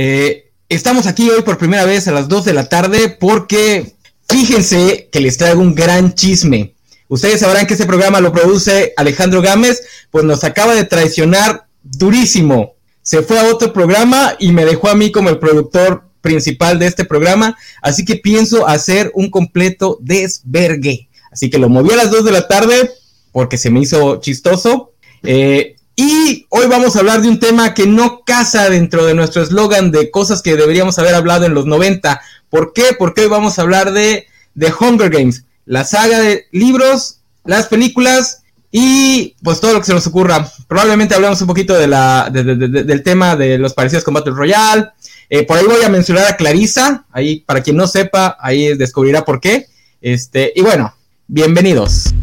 [0.00, 3.94] Eh, estamos aquí hoy por primera vez a las 2 de la tarde porque
[4.28, 6.76] fíjense que les traigo un gran chisme.
[7.08, 9.82] Ustedes sabrán que ese programa lo produce Alejandro Gámez,
[10.12, 12.76] pues nos acaba de traicionar durísimo.
[13.02, 16.86] Se fue a otro programa y me dejó a mí como el productor principal de
[16.86, 21.08] este programa, así que pienso hacer un completo desvergue.
[21.32, 22.92] Así que lo moví a las 2 de la tarde
[23.32, 24.92] porque se me hizo chistoso.
[25.24, 29.42] Eh, y hoy vamos a hablar de un tema que no casa dentro de nuestro
[29.42, 32.20] eslogan de cosas que deberíamos haber hablado en los 90.
[32.48, 32.94] ¿Por qué?
[32.96, 38.44] Porque hoy vamos a hablar de, de Hunger Games, la saga de libros, las películas
[38.70, 40.48] y pues todo lo que se nos ocurra.
[40.68, 44.90] Probablemente hablemos un poquito de la, del tema de los parecidos con Battle Royale.
[45.28, 49.24] Eh, por ahí voy a mencionar a Clarisa, ahí para quien no sepa, ahí descubrirá
[49.24, 49.66] por qué.
[50.00, 50.94] Este, y bueno,
[51.26, 52.14] bienvenidos.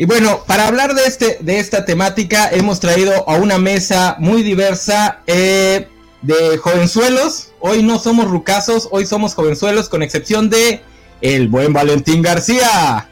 [0.00, 4.44] Y bueno, para hablar de, este, de esta temática hemos traído a una mesa muy
[4.44, 5.88] diversa eh,
[6.22, 7.48] de jovenzuelos.
[7.58, 10.84] Hoy no somos rucasos, hoy somos jovenzuelos con excepción de
[11.20, 13.10] el buen Valentín García.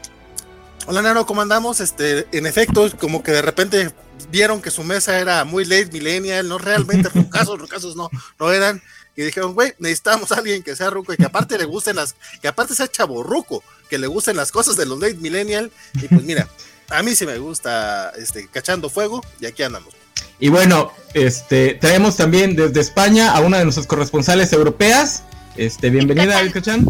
[0.85, 1.81] Hola Nano, ¿cómo andamos?
[1.81, 3.91] Este, en efecto, como que de repente
[4.31, 8.81] vieron que su mesa era muy late millennial, no realmente rucasos, rucasos no, no eran.
[9.13, 12.15] Y dijeron, güey, necesitamos a alguien que sea ruco y que aparte le gusten las,
[12.41, 15.69] que aparte sea chaborruco, que le gusten las cosas de los late millennial.
[15.95, 16.47] Y pues mira,
[16.89, 19.93] a mí sí me gusta este, cachando fuego y aquí andamos.
[20.39, 25.23] Y bueno, este, traemos también desde España a una de nuestras corresponsales europeas.
[25.55, 26.85] Este, bienvenida, Cachan.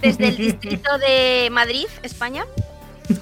[0.00, 2.46] Desde el distrito de Madrid, España.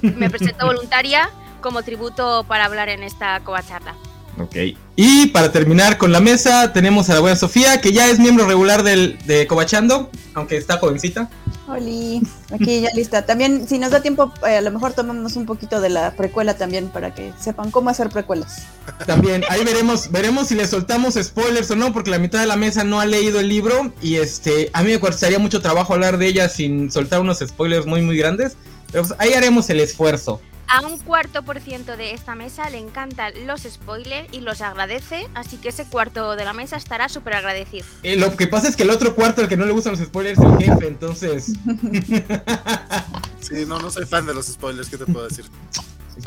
[0.03, 3.95] Me presento voluntaria como tributo para hablar en esta covacharla.
[4.39, 4.57] Ok.
[4.97, 8.47] Y para terminar con la mesa, tenemos a la buena Sofía, que ya es miembro
[8.47, 11.29] regular del, de Covachando, aunque está jovencita.
[11.69, 12.21] Hola,
[12.53, 13.25] aquí ya lista.
[13.25, 16.55] También, si nos da tiempo, eh, a lo mejor tomamos un poquito de la precuela
[16.55, 18.63] también para que sepan cómo hacer precuelas.
[19.07, 22.57] También, ahí veremos, veremos si le soltamos spoilers o no, porque la mitad de la
[22.57, 26.19] mesa no ha leído el libro y este, a mí me costaría mucho trabajo hablar
[26.19, 28.57] de ella sin soltar unos spoilers muy muy grandes.
[28.91, 30.41] Pero pues, ahí haremos el esfuerzo
[30.73, 35.29] a un cuarto por ciento de esta mesa le encantan los spoilers y los agradece,
[35.35, 37.85] así que ese cuarto de la mesa estará súper agradecido.
[38.03, 40.01] Eh, lo que pasa es que el otro cuarto al que no le gustan los
[40.01, 41.47] spoilers es el jefe, entonces...
[43.41, 45.45] sí, no, no soy fan de los spoilers, ¿qué te puedo decir?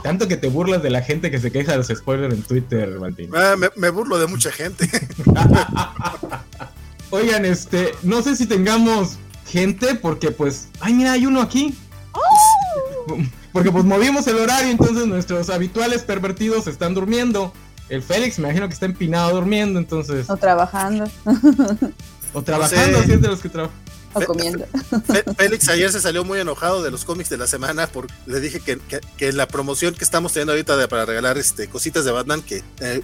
[0.04, 3.00] Tanto que te burlas de la gente que se queja de los spoilers en Twitter,
[3.00, 3.32] Martín.
[3.34, 4.88] Ah, me, me burlo de mucha gente.
[7.10, 9.18] Oigan, este, no sé si tengamos
[9.48, 11.76] gente, porque pues, ay, mira, hay uno aquí.
[12.12, 13.18] ¡Oh!
[13.56, 17.54] Porque pues movimos el horario, entonces nuestros habituales pervertidos están durmiendo.
[17.88, 20.30] El Félix me imagino que está empinado durmiendo, entonces.
[20.30, 21.10] O trabajando.
[22.34, 23.78] O trabajando, así es de los que trabajan.
[24.14, 24.66] O comiendo.
[25.38, 28.60] Félix ayer se salió muy enojado de los cómics de la semana porque le dije
[28.60, 28.78] que,
[29.18, 33.04] que, la promoción que estamos teniendo ahorita para regalar este cositas de Batman, que eh,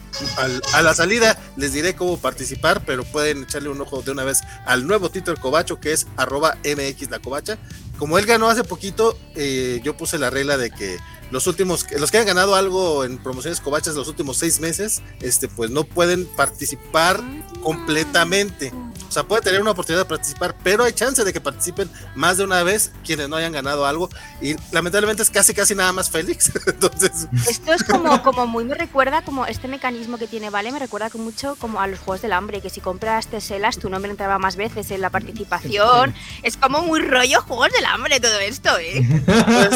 [0.74, 4.42] a la salida les diré cómo participar, pero pueden echarle un ojo de una vez
[4.66, 7.58] al nuevo Twitter Cobacho que es arroba mx la covacha
[8.02, 10.98] como él ganó hace poquito, eh, yo puse la regla de que
[11.30, 15.48] los últimos, los que han ganado algo en promociones covachas los últimos seis meses, este,
[15.48, 17.22] pues no pueden participar
[17.62, 18.74] completamente.
[19.12, 22.38] O sea, puede tener una oportunidad de participar, pero hay chance de que participen más
[22.38, 24.10] de una vez quienes no hayan ganado algo.
[24.42, 26.50] Y lamentablemente es casi, casi nada más Félix.
[26.66, 27.28] Entonces.
[27.46, 31.10] Esto es como, como muy me recuerda, como este mecanismo que tiene Vale, me recuerda
[31.16, 34.56] mucho como a los juegos del hambre, que si compras teselas tu nombre entraba más
[34.56, 36.16] veces en la participación.
[36.42, 39.08] Es como muy rollo juegos del hambre todo esto, ¿eh?
[39.26, 39.70] Pues,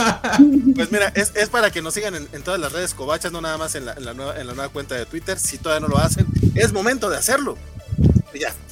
[0.76, 3.58] pues mira, es, es, para que nos sigan en, todas las redes covachas, no nada
[3.58, 5.40] más en la, en la, nueva, en la nueva cuenta de Twitter.
[5.40, 7.58] Si todavía no lo hacen, es momento de hacerlo.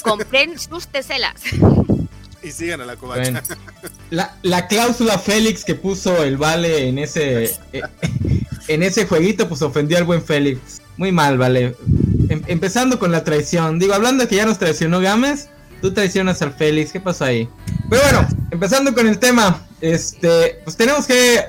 [0.01, 1.35] Compren sus teselas.
[2.41, 3.41] Y sigan a la covacha.
[4.09, 7.81] La, cláusula Félix que puso el Vale en ese eh,
[8.67, 10.81] en ese jueguito, pues ofendió al buen Félix.
[10.97, 11.75] Muy mal, Vale.
[12.29, 13.79] Em, empezando con la traición.
[13.79, 15.49] Digo, hablando de que ya nos traicionó Gámez,
[15.81, 16.91] tú traicionas al Félix.
[16.91, 17.49] ¿Qué pasó ahí?
[17.89, 19.61] Pero bueno, empezando con el tema.
[19.81, 21.41] Este, pues tenemos que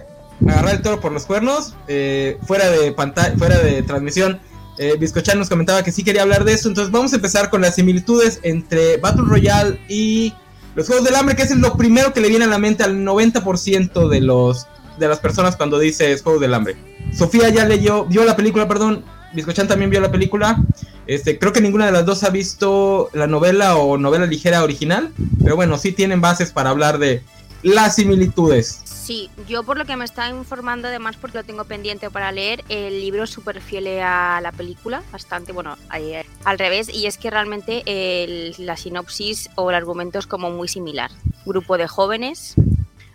[0.47, 1.75] agarrar el toro por los cuernos.
[1.87, 4.41] Eh, fuera de pantalla, fuera de transmisión
[4.79, 4.99] eh,
[5.37, 8.41] nos comentaba que sí quería hablar de eso, entonces vamos a empezar con las similitudes
[8.43, 10.33] entre Battle Royale y
[10.75, 12.97] los Juegos del Hambre, que es lo primero que le viene a la mente al
[12.97, 14.67] 90% de los
[14.99, 16.77] de las personas cuando dice Juegos del Hambre.
[17.13, 20.61] Sofía ya leyó, vio la película, perdón, Biscochan también vio la película.
[21.07, 25.13] Este, creo que ninguna de las dos ha visto la novela o novela ligera original,
[25.43, 27.23] pero bueno, sí tienen bases para hablar de
[27.63, 28.81] las similitudes.
[28.85, 32.65] Sí, yo por lo que me está informando, además porque lo tengo pendiente para leer,
[32.71, 37.19] el libro es súper fiel a la película, bastante, bueno, eh, al revés, y es
[37.19, 41.11] que realmente el- la sinopsis o el argumento es como muy similar.
[41.45, 42.55] Grupo de jóvenes,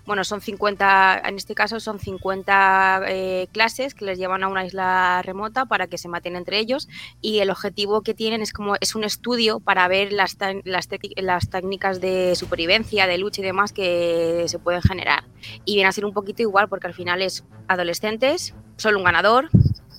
[0.09, 4.65] bueno, son 50, en este caso son 50 eh, clases que les llevan a una
[4.65, 6.87] isla remota para que se maten entre ellos
[7.21, 11.49] y el objetivo que tienen es como es un estudio para ver las, las, las
[11.51, 15.25] técnicas de supervivencia, de lucha y demás que se pueden generar.
[15.63, 19.49] Y viene a ser un poquito igual porque al final es adolescentes, solo un ganador,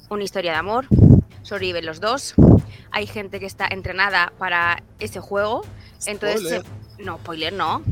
[0.09, 0.87] una historia de amor,
[1.43, 2.35] sobreviven los dos,
[2.91, 5.63] hay gente que está entrenada para ese juego,
[6.07, 6.41] entonces...
[6.41, 6.63] Spoiler.
[6.97, 7.83] se- no, spoiler no.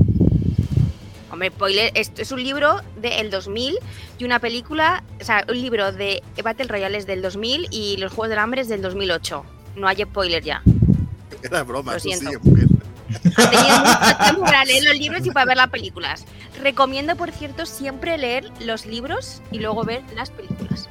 [1.31, 3.79] Hombre, spoiler, esto es un libro del 2000
[4.19, 8.13] y una película, o sea, un libro de Battle Royale es del 2000 y los
[8.13, 9.45] Juegos del Hambre es del 2008.
[9.77, 10.63] No hay spoiler ya.
[11.43, 12.31] Era broma, Lo tú siento.
[12.31, 12.67] sigue, mujer.
[13.37, 16.25] Ha tenido mucho tiempo para leer los libros y para ver las películas.
[16.63, 20.87] Recomiendo, por cierto, siempre leer los libros y luego ver las películas.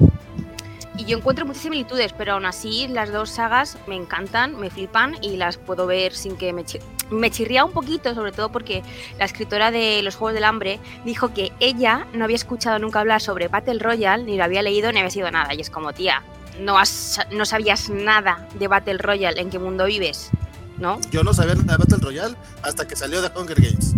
[0.96, 5.16] Y yo encuentro muchas similitudes, pero aún así las dos sagas me encantan, me flipan
[5.22, 6.64] y las puedo ver sin que me,
[7.10, 8.82] me chirría un poquito, sobre todo porque
[9.18, 13.20] la escritora de Los Juegos del Hambre dijo que ella no había escuchado nunca hablar
[13.20, 15.54] sobre Battle Royale, ni lo había leído, ni había sido nada.
[15.54, 16.22] Y es como, tía,
[16.60, 20.30] no, has, no sabías nada de Battle Royale, en qué mundo vives,
[20.78, 21.00] ¿no?
[21.10, 23.94] Yo no sabía nada de Battle Royale hasta que salió de Hunger Games.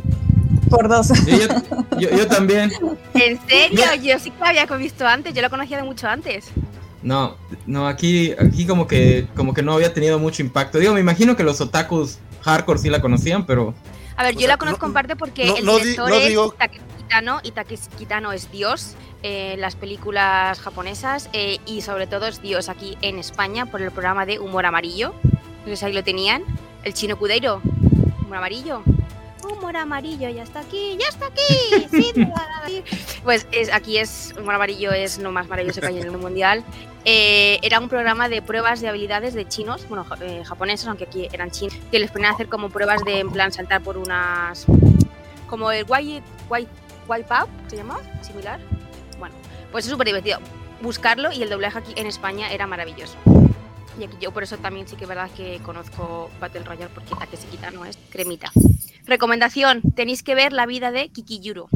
[0.68, 1.08] Por dos.
[1.26, 2.70] Yo, yo- yo también.
[3.14, 3.80] ¿En serio?
[4.00, 6.46] Yo sí que lo había visto antes, yo lo conocía de mucho antes.
[7.02, 7.36] No,
[7.66, 10.78] no, aquí, aquí como que, como que no había tenido mucho impacto.
[10.78, 13.74] Digo, me imagino que los otakus hardcore sí la conocían, pero
[14.16, 15.82] A ver, O yo sea, la conozco no- en parte porque no- el no di-
[15.82, 20.60] director no es digo- Takeshi Kitano y Takeshi Kitano es Dios eh, en las películas
[20.60, 24.66] japonesas eh, y sobre todo es Dios aquí en España por el programa de Humor
[24.66, 25.14] Amarillo.
[25.58, 26.42] Entonces ahí lo tenían.
[26.84, 27.60] El chino Cudeiro.
[28.24, 28.82] Humor Amarillo.
[29.42, 32.82] Humor Amarillo, ya está aquí, ya está aquí.
[33.24, 36.64] pues es, aquí es Humor Amarillo es lo más maravilloso que hay en el mundial.
[37.04, 41.28] Eh, era un programa de pruebas de habilidades de chinos, bueno, eh, japoneses, aunque aquí
[41.32, 44.66] eran chinos, que les ponían a hacer como pruebas de, en plan, saltar por unas...
[45.46, 46.22] Como el white,
[47.08, 47.98] Wipeout, ¿se llama?
[48.22, 48.60] Similar.
[49.18, 49.34] Bueno,
[49.72, 50.38] pues es súper divertido.
[50.80, 53.16] Buscarlo y el doblaje aquí en España era maravilloso.
[53.98, 57.14] Y aquí yo por eso también sí que es verdad que conozco Battle Royale porque
[57.18, 58.50] la que se quita no es cremita.
[59.06, 61.68] Recomendación, tenéis que ver la vida de Kikiyuro.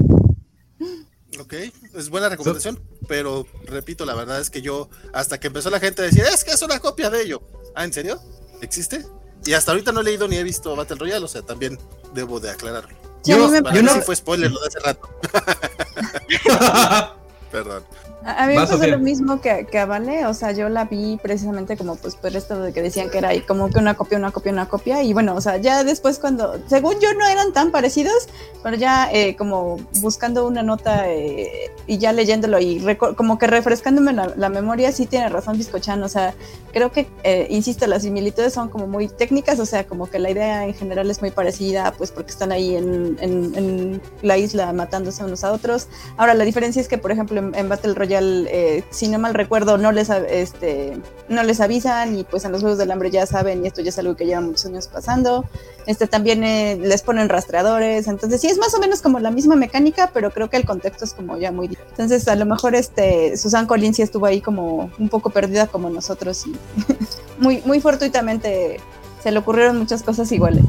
[1.40, 1.52] Ok,
[1.94, 6.02] es buena recomendación, pero repito, la verdad es que yo, hasta que empezó la gente
[6.02, 7.43] a decir, es que es una copia de ello.
[7.75, 8.20] Ah, ¿en serio?
[8.62, 9.05] ¿Existe?
[9.44, 11.76] Y hasta ahorita no he leído ni he visto Battle Royale, o sea, también
[12.14, 12.96] debo de aclararlo.
[13.25, 15.08] Yo- me Para yo mí no- sí fue spoiler lo de hace rato.
[17.50, 17.84] Perdón.
[18.26, 21.19] A mí me pasó lo mismo que, que a Vale, o sea, yo la vi
[21.23, 24.17] precisamente como pues por esto de que decían que era ahí como que una copia,
[24.17, 27.53] una copia, una copia, y bueno, o sea, ya después cuando, según yo no eran
[27.53, 28.29] tan parecidos,
[28.62, 32.82] pero ya eh, como buscando una nota eh, y ya leyéndolo y
[33.17, 36.35] como que refrescándome la, la memoria, sí tiene razón Biscochan, o sea,
[36.73, 40.31] creo que, eh, insisto, las similitudes son como muy técnicas, o sea, como que la
[40.31, 44.73] idea en general es muy parecida, pues porque están ahí en, en- en la isla
[44.73, 45.88] matándose unos a otros.
[46.17, 49.34] Ahora, la diferencia es que, por ejemplo, en, en Battle Royale, eh, si no mal
[49.34, 53.26] recuerdo, no les, este, no les avisan y pues en los Juegos del Hambre ya
[53.26, 55.44] saben y esto ya es algo que lleva muchos años pasando.
[55.87, 59.56] Este también eh, les ponen rastreadores, entonces sí es más o menos como la misma
[59.56, 61.77] mecánica, pero creo que el contexto es como ya muy.
[61.91, 65.91] Entonces a lo mejor este Susan Collins sí estuvo ahí como un poco perdida como
[65.91, 66.55] nosotros y
[67.39, 68.81] muy, muy fortuitamente
[69.22, 70.65] se le ocurrieron muchas cosas iguales.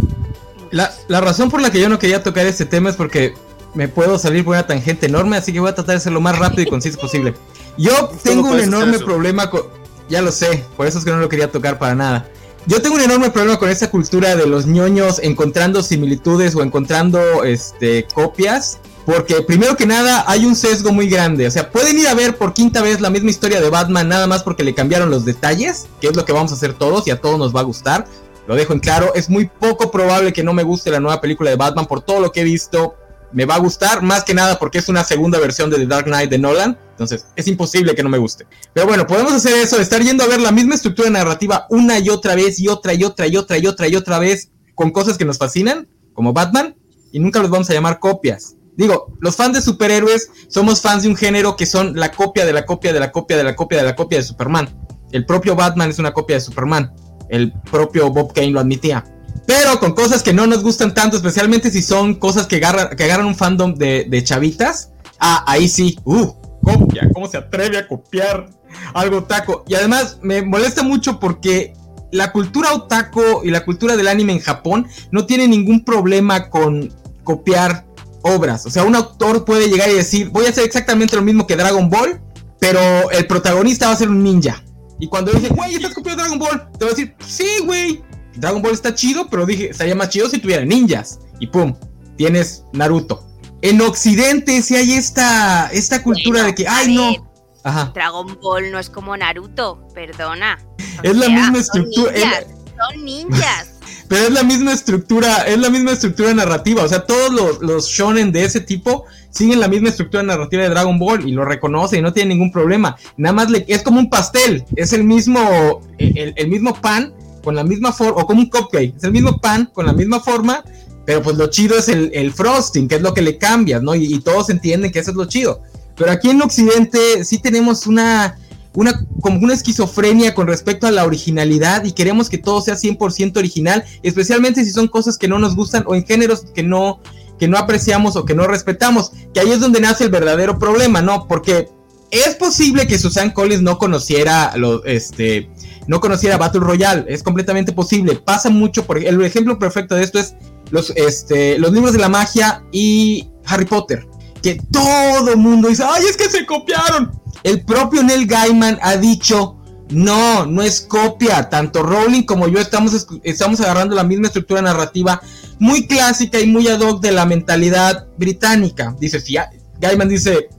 [0.71, 3.33] La, la razón por la que yo no quería tocar este tema es porque
[3.75, 6.21] me puedo salir por una tangente enorme, así que voy a tratar de ser lo
[6.21, 7.33] más rápido y conciso posible.
[7.77, 9.63] Yo tengo un enorme problema con...
[10.07, 12.29] Ya lo sé, por eso es que no lo quería tocar para nada.
[12.67, 17.43] Yo tengo un enorme problema con esa cultura de los ñoños encontrando similitudes o encontrando
[17.43, 18.79] este, copias.
[19.05, 21.45] Porque primero que nada hay un sesgo muy grande.
[21.45, 24.25] O sea, pueden ir a ver por quinta vez la misma historia de Batman nada
[24.25, 27.11] más porque le cambiaron los detalles, que es lo que vamos a hacer todos y
[27.11, 28.07] a todos nos va a gustar.
[28.47, 31.51] Lo dejo en claro, es muy poco probable que no me guste la nueva película
[31.51, 32.95] de Batman por todo lo que he visto.
[33.35, 36.05] Me va a gustar, más que nada porque es una segunda versión de The Dark
[36.05, 36.77] Knight de Nolan.
[36.91, 38.47] Entonces, es imposible que no me guste.
[38.73, 42.09] Pero bueno, podemos hacer eso, estar yendo a ver la misma estructura narrativa una y
[42.09, 45.17] otra vez y otra y otra y otra y otra y otra vez con cosas
[45.17, 46.77] que nos fascinan, como Batman,
[47.11, 48.55] y nunca los vamos a llamar copias.
[48.77, 52.53] Digo, los fans de superhéroes somos fans de un género que son la copia de
[52.53, 54.69] la copia de la copia de la copia de la copia de Superman.
[55.11, 56.93] El propio Batman es una copia de Superman.
[57.29, 59.03] El propio Bob Kane lo admitía.
[59.45, 63.35] Pero con cosas que no nos gustan tanto, especialmente si son cosas que agarran, un
[63.35, 64.91] fandom de, de chavitas.
[65.19, 65.97] Ah, ahí sí.
[66.03, 66.33] Uh,
[66.63, 67.09] copia.
[67.13, 68.49] ¿Cómo se atreve a copiar
[68.93, 69.63] algo taco?
[69.67, 71.73] Y además me molesta mucho porque
[72.11, 76.93] la cultura otaku y la cultura del anime en Japón no tiene ningún problema con
[77.23, 77.85] copiar
[78.21, 78.65] obras.
[78.65, 81.55] O sea, un autor puede llegar y decir, voy a hacer exactamente lo mismo que
[81.55, 82.21] Dragon Ball,
[82.59, 84.63] pero el protagonista va a ser un ninja.
[84.99, 88.03] Y cuando dice, güey, estás copiando Dragon Ball, te va a decir, sí, güey.
[88.35, 91.19] Dragon Ball está chido, pero dije, estaría más chido si tuviera ninjas.
[91.39, 91.75] Y pum,
[92.17, 93.25] tienes Naruto.
[93.61, 97.31] En Occidente sí hay esta, esta cultura de que, ay, no.
[97.63, 97.91] Ajá.
[97.95, 100.59] Dragon Ball no es como Naruto, perdona.
[101.03, 102.11] es la misma estructura.
[102.13, 103.71] Son ninjas.
[104.07, 106.83] Pero es la misma estructura, es la misma estructura narrativa.
[106.83, 110.69] O sea, todos los, los, shonen de ese tipo siguen la misma estructura narrativa de
[110.69, 112.95] Dragon Ball y lo reconoce y no tiene ningún problema.
[113.17, 117.13] Nada más le, es como un pastel, es el mismo, el, mismo pan
[117.45, 120.19] con la misma forma, o como un cupcake, es el mismo pan con la misma
[120.19, 120.65] forma,
[121.05, 123.95] pero pues lo chido es el, frosting, que es lo que le cambias, ¿no?
[123.95, 125.61] Y, y todos entienden que eso es lo chido.
[125.95, 128.35] Pero aquí en Occidente sí tenemos una
[128.75, 133.37] una, como una esquizofrenia con respecto a la originalidad y queremos que todo sea 100%
[133.37, 136.99] original, especialmente si son cosas que no nos gustan o en géneros que no,
[137.39, 141.01] que no apreciamos o que no respetamos, que ahí es donde nace el verdadero problema,
[141.01, 141.27] ¿no?
[141.27, 141.69] Porque
[142.11, 145.49] es posible que Susan Collins no conociera lo, este,
[145.87, 148.15] no conociera Battle Royale, es completamente posible.
[148.15, 150.35] Pasa mucho, por el ejemplo perfecto de esto es
[150.71, 154.07] los, este, los libros de la magia y Harry Potter,
[154.41, 157.11] que todo mundo dice, ay, es que se copiaron.
[157.43, 159.57] El propio Neil Gaiman ha dicho,
[159.89, 161.49] no, no es copia.
[161.49, 165.21] Tanto Rowling como yo estamos, estamos agarrando la misma estructura narrativa
[165.59, 168.95] muy clásica y muy ad hoc de la mentalidad británica.
[168.99, 169.37] Dice, si
[169.79, 170.49] Gaiman dice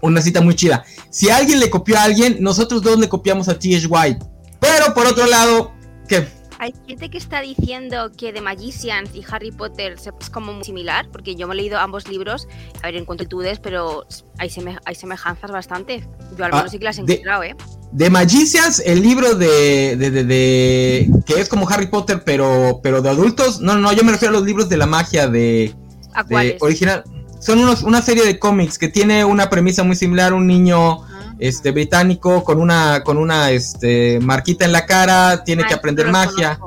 [0.00, 0.84] una cita muy chida.
[1.10, 3.86] Si alguien le copió a alguien, nosotros dos le copiamos a T.H.
[3.86, 4.24] White.
[4.60, 5.72] Pero por otro lado,
[6.08, 6.26] ¿qué?
[6.58, 11.08] Hay gente que está diciendo que The Magicians y Harry Potter es como muy similar,
[11.10, 12.46] porque yo me he leído ambos libros,
[12.82, 14.52] a ver, en cuanto dudes, pero hay,
[14.84, 16.06] hay semejanzas bastante.
[16.36, 17.56] Yo al menos ah, sí que las he encontrado, ¿eh?
[17.96, 23.62] The Magicians, el libro de, de, que es como Harry Potter, pero, pero de adultos.
[23.62, 25.74] No, no, yo me refiero a los libros de la magia de,
[26.14, 26.26] ¿A
[26.60, 27.04] original.
[27.40, 31.06] Son unos, una serie de cómics que tiene una premisa muy similar, un niño
[31.40, 36.60] este británico con una con una este marquita en la cara, tiene que aprender magia.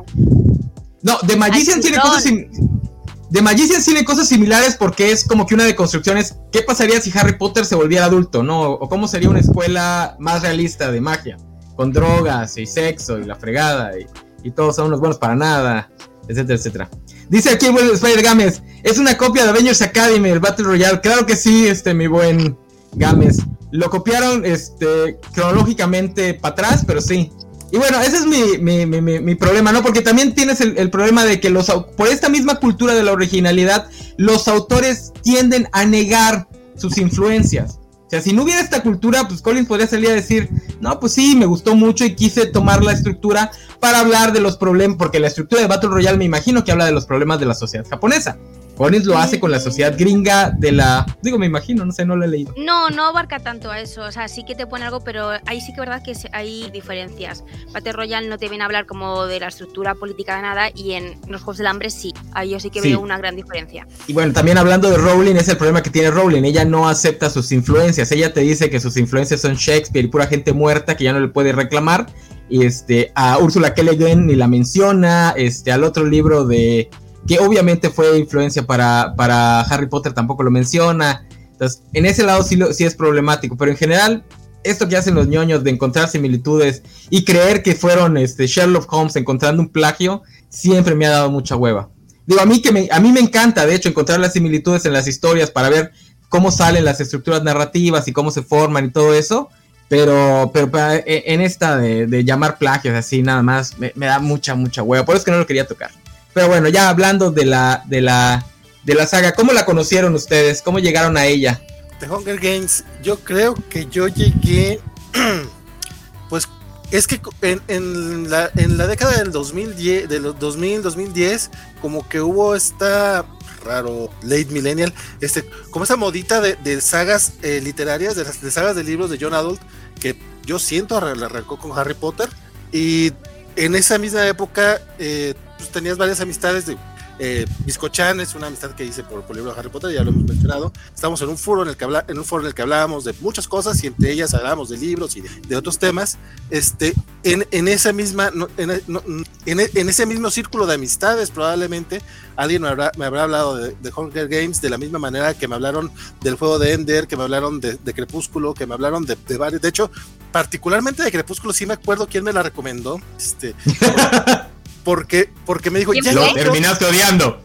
[1.01, 5.63] No, de Magician tiene cosas de Magician tiene cosas similares porque es como que una
[5.63, 8.61] de construcciones, ¿qué pasaría si Harry Potter se volviera adulto, no?
[8.61, 11.37] O cómo sería una escuela más realista de magia,
[11.75, 15.89] con drogas y sexo y la fregada y, todos son unos buenos para nada,
[16.27, 16.89] etcétera, etcétera.
[17.29, 20.99] Dice aquí Spider Games, es una copia de Avengers Academy, el Battle Royale.
[20.99, 22.57] Claro que sí, este mi buen
[22.95, 23.41] Games.
[23.71, 27.31] Lo copiaron este, cronológicamente para atrás, pero sí.
[27.71, 29.81] Y bueno, ese es mi, problema, ¿no?
[29.81, 33.87] Porque también tienes el, problema de que los por esta misma cultura de la originalidad,
[34.15, 37.79] los autores tienden a negar sus influencias.
[38.05, 41.13] O sea, si no hubiera esta cultura, pues Collins podría salir a decir, no, pues
[41.13, 45.19] sí, me gustó mucho y quise tomar la estructura para hablar de los problemas, porque
[45.19, 47.87] la estructura de Battle Royale me imagino que habla de los problemas de la sociedad
[47.89, 48.37] japonesa.
[48.83, 51.05] Collins lo hace con la sociedad gringa de la.
[51.21, 52.53] Digo, me imagino, no sé, no lo he leído.
[52.57, 54.01] No, no abarca tanto a eso.
[54.01, 56.69] O sea, sí que te pone algo, pero ahí sí que es verdad que hay
[56.69, 57.45] diferencias.
[57.71, 60.95] Battle Royale no te viene a hablar como de la estructura política de nada, y
[60.95, 62.13] en los Juegos del Hambre sí.
[62.33, 63.87] Ahí yo sí que veo una gran diferencia.
[64.05, 66.43] Y bueno, también hablando de Rowling, es el problema que tiene Rowling.
[66.43, 68.11] Ella no acepta sus influencias.
[68.11, 71.21] Ella te dice que sus influencias son Shakespeare y pura gente muerta que ya no
[71.21, 72.07] le puede reclamar.
[72.49, 73.81] Y este, a Úrsula K.
[74.17, 75.33] ni la menciona.
[75.37, 76.89] Este, al otro libro de
[77.27, 81.25] que obviamente fue influencia para, para Harry Potter, tampoco lo menciona.
[81.51, 84.23] Entonces, en ese lado sí, sí es problemático, pero en general,
[84.63, 89.15] esto que hacen los ñoños de encontrar similitudes y creer que fueron este, Sherlock Holmes
[89.15, 91.89] encontrando un plagio, siempre me ha dado mucha hueva.
[92.25, 94.93] Digo, a mí, que me, a mí me encanta, de hecho, encontrar las similitudes en
[94.93, 95.91] las historias para ver
[96.29, 99.49] cómo salen las estructuras narrativas y cómo se forman y todo eso.
[99.89, 100.71] Pero, pero
[101.05, 105.05] en esta de, llamar plagios así nada más, me, me, da mucha, mucha hueva.
[105.05, 105.91] Por eso es que no lo quería tocar.
[106.33, 108.45] Pero bueno, ya hablando de la, de la,
[108.83, 110.61] de la saga, ¿cómo la conocieron ustedes?
[110.61, 111.61] ¿Cómo llegaron a ella?
[111.99, 114.81] The Hunger Games, yo creo que yo llegué,
[116.29, 116.49] pues
[116.91, 121.49] es que en, en, la, en la década del 2010, de los 2000, 2010,
[121.81, 123.25] como que hubo esta
[123.63, 128.83] raro late millennial, este, como esa modita de, sagas eh, literarias, de, de sagas de
[128.83, 129.61] libros de John Adult,
[129.99, 132.29] que yo siento arrancó con Harry Potter
[132.71, 133.13] y
[133.55, 136.77] en esa misma época eh, pues, tenías varias amistades de
[137.19, 140.03] Eh, Biscochan es una amistad que hice por, por el libro de Harry Potter, ya
[140.03, 140.73] lo hemos mencionado.
[140.93, 143.03] Estamos en un foro en el que habla, en un foro en el que hablábamos
[143.03, 146.17] de muchas cosas y entre ellas hablábamos de libros y de, de otros temas.
[146.49, 152.01] Este, en, en esa misma, en, en, en, ese mismo círculo de amistades, probablemente
[152.35, 155.47] alguien me habrá, me habrá hablado de, de, Hunger Games de la misma manera que
[155.47, 155.91] me hablaron
[156.21, 159.61] del juego de Ender, que me hablaron de, de Crepúsculo, que me hablaron de varios.
[159.61, 159.91] De hecho,
[160.31, 162.99] particularmente de Crepúsculo, sí me acuerdo quién me la recomendó.
[163.17, 163.53] Este,
[164.83, 167.41] porque, porque me dijo, ya lo terminaste odiando.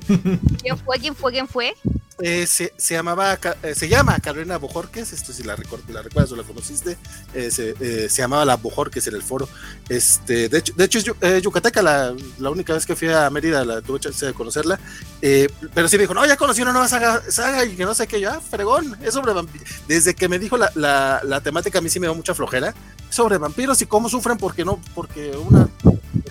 [0.62, 0.98] ¿Quién fue?
[0.98, 1.32] ¿Quién fue?
[1.32, 1.74] ¿Quién fue?
[2.20, 5.56] Eh, se, se, llamaba, eh, se llama Carolina Bojorques, esto si la,
[5.88, 6.96] la recuerdas o la conociste,
[7.32, 9.48] eh, se, eh, se, llamaba la Bojorques en el foro.
[9.88, 13.64] Este, de hecho, de hecho es yucateca, la, la, única vez que fui a Mérida
[13.64, 14.80] la tuve chance de conocerla,
[15.20, 18.08] pero sí me dijo, no, ya conocí una nueva saga, saga y que no sé
[18.08, 19.68] qué, yo, ah, fregón, es sobre vampiros.
[19.86, 22.74] Desde que me dijo la, la, la, temática a mí sí me dio mucha flojera,
[23.10, 25.68] sobre vampiros y cómo sufren porque no, porque una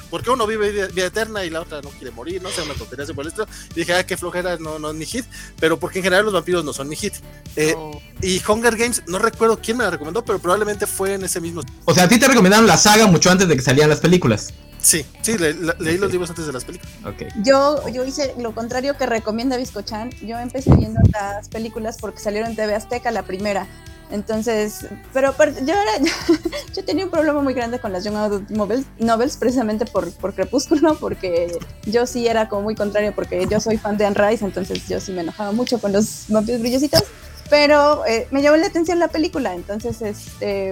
[0.09, 2.73] porque uno vive vida, vida, eterna y la otra no quiere morir, no sé, una
[2.73, 3.47] tontería así por el estilo.
[3.71, 5.25] Y dije, ah, qué flojera, no, no es mi hit,
[5.59, 7.13] pero porque en general los vampiros no son mi hit.
[7.55, 7.99] Eh, oh.
[8.21, 11.61] Y Hunger Games, no recuerdo quién me la recomendó, pero probablemente fue en ese mismo.
[11.85, 14.53] O sea, a ti te recomendaron la saga mucho antes de que salieran las películas.
[14.79, 16.93] Sí, sí, le, le, leí los libros antes de las películas.
[17.05, 17.27] Okay.
[17.43, 20.11] Yo, yo hice lo contrario que recomienda Biscochan.
[20.21, 23.67] Yo empecé viendo las películas porque salieron en TV Azteca la primera.
[24.09, 25.33] Entonces, pero,
[25.65, 25.91] yo, era,
[26.75, 30.33] yo tenía un problema muy grande con las Young Adult novels, novels precisamente por, por
[30.33, 34.45] Crepúsculo, porque yo sí era como muy contrario, porque yo soy fan de Anne Rice,
[34.45, 37.03] entonces yo sí me enojaba mucho con los vampiros brillositos,
[37.49, 40.71] pero eh, me llamó la atención la película, entonces, este,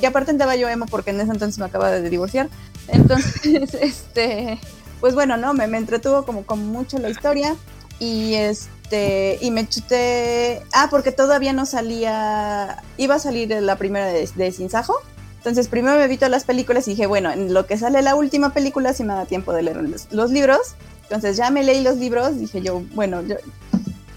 [0.00, 2.48] y aparte andaba yo emo porque en ese entonces me acaba de divorciar,
[2.88, 4.58] entonces, este,
[5.00, 7.56] pues bueno, no, me, me entretuvo como, como mucho la historia,
[7.98, 14.06] y este y me chuté ah porque todavía no salía iba a salir la primera
[14.06, 14.94] de, de Sin Sajo
[15.38, 18.14] entonces primero me vi todas las películas y dije bueno en lo que sale la
[18.14, 21.82] última película si me da tiempo de leer los, los, libros entonces ya me leí
[21.82, 23.36] los libros dije yo bueno yo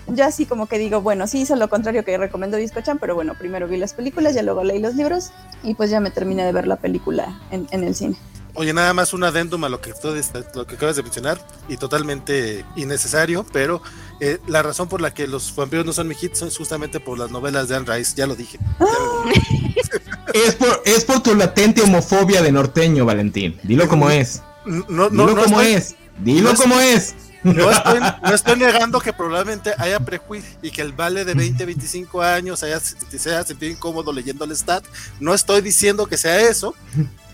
[0.07, 3.33] yo así como que digo, bueno, sí hice lo contrario que recomendó Discochan, pero bueno,
[3.37, 5.31] primero vi las películas, ya luego leí los libros
[5.63, 8.17] y pues ya me terminé de ver la película en, en el cine.
[8.55, 10.13] Oye, nada más un adendum a lo que, tú,
[10.53, 13.81] lo que acabas de mencionar y totalmente innecesario, pero
[14.25, 17.19] eh, la razón por la que los vampiros no son mi hit son justamente por
[17.19, 18.57] las novelas de Anne Rice, ya lo dije.
[20.33, 23.59] es, por, es por tu latente homofobia de norteño, Valentín.
[23.63, 24.41] Dilo como es.
[24.65, 25.95] No, no, Dilo no como estoy, es.
[26.19, 27.15] Dilo como es.
[27.43, 31.65] No estoy, no estoy, negando que probablemente haya prejuicio y que el vale de 20,
[31.65, 34.85] 25 años haya, se haya sentido incómodo leyendo el stat.
[35.19, 36.73] No estoy diciendo que sea eso,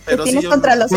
[0.06, 0.91] pero tienes sí, contra los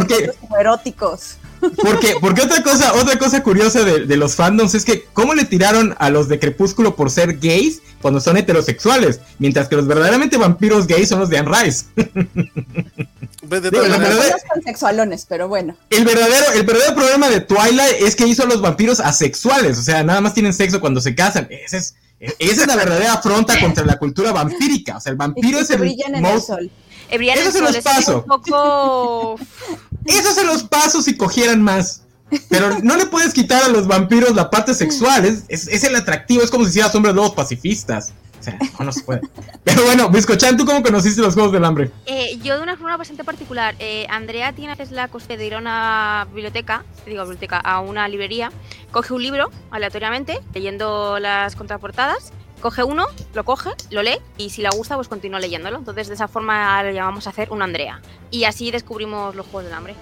[0.59, 1.37] eróticos.
[1.83, 5.45] Porque, porque otra cosa, otra cosa curiosa de, de, los fandoms es que cómo le
[5.45, 10.37] tiraron a los de Crepúsculo por ser gays cuando son heterosexuales, mientras que los verdaderamente
[10.37, 11.85] vampiros gays son los de Anne Rice.
[11.95, 15.77] De, de, Digo, verdadero, sexualones, pero bueno.
[15.91, 19.83] El verdadero, el verdadero problema de Twilight es que hizo a los vampiros asexuales, o
[19.83, 21.47] sea, nada más tienen sexo cuando se casan.
[21.51, 21.95] Ese es,
[22.39, 24.97] esa es la verdadera afronta contra la cultura vampírica.
[24.97, 25.79] O sea, el vampiro es el.
[25.79, 26.71] Brillan en el sol.
[27.11, 28.25] Eso se los paso.
[28.25, 29.39] Poco...
[30.05, 32.03] Eso se los paso si cogieran más.
[32.49, 35.25] Pero no le puedes quitar a los vampiros la parte sexual.
[35.27, 36.43] Es, es, es el atractivo.
[36.43, 38.13] Es como si hicieras hombres lobos pacifistas.
[38.41, 39.21] O sea, no, no se puede.
[39.63, 41.93] Pero bueno, Biscochan, ¿tú cómo conociste los Juegos del Hambre?
[42.07, 43.77] Eh, yo de una forma bastante particular.
[43.79, 48.51] Eh, Andrea tiene la costumbre de ir a una biblioteca, digo biblioteca, a una librería,
[48.91, 52.33] coge un libro aleatoriamente, leyendo las contraportadas,
[52.63, 55.77] coge uno, lo coge, lo lee y si le gusta, pues continúa leyéndolo.
[55.79, 58.01] Entonces, de esa forma le llamamos a hacer un Andrea.
[58.31, 59.95] Y así descubrimos los Juegos del Hambre.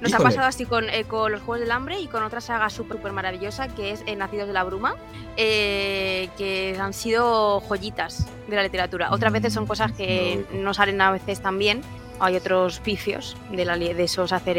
[0.00, 0.16] Nos Híjole.
[0.16, 2.98] ha pasado así con, eh, con, los Juegos del Hambre y con otra saga súper
[2.98, 4.96] super maravillosa que es eh, Nacidos de la Bruma,
[5.38, 9.08] eh, que han sido joyitas de la literatura.
[9.12, 11.80] Otras veces son cosas que no salen a veces tan bien,
[12.20, 14.58] hay otros picios de, la, de esos hacer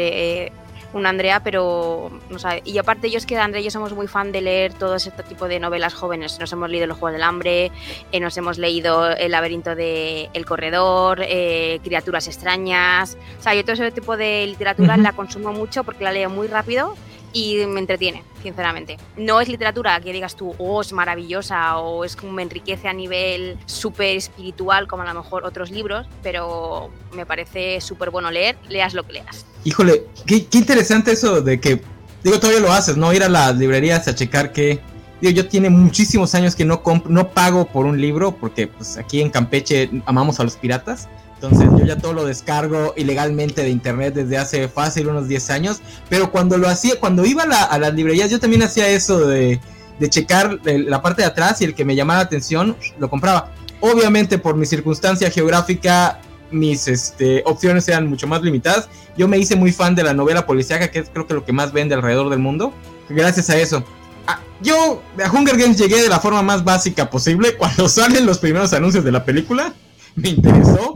[0.96, 2.62] un Andrea, pero no sabe.
[2.64, 5.22] Y aparte yo es que Andrea y yo somos muy fan de leer todo este
[5.22, 6.38] tipo de novelas jóvenes.
[6.40, 7.70] Nos hemos leído Los Juegos del Hambre,
[8.12, 13.16] eh, nos hemos leído El laberinto de El Corredor, eh, Criaturas extrañas.
[13.38, 15.02] O sea, yo todo ese tipo de literatura uh -huh.
[15.02, 16.94] la consumo mucho porque la leo muy rápido
[17.32, 18.96] y me entretiene, sinceramente.
[19.16, 22.92] No es literatura que digas tú, oh, es maravillosa o es como me enriquece a
[22.92, 28.56] nivel súper espiritual como a lo mejor otros libros, pero me parece súper bueno leer,
[28.68, 29.46] leas lo que leas.
[29.64, 31.80] Híjole, qué, qué, interesante eso de que,
[32.22, 33.12] digo, todavía lo haces, ¿no?
[33.12, 34.80] Ir a las librerías a checar que,
[35.20, 39.20] digo, yo tiene muchísimos años que no, no pago por un libro porque pues aquí
[39.20, 41.08] en Campeche amamos a los piratas.
[41.36, 45.80] Entonces yo ya todo lo descargo ilegalmente de internet desde hace fácil unos 10 años.
[46.08, 49.26] Pero cuando lo hacía, cuando iba a, la, a las librerías, yo también hacía eso
[49.26, 49.60] de,
[49.98, 53.52] de checar la parte de atrás y el que me llamara la atención, lo compraba.
[53.80, 56.20] Obviamente por mi circunstancia geográfica,
[56.50, 58.88] mis este, opciones eran mucho más limitadas.
[59.16, 61.52] Yo me hice muy fan de la novela policíaca, que es creo que lo que
[61.52, 62.72] más vende alrededor del mundo.
[63.08, 63.84] gracias a eso.
[64.26, 67.56] Ah, yo a Hunger Games llegué de la forma más básica posible.
[67.56, 69.72] Cuando salen los primeros anuncios de la película,
[70.16, 70.94] me interesó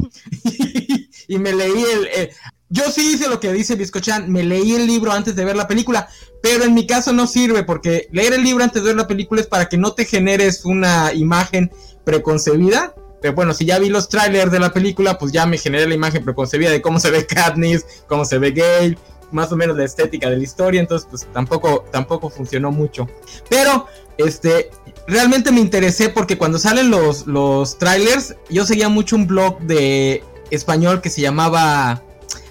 [1.28, 2.30] y me leí el,
[2.72, 5.66] yo sí hice lo que dice Biscochan, me leí el libro antes de ver la
[5.66, 6.08] película,
[6.40, 9.40] pero en mi caso no sirve porque leer el libro antes de ver la película
[9.40, 11.70] es para que no te generes una imagen
[12.04, 12.94] preconcebida.
[13.20, 15.94] Pero bueno, si ya vi los trailers de la película, pues ya me generé la
[15.94, 18.96] imagen preconcebida de cómo se ve Katniss, cómo se ve Gale,
[19.32, 23.08] más o menos la estética de la historia, entonces pues tampoco, tampoco funcionó mucho.
[23.48, 24.70] Pero, este,
[25.10, 30.22] realmente me interesé porque cuando salen los, los trailers, yo seguía mucho un blog de
[30.50, 32.02] español que se llamaba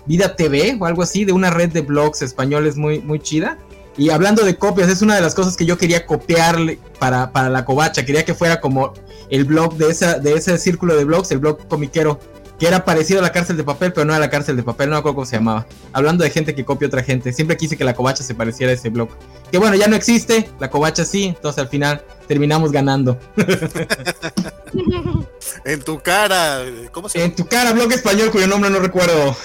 [0.06, 3.58] Vida TV o algo así, de una red de blogs españoles muy, muy chida.
[3.98, 7.50] Y hablando de copias, es una de las cosas que yo quería copiarle para, para
[7.50, 8.06] la covacha.
[8.06, 8.94] Quería que fuera como
[9.30, 12.20] el blog de, esa, de ese círculo de blogs, el blog comiquero,
[12.60, 14.90] que era parecido a la cárcel de papel, pero no a la cárcel de papel,
[14.90, 15.66] no me acuerdo cómo se llamaba.
[15.94, 18.76] Hablando de gente que copia otra gente, siempre quise que la covacha se pareciera a
[18.76, 19.10] ese blog.
[19.50, 23.18] Que bueno, ya no existe, la covacha sí, entonces al final terminamos ganando.
[25.66, 26.60] en tu cara,
[26.92, 27.30] ¿cómo se llama?
[27.30, 29.36] En tu cara, blog español cuyo nombre no recuerdo.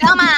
[0.00, 0.30] ¡Toma!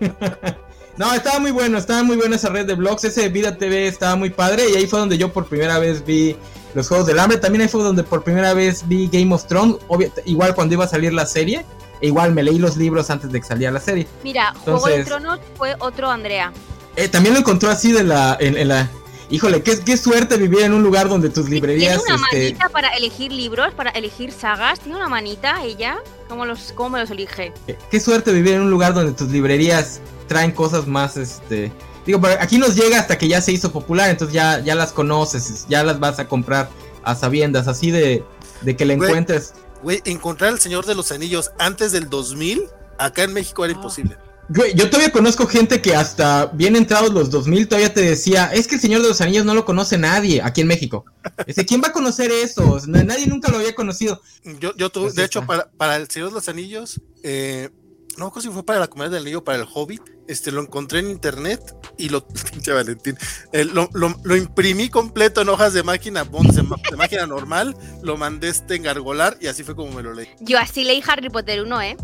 [0.96, 3.02] No, estaba muy bueno, estaba muy buena esa red de blogs.
[3.02, 4.70] Ese Vida TV estaba muy padre.
[4.70, 6.36] Y ahí fue donde yo por primera vez vi
[6.74, 7.38] los Juegos del Hambre.
[7.38, 9.76] También ahí fue donde por primera vez vi Game of Thrones.
[10.24, 11.64] igual cuando iba a salir la serie.
[12.00, 14.06] E igual me leí los libros antes de que saliera la serie.
[14.22, 16.52] Mira, Juego de Tronos fue otro Andrea.
[16.96, 18.90] Eh, también lo encontró así de la, en, la,
[19.30, 22.02] Híjole, qué, qué, suerte vivir en un lugar donde tus librerías.
[22.04, 24.80] Tiene una este, manita para elegir libros, para elegir sagas.
[24.80, 25.96] Tiene una manita ella.
[26.28, 27.52] ¿Cómo, los, cómo me los elige?
[27.66, 31.72] Eh, qué suerte vivir en un lugar donde tus librerías traen cosas más, este...
[32.06, 34.92] Digo, pero aquí nos llega hasta que ya se hizo popular, entonces ya, ya las
[34.92, 36.68] conoces, ya las vas a comprar
[37.02, 38.24] a sabiendas, así de,
[38.62, 39.54] de que le encuentres.
[39.82, 42.64] Güey, encontrar el Señor de los Anillos antes del 2000,
[42.98, 43.76] acá en México era ah.
[43.76, 44.16] imposible.
[44.48, 48.66] Güey, yo todavía conozco gente que hasta bien entrados los 2000 todavía te decía, es
[48.66, 51.06] que el Señor de los Anillos no lo conoce nadie aquí en México.
[51.46, 52.78] Dice, ¿quién va a conocer eso?
[52.86, 54.20] Nadie nunca lo había conocido.
[54.60, 57.70] Yo, yo tuve, de hecho, para, para el Señor de los Anillos, eh,
[58.18, 61.00] no sé si fue para la comunidad del anillo, para el Hobbit, este, lo encontré
[61.00, 63.16] en internet y lo, pinche Valentín,
[63.52, 68.76] eh, lo, lo, imprimí completo en hojas de máquina, de, máquina normal, lo mandé este
[68.76, 70.28] engargolar y así fue como me lo leí.
[70.40, 71.96] Yo así leí Harry Potter 1, ¿eh?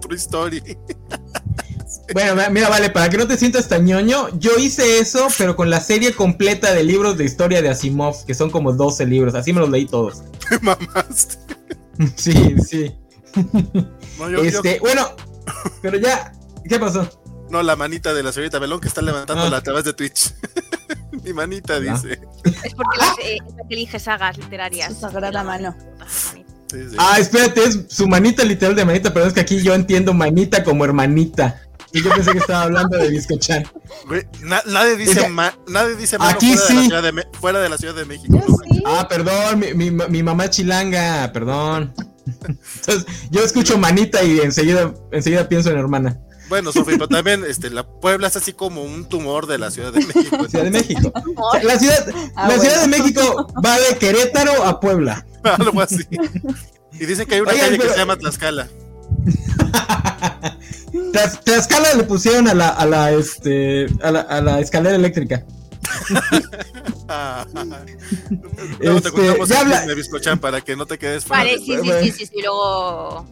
[0.00, 0.62] True Story.
[2.12, 5.70] Bueno, mira, vale, para que no te sientas tan ñoño, yo hice eso, pero con
[5.70, 9.52] la serie completa de libros de historia de Asimov, que son como 12 libros, así
[9.52, 10.22] me los leí todos.
[10.48, 11.36] Te mamaste.
[12.16, 12.94] Sí, sí.
[14.42, 15.14] este, bueno,
[15.82, 16.32] pero ya,
[16.68, 17.08] ¿qué pasó?
[17.50, 19.58] No, la manita de la señorita Belón que está levantando ah.
[19.58, 20.34] a través de Twitch.
[21.24, 22.20] Mi manita dice.
[22.64, 23.38] Es porque las, eh,
[23.70, 24.94] elige sagas literarias.
[24.98, 25.76] Su la mano.
[26.98, 30.64] Ah, espérate, es su manita literal de manita, pero es que aquí yo entiendo manita
[30.64, 31.60] como hermanita.
[31.92, 33.64] Y yo pensé que estaba hablando de Biscochan.
[34.42, 35.28] nadie dice,
[35.68, 36.74] nadie dice mano aquí fuera, sí.
[36.74, 38.40] de la ciudad de fuera de la Ciudad de México.
[38.84, 41.94] Ah, perdón, mi, mi, mi mamá chilanga, perdón.
[42.26, 46.20] Entonces, yo escucho manita y enseguida, enseguida pienso en hermana.
[46.48, 49.92] Bueno, Sofía, pero también este, la Puebla es así como un tumor de la Ciudad
[49.92, 50.44] de México.
[50.48, 51.12] Ciudad de México.
[51.62, 52.06] La Ciudad,
[52.36, 55.26] ah, la ciudad de México va de Querétaro a Puebla.
[55.42, 56.04] Algo así.
[56.92, 58.68] Y dicen que hay una calle que se llama Tlaxcala.
[61.44, 65.44] Tlaxcala le pusieron a la, a la, este, a la, a la escalera eléctrica.
[68.80, 72.10] Luego te este, contamos de Biscochan para que no te quedes Vale, sí, sí, sí,
[72.12, 73.26] sí, sí, luego.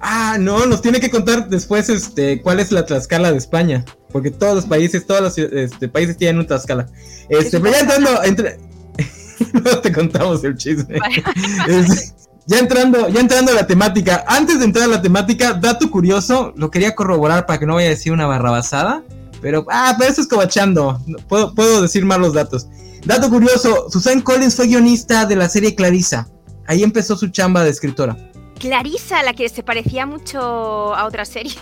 [0.00, 4.30] Ah, no, nos tiene que contar después este cuál es la Tlaxcala de España, porque
[4.30, 6.86] todos los países, todos los este, países tienen un Tlaxcala.
[7.28, 8.58] Este, pero ya entrando entre
[9.52, 10.98] no te contamos el chisme.
[12.46, 16.52] ya entrando, ya entrando a la temática, antes de entrar a la temática, dato curioso,
[16.56, 19.02] lo quería corroborar para que no vaya a decir una barrabasada.
[19.40, 21.00] Pero, ah, pero eso es cobachando.
[21.28, 22.66] Puedo, puedo decir más los datos.
[23.04, 26.28] Dato curioso, Susan Collins fue guionista de la serie Clarissa.
[26.66, 28.16] Ahí empezó su chamba de escritora.
[28.58, 30.40] Clarissa, la que se parecía mucho
[30.94, 31.54] a otra serie.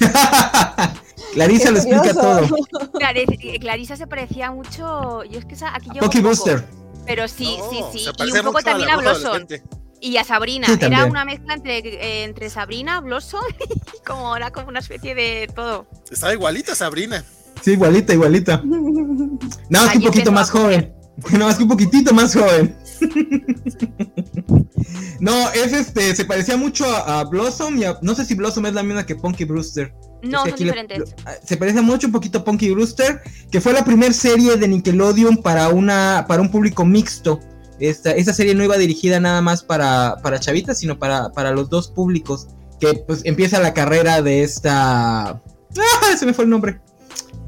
[1.32, 2.48] Clarissa lo explica todo.
[3.60, 5.24] Clarissa se parecía mucho.
[5.24, 6.00] Yo es que aquí yo.
[6.00, 6.64] Pocky Booster.
[7.06, 8.06] Pero sí, sí, sí.
[8.26, 9.46] Y un poco también a Blossom.
[10.00, 10.66] Y a Sabrina.
[10.80, 13.44] Era una mezcla entre, eh, entre Sabrina, Blossom
[13.94, 15.86] y como era como una especie de todo.
[16.10, 17.24] Estaba igualita Sabrina.
[17.62, 18.62] Sí, igualita, igualita.
[19.68, 20.94] Nada más que un poquito más joven.
[21.32, 22.74] Nada más que un poquitito más joven.
[25.20, 28.82] no, es este, se parecía mucho a, Blossom y no sé si Blossom es la
[28.82, 29.92] misma que Punky Brewster.
[30.22, 31.14] No, son diferentes.
[31.24, 34.68] Ah, se parece mucho un poquito a Punky Brewster, que fue la primera serie de
[34.68, 37.40] Nickelodeon para una para un público mixto.
[37.80, 41.70] Esta, esta serie no iba dirigida nada más para, para chavitas, sino para, para los
[41.70, 42.48] dos públicos.
[42.78, 45.30] Que pues empieza la carrera de esta.
[45.30, 46.16] ¡Ah!
[46.18, 46.80] Se me fue el nombre.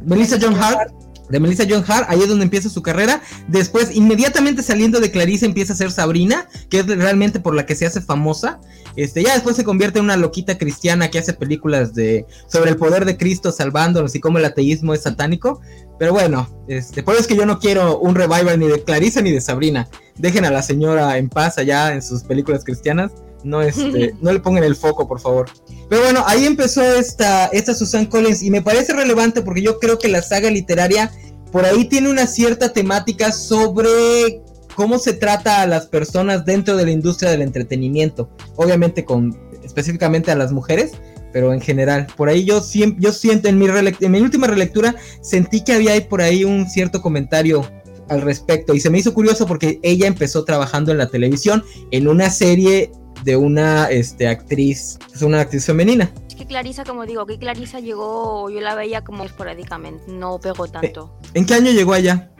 [0.05, 0.93] Melissa John Hart.
[1.29, 3.23] de Melissa John Hart, ahí es donde empieza su carrera.
[3.49, 7.75] Después, inmediatamente saliendo de Clarice, empieza a ser Sabrina, que es realmente por la que
[7.75, 8.61] se hace famosa.
[8.97, 12.77] Este, ya después se convierte en una loquita cristiana que hace películas de sobre el
[12.77, 15.61] poder de Cristo salvándonos y cómo el ateísmo es satánico.
[16.03, 19.23] Pero bueno, este, por eso es que yo no quiero un revival ni de Clarice
[19.23, 19.89] ni de Sabrina.
[20.17, 23.13] Dejen a la señora en paz allá en sus películas cristianas.
[23.45, 25.49] No, este, no le pongan el foco, por favor.
[25.89, 30.01] Pero bueno, ahí empezó esta, esta Susan Collins y me parece relevante porque yo creo
[30.01, 31.13] que la saga literaria
[31.53, 34.43] por ahí tiene una cierta temática sobre
[34.75, 38.29] cómo se trata a las personas dentro de la industria del entretenimiento.
[38.57, 40.95] Obviamente con específicamente a las mujeres,
[41.33, 42.07] pero en general.
[42.17, 42.63] Por ahí yo,
[42.99, 46.69] yo siento, en mi, en mi última relectura, sentí que había ahí por ahí un
[46.69, 47.67] cierto comentario
[48.09, 48.75] al respecto.
[48.75, 52.91] Y se me hizo curioso porque ella empezó trabajando en la televisión en una serie
[53.25, 56.13] de una este, actriz, es una actriz femenina.
[56.29, 60.67] Es que Clarisa, como digo, que Clarisa llegó, yo la veía como esporádicamente, no pegó
[60.67, 61.19] tanto.
[61.23, 62.31] Eh, ¿En qué año llegó allá?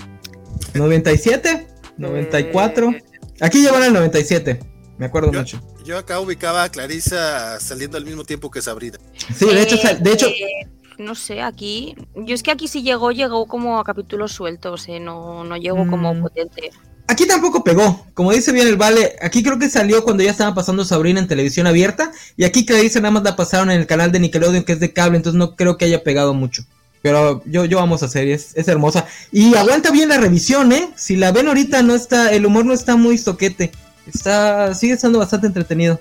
[0.75, 1.67] ¿97?
[1.99, 2.97] ¿94?
[2.97, 3.03] Eh,
[3.41, 4.61] Aquí llegó en el 97,
[4.99, 5.61] me acuerdo mucho.
[5.85, 8.99] Yo acá ubicaba a Clarisa saliendo al mismo tiempo que Sabrina.
[9.37, 10.69] Sí, de hecho, de hecho eh,
[10.99, 11.95] no sé, aquí.
[12.15, 15.87] Yo es que aquí sí llegó, llegó como a capítulos sueltos, eh, no, no llegó
[15.89, 16.23] como mm.
[16.23, 16.71] potente.
[17.09, 20.55] Aquí tampoco pegó, como dice bien el Vale, aquí creo que salió cuando ya estaba
[20.55, 24.13] pasando Sabrina en televisión abierta, y aquí dice nada más la pasaron en el canal
[24.13, 26.63] de Nickelodeon que es de cable, entonces no creo que haya pegado mucho.
[27.03, 29.07] Pero yo, yo vamos a serie, es, es hermosa.
[29.33, 30.91] Y aguanta bien la revisión, ¿eh?
[30.95, 33.73] Si la ven ahorita no está, el humor no está muy soquete.
[34.07, 36.01] Está, sigue estando bastante entretenido.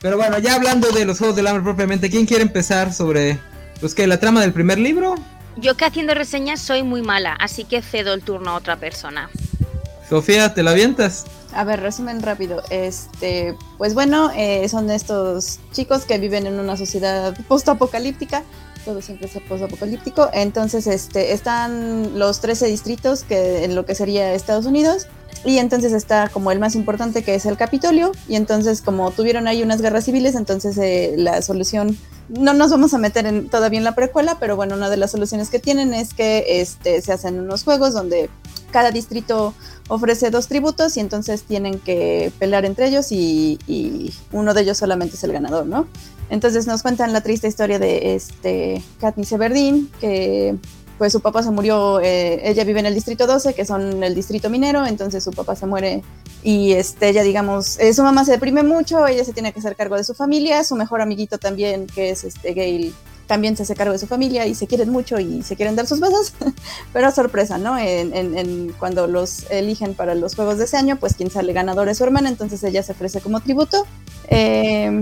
[0.00, 3.38] Pero bueno, ya hablando de los Juegos del Hambre propiamente, ¿quién quiere empezar sobre,
[3.80, 5.16] pues que la trama del primer libro?
[5.56, 9.28] Yo que haciendo reseñas soy muy mala, así que cedo el turno a otra persona.
[10.08, 11.26] Sofía, ¿te la avientas?
[11.52, 12.62] A ver, resumen rápido.
[12.70, 18.44] Este, pues bueno, eh, son estos chicos que viven en una sociedad post-apocalíptica.
[18.84, 20.30] Todo siempre es post-apocalíptico.
[20.32, 25.08] Entonces, este, están los 13 distritos que en lo que sería Estados Unidos.
[25.44, 28.12] Y entonces está como el más importante que es el Capitolio.
[28.28, 31.96] Y entonces, como tuvieron ahí unas guerras civiles, entonces eh, la solución
[32.28, 35.12] no nos vamos a meter en, todavía en la precuela, pero bueno, una de las
[35.12, 38.28] soluciones que tienen es que este, se hacen unos juegos donde
[38.70, 39.54] cada distrito
[39.88, 43.58] ofrece dos tributos y entonces tienen que pelear entre ellos y,
[44.32, 45.86] uno de ellos solamente es el ganador, ¿no?
[46.30, 50.56] Entonces nos cuentan la triste historia de este Katniss Everdeen, que
[50.98, 54.14] pues su papá se murió, eh, ella vive en el distrito 12, que son el
[54.14, 56.02] distrito minero, entonces su papá se muere
[56.42, 59.76] y este, ella, digamos, eh, su mamá se deprime mucho, ella se tiene que hacer
[59.76, 62.92] cargo de su familia, su mejor amiguito también, que es este Gail,
[63.28, 65.86] también se hace cargo de su familia y se quieren mucho y se quieren dar
[65.86, 66.32] sus besos,
[66.92, 67.76] pero sorpresa, ¿no?
[68.78, 72.04] Cuando los eligen para los juegos de ese año, pues quien sale ganador es su
[72.04, 73.86] hermana, entonces ella se ofrece como tributo.
[74.28, 74.98] Eh,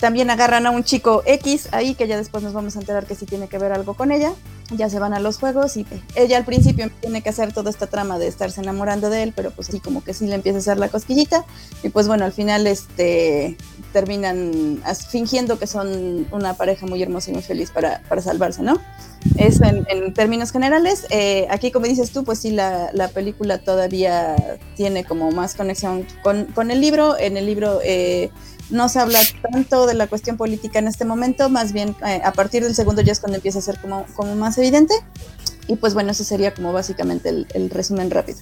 [0.00, 3.14] también agarran a un chico X ahí, que ya después nos vamos a enterar que
[3.14, 4.32] sí tiene que ver algo con ella.
[4.70, 5.84] Ya se van a los juegos y
[6.14, 9.50] ella al principio tiene que hacer toda esta trama de estarse enamorando de él, pero
[9.50, 11.44] pues sí, como que sí le empieza a hacer la cosquillita.
[11.82, 13.56] Y pues bueno, al final este,
[13.92, 18.80] terminan fingiendo que son una pareja muy hermosa y muy feliz para, para salvarse, ¿no?
[19.36, 21.06] Eso en, términos generales.
[21.10, 24.36] Eh, aquí, como dices tú, pues sí, la, la, película todavía
[24.76, 27.18] tiene como más conexión con, con el libro.
[27.18, 27.80] En el libro...
[27.84, 28.30] Eh,
[28.70, 32.32] no se habla tanto de la cuestión política en este momento, más bien eh, a
[32.32, 34.06] partir del segundo ya es cuando empieza a ser como,
[34.36, 34.94] más evidente.
[35.66, 38.38] Y pues bueno, eso sería como básicamente el, resumen rápido.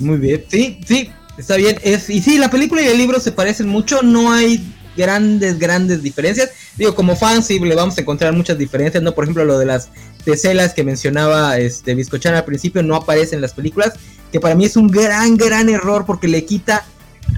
[0.00, 1.78] Muy bien, sí, sí, está bien.
[1.84, 6.50] Y sí, la película y el libro se parecen mucho, no hay grandes, grandes diferencias.
[6.76, 9.14] Digo, como fans sí le vamos a encontrar muchas diferencias, ¿no?
[9.14, 9.88] Por ejemplo, lo de las
[10.24, 13.94] teselas que mencionaba este Vizcochan al principio no aparece en las películas,
[14.30, 16.84] que para mí es un gran, gran error porque le quita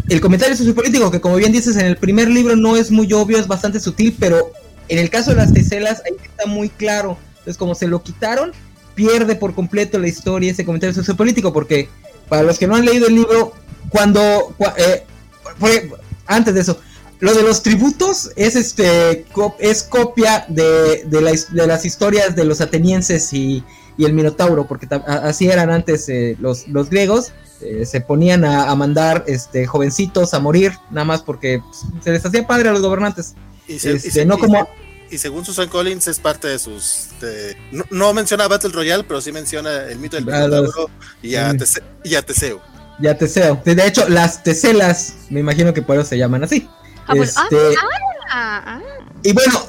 [0.08, 3.38] el comentario sociopolítico, que como bien dices, en el primer libro no es muy obvio,
[3.38, 4.52] es bastante sutil, pero
[4.88, 7.16] en el caso de las teselas ahí está muy claro.
[7.38, 8.52] Entonces, como se lo quitaron,
[8.94, 11.88] pierde por completo la historia ese comentario sociopolítico, porque
[12.28, 13.54] para los que no han leído el libro,
[13.88, 15.06] cuando, eh,
[16.26, 16.80] antes de eso,
[17.20, 19.26] lo de los tributos es este
[19.58, 23.62] es copia de, de, las historias de los atenienses y,
[23.98, 29.24] el Minotauro, porque así eran antes eh, los, los griegos eh, se ponían a, mandar
[29.26, 33.34] este, jovencitos a morir, nada más porque pues, se les hacía padre a los gobernantes.
[33.66, 34.68] Y, este, no como...
[35.10, 37.08] y según Susan Collins es parte de sus...
[37.90, 40.90] no, menciona Battle Royale, pero sí menciona el mito del Minotauro
[41.22, 41.84] y, a Teseo.
[42.04, 43.60] Y a Teseo.
[43.64, 46.68] De hecho, las Teselas, me imagino que por eso se llaman así.
[47.06, 47.56] Ah, pues, este,
[48.30, 48.80] ah, ah,
[49.22, 49.60] y bueno,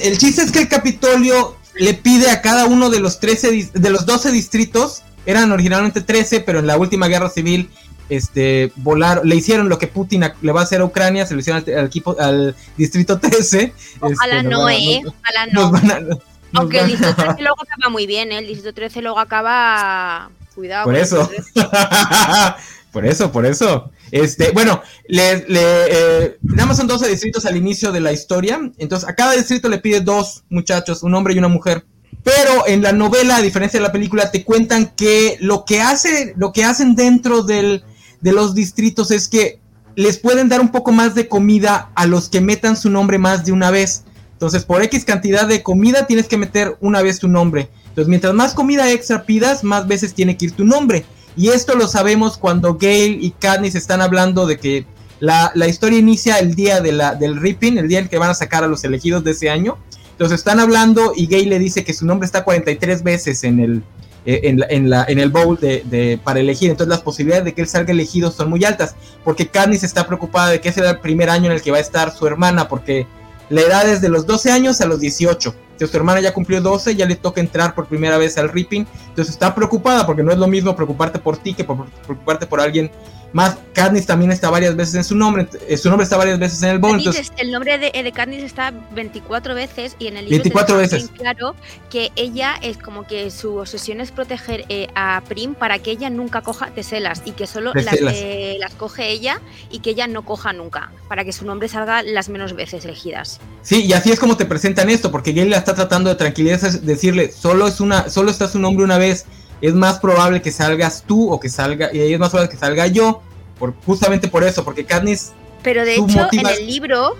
[0.00, 3.90] el chiste es que el Capitolio le pide a cada uno de los 13 de
[3.90, 7.68] los 12 distritos eran originalmente 13, pero en la última guerra civil
[8.08, 11.40] este volaron, le hicieron lo que Putin le va a hacer a Ucrania, se lo
[11.40, 13.74] hicieron al, equipo al distrito 13.
[14.00, 16.18] Ojalá este, no, eh, ojalá no.
[16.54, 18.38] Aunque el Distrito 13 luego acaba muy bien, ¿eh?
[18.38, 20.30] El Distrito 13 luego acaba.
[20.54, 20.86] Cuidado.
[20.86, 21.26] Por eso.
[21.26, 22.54] Distrito 13.
[22.92, 23.90] por eso, por eso.
[24.10, 28.58] Este, bueno, le, le, eh, nada más son 12 distritos al inicio de la historia.
[28.78, 31.84] Entonces, a cada distrito le pide dos muchachos, un hombre y una mujer.
[32.24, 36.34] Pero en la novela, a diferencia de la película, te cuentan que lo que hace,
[36.36, 37.84] lo que hacen dentro del,
[38.20, 39.60] de los distritos es que
[39.94, 43.44] les pueden dar un poco más de comida a los que metan su nombre más
[43.44, 44.04] de una vez.
[44.32, 47.68] Entonces, por X cantidad de comida tienes que meter una vez tu nombre.
[47.88, 51.04] Entonces, mientras más comida extra pidas, más veces tiene que ir tu nombre.
[51.36, 54.86] Y esto lo sabemos cuando Gale y Katniss están hablando de que
[55.20, 58.68] la, historia inicia el día del Ripping, el día en que van a sacar a
[58.68, 59.78] los elegidos de ese año.
[60.18, 63.84] Entonces están hablando y Gale le dice que su nombre está 43 veces en el,
[64.26, 66.72] eh, en, la, en, el bowl de, de, para elegir.
[66.72, 68.96] Entonces las posibilidades de que él salga elegido son muy altas.
[69.22, 71.76] Porque Katniss está preocupada de que ese era el primer año en el que va
[71.76, 72.66] a estar su hermana.
[72.66, 73.06] Porque
[73.48, 75.54] la edad es de los 12 años a los 18.
[75.70, 78.88] Entonces su hermana ya cumplió 12, ya le toca entrar por primera vez al Ripping.
[79.10, 82.60] Entonces está preocupada porque no es lo mismo preocuparte por ti que por preocuparte por
[82.60, 82.90] alguien
[83.32, 83.56] más.
[83.74, 85.46] Katniss también está varias veces en su nombre.
[85.68, 88.42] eh, Su nombre está varias veces en el Entonces, es- el nombre de, de Katniss
[88.42, 91.10] está 24 veces y en el libro 24 te dejan veces.
[91.12, 91.54] bien claro
[91.90, 96.10] que ella es como que su obsesión es proteger eh, a Prim para que ella
[96.10, 100.22] nunca coja teselas y que solo las, eh, las coge ella y que ella no
[100.24, 103.40] coja nunca para que su nombre salga las menos veces elegidas.
[103.62, 106.68] Sí, y así es como te presentan esto, porque Gale la está tratando de tranquilizar,
[106.70, 109.26] es decirle, solo es una, solo está su nombre una vez,
[109.60, 112.86] es más probable que salgas tú o que salga, y es más probable que salga
[112.86, 113.22] yo,
[113.58, 117.16] por, justamente por eso, porque Katniss, Pero de hecho, motiva- en el libro,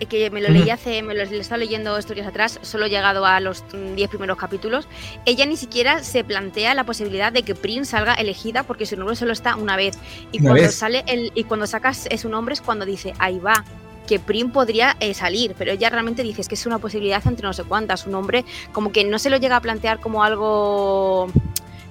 [0.00, 2.84] eh, que me lo leí hace, me lo, lo estaba leyendo estos días atrás, solo
[2.86, 3.64] he llegado a los
[3.96, 4.86] 10 primeros capítulos,
[5.24, 9.16] ella ni siquiera se plantea la posibilidad de que Prince salga elegida porque su nombre
[9.16, 9.96] solo está una vez.
[10.30, 10.74] Y Una cuando vez.
[10.74, 13.64] sale el, y cuando sacas su nombre es cuando dice, ahí va.
[14.06, 17.46] Que Prim podría eh, salir, pero ella realmente dice "Es que es una posibilidad entre
[17.46, 18.00] no sé cuántas.
[18.00, 21.28] Su nombre, como que no se lo llega a plantear como algo.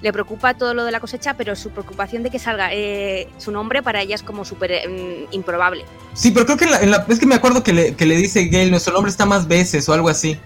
[0.00, 3.50] Le preocupa todo lo de la cosecha, pero su preocupación de que salga eh, su
[3.50, 5.84] nombre para ella es como súper eh, mm, improbable.
[6.14, 8.06] sí, pero creo que en la, en la- es que me acuerdo que le, que
[8.06, 10.38] le dice Gale, nuestro nombre está más veces o algo así.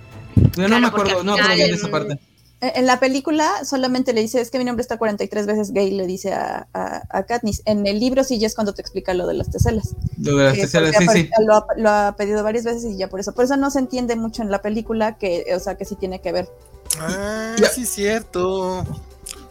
[0.57, 2.15] Yo no me acuerdo, no me acuerdo bien de esa parte.
[2.63, 5.91] Eh, En la película solamente le dice, es que mi nombre está 43 veces gay,
[5.91, 7.61] le dice a, a, a Katniss.
[7.67, 9.95] En el libro sí ya es cuando te explica lo de las teselas.
[10.19, 11.31] Lo de las teselas, sí, sí.
[11.45, 13.33] Lo, ha, lo ha pedido varias veces y ya por eso.
[13.35, 16.21] Por eso no se entiende mucho en la película que, o sea, que sí tiene
[16.21, 16.49] que ver.
[17.01, 18.85] Ah, sí, cierto.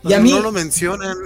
[0.03, 1.17] Y a mí- No lo mencionan.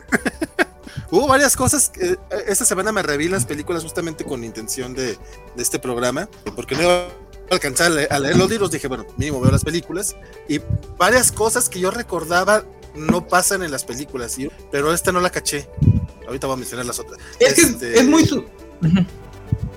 [1.12, 1.90] Hubo varias cosas.
[1.90, 5.08] que, eh, esta semana me reví las películas justamente con intención de,
[5.56, 7.08] de este programa, porque no iba a
[7.52, 8.72] alcanzar a leer, a leer los libros.
[8.72, 10.16] Dije, bueno, mínimo veo las películas.
[10.50, 10.60] Y
[10.98, 12.64] varias cosas que yo recordaba
[12.96, 14.38] no pasan en las películas,
[14.72, 15.70] pero esta no la caché.
[16.28, 17.20] Ahorita voy a mencionar las otras.
[17.40, 18.26] Es que es- Este- es muy...
[18.26, 18.46] su-.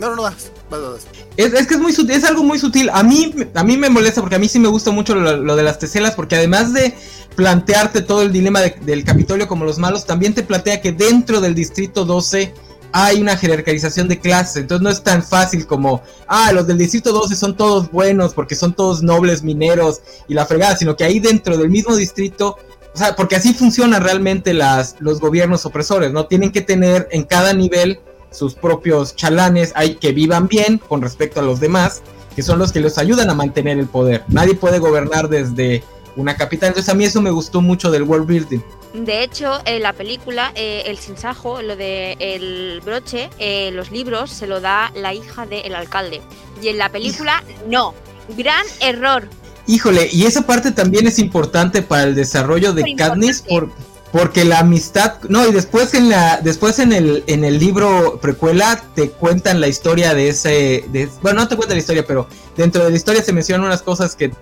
[0.01, 1.07] No, no, no, vas, vas, vas, vas.
[1.37, 2.89] Es, es que es muy sutil, es algo muy sutil.
[2.91, 5.57] A mí, a mí me molesta porque a mí sí me gusta mucho lo, lo
[5.57, 6.95] de las teselas, porque además de
[7.39, 11.41] plantearte todo el dilema de- del Capitolio como los malos, también te plantea que dentro
[11.41, 12.53] del Distrito 12
[12.91, 14.57] hay una jerarquización de clases.
[14.57, 18.57] Entonces no es tan fácil como, ah, los del Distrito 12 son todos buenos porque
[18.57, 22.57] son todos nobles mineros y la fregada, sino que ahí dentro del mismo distrito
[22.93, 26.27] o sea, porque así funcionan realmente las, los gobiernos opresores, ¿no?
[26.27, 28.01] Tienen que tener en cada nivel
[28.33, 32.03] sus propios chalanes, hay que vivan bien con respecto a los demás,
[32.35, 34.25] que son los que los ayudan a mantener el poder.
[34.27, 35.85] Nadie puede gobernar desde
[36.19, 36.69] una capital.
[36.69, 38.61] Entonces a mí eso me gustó mucho del world building.
[38.93, 44.31] De hecho, en la película, eh, el sinsajo, lo de el broche, eh, los libros
[44.31, 46.21] se lo da la hija del alcalde.
[46.63, 47.95] Y en la película, no.
[48.37, 49.29] Gran error.
[49.67, 53.71] Híjole, y esa parte también es importante para el desarrollo de Katniss por,
[54.13, 58.83] porque la amistad, no, y después en la después en el en el libro precuela
[58.95, 62.27] te cuentan la historia de ese de- bueno, no te cuentan la historia, pero
[62.57, 64.33] dentro de la historia se mencionan unas cosas que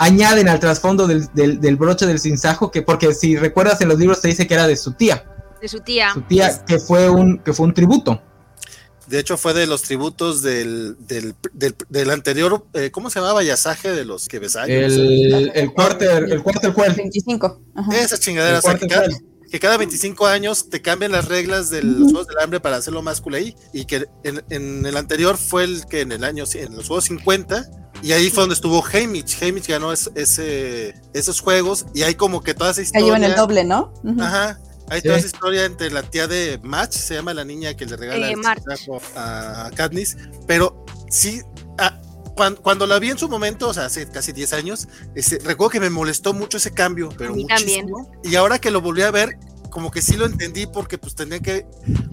[0.00, 3.98] añaden al trasfondo del, del, del broche del sinsajo que porque si recuerdas en los
[3.98, 5.24] libros te dice que era de su tía,
[5.60, 6.12] De su tía.
[6.14, 8.22] su tía que fue un que fue un tributo.
[9.06, 13.42] De hecho, fue de los tributos del, del, del, del anterior, eh, ¿cómo se llamaba?
[13.42, 16.94] Yasaje de los que El el cuarter el cuarter cual.
[16.94, 17.60] 25.
[17.74, 17.96] Ajá.
[17.98, 18.78] Esas chingaderas, o sea,
[19.50, 22.60] que, cada, que cada 25 años te cambian las reglas de los Juegos del Hambre
[22.60, 26.12] para hacerlo más cool ahí, y que en, en el anterior fue el que en
[26.12, 27.68] el año, en los Juegos 50,
[28.02, 32.54] y ahí fue donde estuvo Hamish, Hamish ganó ese, esos juegos, y hay como que
[32.54, 33.04] toda esa historia...
[33.06, 33.92] llevan el doble, ¿no?
[34.20, 34.58] Ajá.
[34.88, 35.06] Hay Sí.
[35.06, 38.26] toda esa historia entre la tía de Match, se llama la niña que le regala
[38.28, 38.60] Eh, el March.
[38.66, 40.16] sinsajo a Katniss,
[40.48, 41.42] pero sí,
[41.78, 42.00] ah,
[42.40, 45.70] cuan- cuando, la vi en su momento, o sea, hace casi 10 años, este, recuerdo
[45.72, 47.34] que me molestó mucho ese cambio, pero
[47.84, 48.10] muchísimo.
[48.24, 49.36] Y ahora que lo volví a ver,
[49.70, 51.66] como que sí lo entendí porque pues tenía que,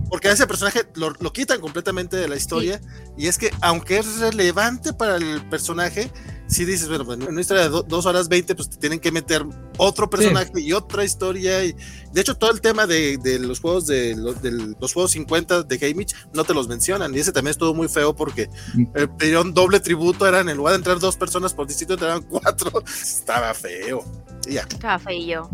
[0.09, 2.81] porque a ese personaje lo, lo quitan completamente de la historia,
[3.17, 6.11] y es que aunque es relevante para el personaje,
[6.47, 9.11] si dices, bueno, pues, en una historia de dos horas veinte, pues te tienen que
[9.11, 9.45] meter
[9.77, 11.63] otro personaje y otra historia.
[11.65, 11.75] Y
[12.13, 15.63] de hecho, todo el tema de, de los juegos de los, de los juegos 50
[15.63, 17.13] de Haymitch no te los mencionan.
[17.13, 18.49] Y ese también estuvo muy feo porque
[18.95, 22.83] eh, pidieron doble tributo, eran en lugar de entrar dos personas por distrito, entraron cuatro.
[23.01, 24.03] Estaba feo.
[24.49, 24.61] ya.
[24.61, 25.49] Estaba feo.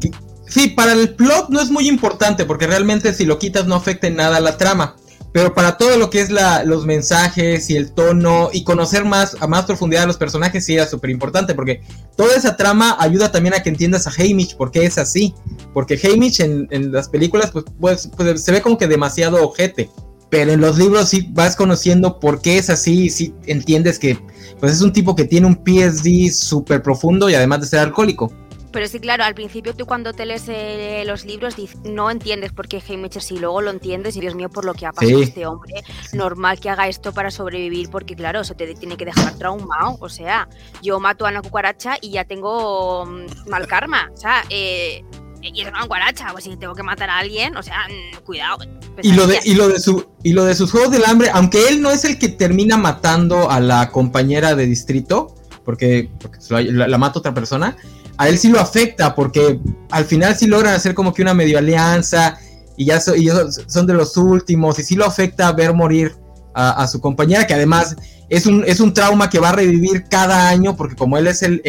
[0.47, 4.07] Sí, para el plot no es muy importante porque realmente si lo quitas no afecta
[4.07, 4.95] en nada a la trama.
[5.33, 9.35] Pero para todo lo que es la, los mensajes y el tono y conocer más
[9.39, 11.81] a más profundidad a los personajes sí era súper importante porque
[12.15, 15.33] toda esa trama ayuda también a que entiendas a Haymitch porque es así.
[15.73, 19.89] Porque Haymitch en, en las películas pues, pues, pues, se ve como que demasiado ojete.
[20.29, 24.17] Pero en los libros sí vas conociendo por qué es así y sí entiendes que
[24.59, 28.31] pues es un tipo que tiene un PSD súper profundo y además de ser alcohólico.
[28.73, 32.67] Pero sí, claro, al principio tú cuando te lees eh, los libros no entiendes por
[32.67, 35.45] qué Haymitcher, si luego lo entiendes y Dios mío por lo que ha pasado este
[35.45, 35.75] hombre,
[36.11, 40.09] normal que haga esto para sobrevivir porque claro, se te tiene que dejar traumado, o
[40.09, 40.49] sea,
[40.81, 45.05] yo mato a una cucaracha y ya tengo mm, mal karma, o sea, eh,
[45.43, 48.65] y es una cucaracha, pues si tengo que matar a alguien, o sea, mm, cuidado.
[49.03, 51.67] Y lo, de, y, lo de su, y lo de sus juegos del hambre, aunque
[51.67, 56.09] él no es el que termina matando a la compañera de distrito, porque,
[56.49, 57.77] la, la mata otra persona,
[58.17, 59.59] a él sí lo afecta porque
[59.89, 62.37] al final sí logran hacer como que una medio alianza
[62.75, 66.15] y ya son de los últimos y sí lo afecta ver morir
[66.55, 67.95] a, su compañera que además
[68.29, 71.41] es un, es un trauma que va a revivir cada año porque como él es
[71.41, 71.61] el,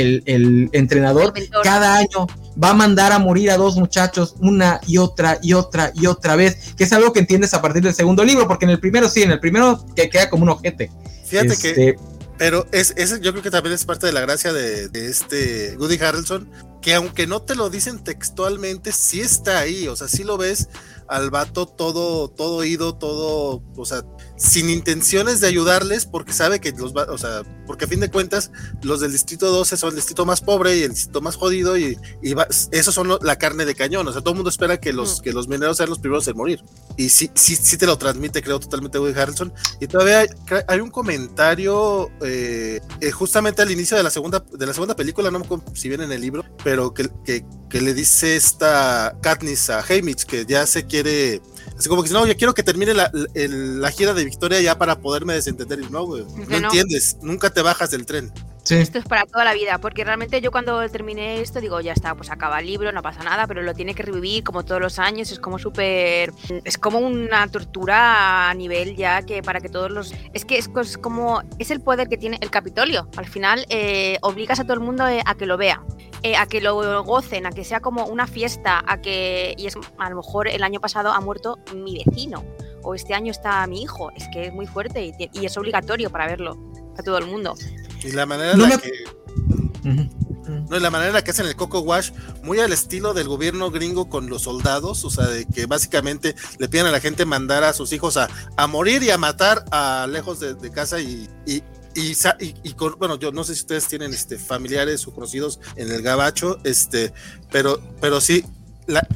[0.72, 1.32] entrenador,
[1.62, 2.26] cada año
[2.62, 6.36] va a mandar a morir a dos muchachos una y otra y otra y otra
[6.36, 9.08] vez, que es algo que entiendes a partir del segundo libro, porque en el primero
[9.08, 10.90] sí, en el primero que queda como un ojete.
[11.26, 11.96] Fíjate que este,
[12.36, 16.50] pero es, yo creo que también es parte de la gracia de, este Woody Harrelson,
[16.82, 20.68] que aunque no te lo dicen textualmente, sí está ahí, o sea, sí lo ves
[21.08, 24.04] al vato todo, todo oído, todo, o sea,
[24.44, 28.10] sin intenciones de ayudarles, porque sabe que los va, o sea, porque a fin de
[28.10, 28.50] cuentas,
[28.82, 31.98] los del distrito 12 son el distrito más pobre y el distrito más jodido, y,
[32.22, 32.34] y
[32.70, 35.32] esos son la carne de cañón, o sea, todo el mundo espera que los, que
[35.32, 36.62] los mineros sean los primeros en morir.
[36.96, 39.52] Y sí, sí, sí te lo transmite, creo, totalmente Woody Harrelson.
[39.80, 40.26] Y todavía
[40.68, 45.30] hay, un comentario eh, eh, justamente al inicio de la segunda, de la segunda película,
[45.30, 49.70] no me si viene en el libro, pero que, que, que le dice esta Katniss
[49.70, 51.40] a Haymitch que ya se quiere
[51.78, 55.00] Así como que no, yo quiero que termine la, la, gira de Victoria ya para
[55.00, 55.80] poderme desentender.
[55.80, 58.32] Y no, güey, no, entiendes, nunca te bajas del tren.
[58.70, 62.14] Esto es para toda la vida, porque realmente yo cuando terminé esto digo, ya está,
[62.14, 64.98] pues acaba el libro, no pasa nada, pero lo tiene que revivir como todos los
[64.98, 66.32] años, es como súper...
[66.64, 70.14] Es como una tortura a nivel ya que para que todos los...
[70.32, 71.42] Es que es, como...
[71.58, 73.08] Es el poder que tiene el Capitolio.
[73.16, 75.82] Al final eh, obligas a todo el mundo eh, a que lo vea.
[76.22, 79.76] Eh, a que lo gocen, a que sea como una fiesta, a que, y es
[79.98, 82.42] a lo mejor el año pasado ha muerto mi vecino,
[82.82, 86.26] o este año está mi hijo, es que es muy fuerte y, es obligatorio para
[86.26, 86.56] verlo
[86.96, 87.54] a todo el mundo.
[88.04, 88.92] Y la manera en la que...
[89.84, 92.10] No, la manera en la que hacen el Coco Wash,
[92.42, 96.68] muy al estilo del gobierno gringo con los soldados, o sea, de que básicamente le
[96.68, 100.06] piden a la gente mandar a sus hijos a, a morir y a matar a
[100.10, 101.62] lejos de, casa y, y,
[101.94, 106.02] y, con, bueno, yo no sé si ustedes tienen este, familiares o conocidos en el
[106.02, 107.12] gabacho, este,
[107.50, 108.44] pero, pero sí,
[108.86, 109.06] la,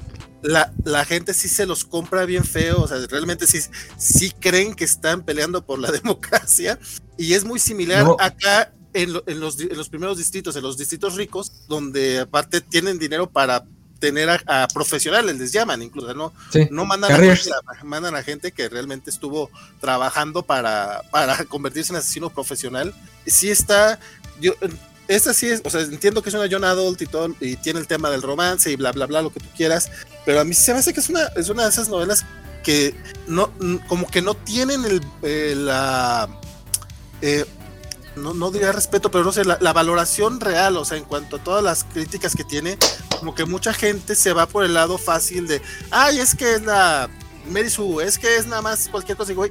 [0.43, 3.59] la, la, gente sí se los compra bien feo, o sea, realmente sí,
[3.97, 6.79] sí creen que están peleando por la democracia,
[7.17, 8.73] y es muy similar acá
[9.03, 13.31] en, en, los, en los primeros distritos, en los distritos ricos, donde aparte tienen dinero
[13.31, 13.65] para
[13.99, 16.33] tener a, profesionales, les llaman incluso, no,
[16.71, 17.51] no mandan, a gente,
[17.83, 22.95] mandan a gente que realmente estuvo trabajando para, para convertirse en asesino profesional.
[23.27, 23.99] Sí está,
[24.41, 24.55] yo,
[25.09, 27.81] esta sí es, o sea, entiendo que es una Young Adult y todo, y tiene
[27.81, 29.91] el tema del romance y bla, bla, bla, lo que tú quieras,
[30.25, 32.25] pero a mí se me hace que es una, es una de esas novelas
[32.63, 32.95] que
[33.27, 33.51] no,
[33.89, 36.29] como que no tienen el, eh, la,
[37.23, 37.45] eh,
[38.23, 41.45] no, no diría respeto, pero no sé, la, valoración real, o sea, en cuanto a
[41.45, 42.79] todas las críticas que tiene,
[43.19, 46.63] como que mucha gente se va por el lado fácil de, ay, es que es
[46.63, 47.09] la
[47.51, 49.33] Mary Sue, es que es nada más cualquier cosa.
[49.33, 49.51] Y güey,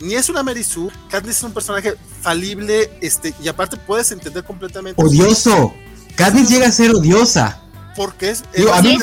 [0.00, 4.44] ni es una Mary Sue, Katniss es un personaje falible, este, y aparte puedes entender
[4.44, 5.02] completamente.
[5.02, 5.74] Odioso.
[6.16, 7.62] Katniss llega a ser odiosa.
[7.94, 8.44] Porque es.
[8.72, 8.98] a mí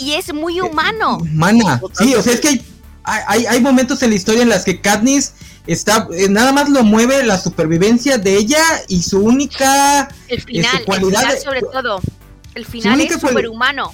[0.00, 1.18] y es muy humano.
[1.18, 1.80] Humana.
[1.92, 2.66] Sí, o sea, es que hay,
[3.26, 5.32] hay, hay momentos en la historia en las que Katniss
[5.66, 10.52] está eh, nada más lo mueve la supervivencia de ella y su única el este,
[10.52, 12.00] final, cualidad el final sobre todo
[12.54, 13.92] el final es superhumano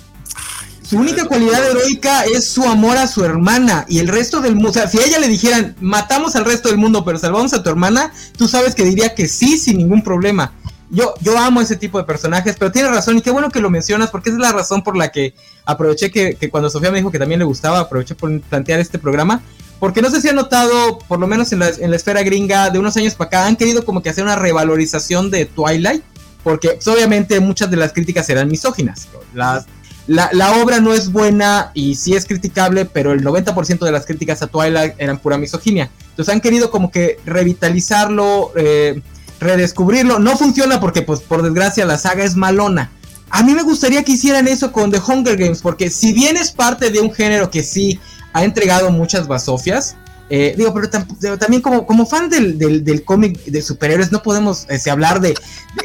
[0.89, 4.71] su única cualidad heroica es su amor a su hermana y el resto del mundo.
[4.71, 7.63] O sea, si a ella le dijeran, matamos al resto del mundo, pero salvamos a
[7.65, 10.53] tu hermana, tú sabes que diría que sí, sin ningún problema.
[10.91, 13.71] Yo, yo amo ese tipo de personajes, pero tienes razón y qué bueno que lo
[13.71, 15.35] mencionas porque es la razón por la que
[15.65, 19.43] aproveché que, cuando Sofía me dijo que también le gustaba, aproveché por plantear este programa,
[19.81, 22.71] porque no sé si han notado, por lo menos en la, en la esfera gringa,
[22.71, 26.03] de unos años para acá, han querido como que hacer una revalorización de Twilight,
[26.45, 29.09] porque pues, obviamente muchas de las críticas eran misóginas.
[29.35, 29.67] La,
[30.07, 34.41] la, obra no es buena y sí es criticable, pero el 90% de las críticas
[34.43, 35.91] a Twilight eran pura misoginia.
[36.11, 39.03] Entonces han querido como que revitalizarlo, eh,
[39.41, 40.19] redescubrirlo.
[40.19, 42.91] No funciona porque, pues, por desgracia, la saga es malona.
[43.31, 46.53] A mí me gustaría que hicieran eso con The Hunger Games, porque si bien es
[46.53, 47.99] parte de un género que sí
[48.33, 49.97] ha entregado muchas basofias,
[50.29, 54.91] eh, digo, pero, también como, como fan del, del, cómic de superhéroes no podemos este,
[54.91, 55.35] hablar de,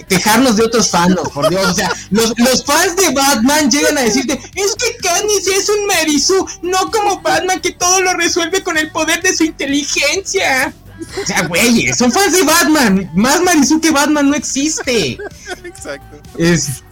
[0.08, 1.64] quejarnos de otros fans, por Dios.
[1.64, 5.86] O sea, los, los, fans de Batman llegan a decirte, es que Katniss es un
[5.86, 10.74] Marisu, no como Batman que todo lo resuelve con el poder de su inteligencia.
[11.02, 13.12] O sea, güey, son fans de Batman.
[13.14, 15.18] Más Marisu que Batman no existe.
[15.64, 16.18] Exacto.
[16.38, 16.84] Es,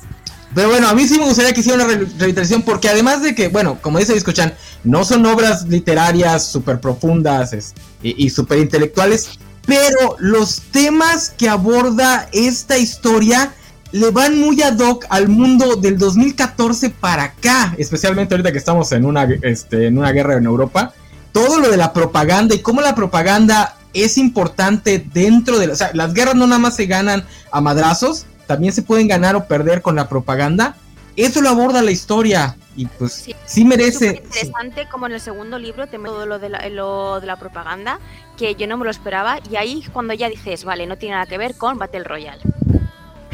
[0.53, 3.49] pero bueno, a mí sí me gustaría que hiciera una revitalización porque además de que,
[3.49, 4.53] bueno, como dice Discochan,
[4.83, 7.53] no son obras literarias súper profundas
[8.01, 13.53] y, y súper intelectuales, pero los temas que aborda esta historia
[13.91, 18.91] le van muy ad hoc al mundo del 2014 para acá, especialmente ahorita que estamos
[18.91, 20.93] en una, este, en una guerra en Europa.
[21.31, 25.67] Todo lo de la propaganda y cómo la propaganda es importante dentro de...
[25.67, 29.07] La, o sea, las guerras no nada más se ganan a madrazos, también se pueden
[29.07, 30.75] ganar o perder con la propaganda.
[31.15, 34.07] Eso lo aborda la historia y pues sí, merece.
[34.07, 37.35] Es interesante como en el segundo libro te todo lo de, la, lo de la
[37.35, 37.99] propaganda
[38.37, 41.25] que yo no me lo esperaba y ahí cuando ya dices, vale, no tiene nada
[41.25, 42.41] que ver con Battle Royale.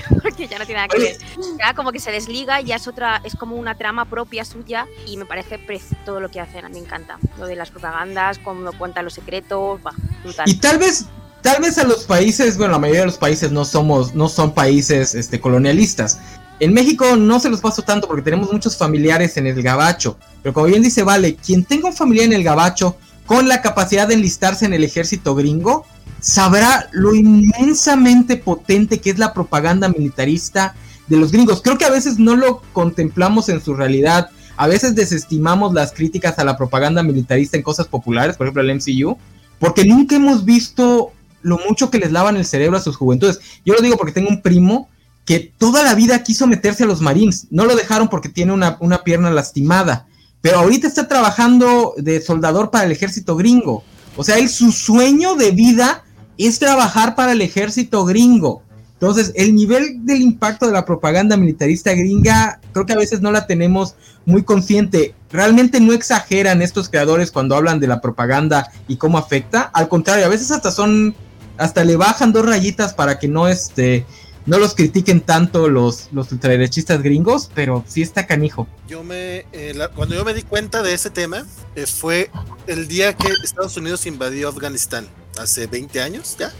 [0.24, 1.18] Porque ya no tiene nada que ver.
[1.60, 4.88] Ya como que se desliga y ya es otra, es como una trama propia suya
[5.06, 5.60] y me parece
[6.06, 7.18] todo lo que hacen, a mí me encanta.
[7.38, 9.94] Lo de las propagandas, cómo cuentan los secretos, va,
[10.24, 10.48] brutal.
[10.50, 11.06] Y tal vez
[11.46, 14.56] tal vez a los países, bueno, la mayoría de los países no somos, no son
[14.56, 16.20] países este, colonialistas.
[16.60, 20.18] En México no se los paso tanto porque tenemos muchos familiares en el gabacho.
[20.42, 22.98] Pero como bien dice Vale, quien tenga un familiar en el gabacho
[23.28, 25.86] con la capacidad de enlistarse en el ejército gringo,
[26.26, 30.74] sabrá lo inmensamente potente que es la propaganda militarista
[31.08, 31.62] de los gringos.
[31.62, 34.32] Creo que a veces no lo contemplamos en su realidad.
[34.58, 38.76] A veces desestimamos las críticas a la propaganda militarista en cosas populares, por ejemplo el
[38.76, 39.20] MCU,
[39.60, 41.12] porque nunca hemos visto
[41.44, 43.40] lo mucho que les lavan el cerebro a sus juventudes.
[43.64, 44.90] Yo lo digo porque tengo un primo
[45.26, 47.46] que toda la vida quiso meterse a los Marines.
[47.52, 50.08] No lo dejaron porque tiene una, pierna lastimada.
[50.42, 53.84] Pero ahorita está trabajando de soldador para el ejército gringo.
[54.18, 56.02] O sea, él su sueño de vida
[56.38, 58.62] es trabajar para el ejército gringo.
[58.94, 63.32] Entonces, el nivel del impacto de la propaganda militarista gringa, creo que a veces no
[63.32, 65.14] la tenemos muy consciente.
[65.32, 69.64] Realmente no exageran estos creadores cuando hablan de la propaganda y cómo afecta.
[69.74, 71.16] Al contrario, a veces hasta son
[71.58, 74.06] hasta le bajan dos rayitas para que no este
[74.46, 78.68] no los critiquen tanto los, los ultraderechistas gringos, pero sí está canijo.
[78.88, 82.30] Yo me, eh, cuando yo me di cuenta de ese tema, eh, fue
[82.68, 85.08] el día que Estados Unidos invadió Afganistán,
[85.38, 86.52] hace 20 años ya.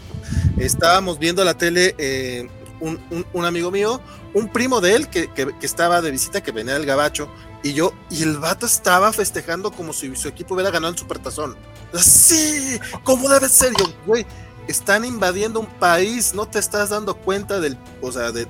[0.58, 2.48] Estábamos viendo la tele, eh,
[2.80, 3.00] un,
[3.32, 4.00] un, amigo mío,
[4.34, 7.28] un primo de él que, que, estaba de visita, que venía del Gabacho,
[7.62, 11.56] y yo, y el vato estaba festejando como si su equipo hubiera ganado el Supertazón.
[11.94, 14.26] Sí, como debe ser, yo, güey
[14.68, 18.48] están invadiendo un país, no te estás dando cuenta del, o sea, del,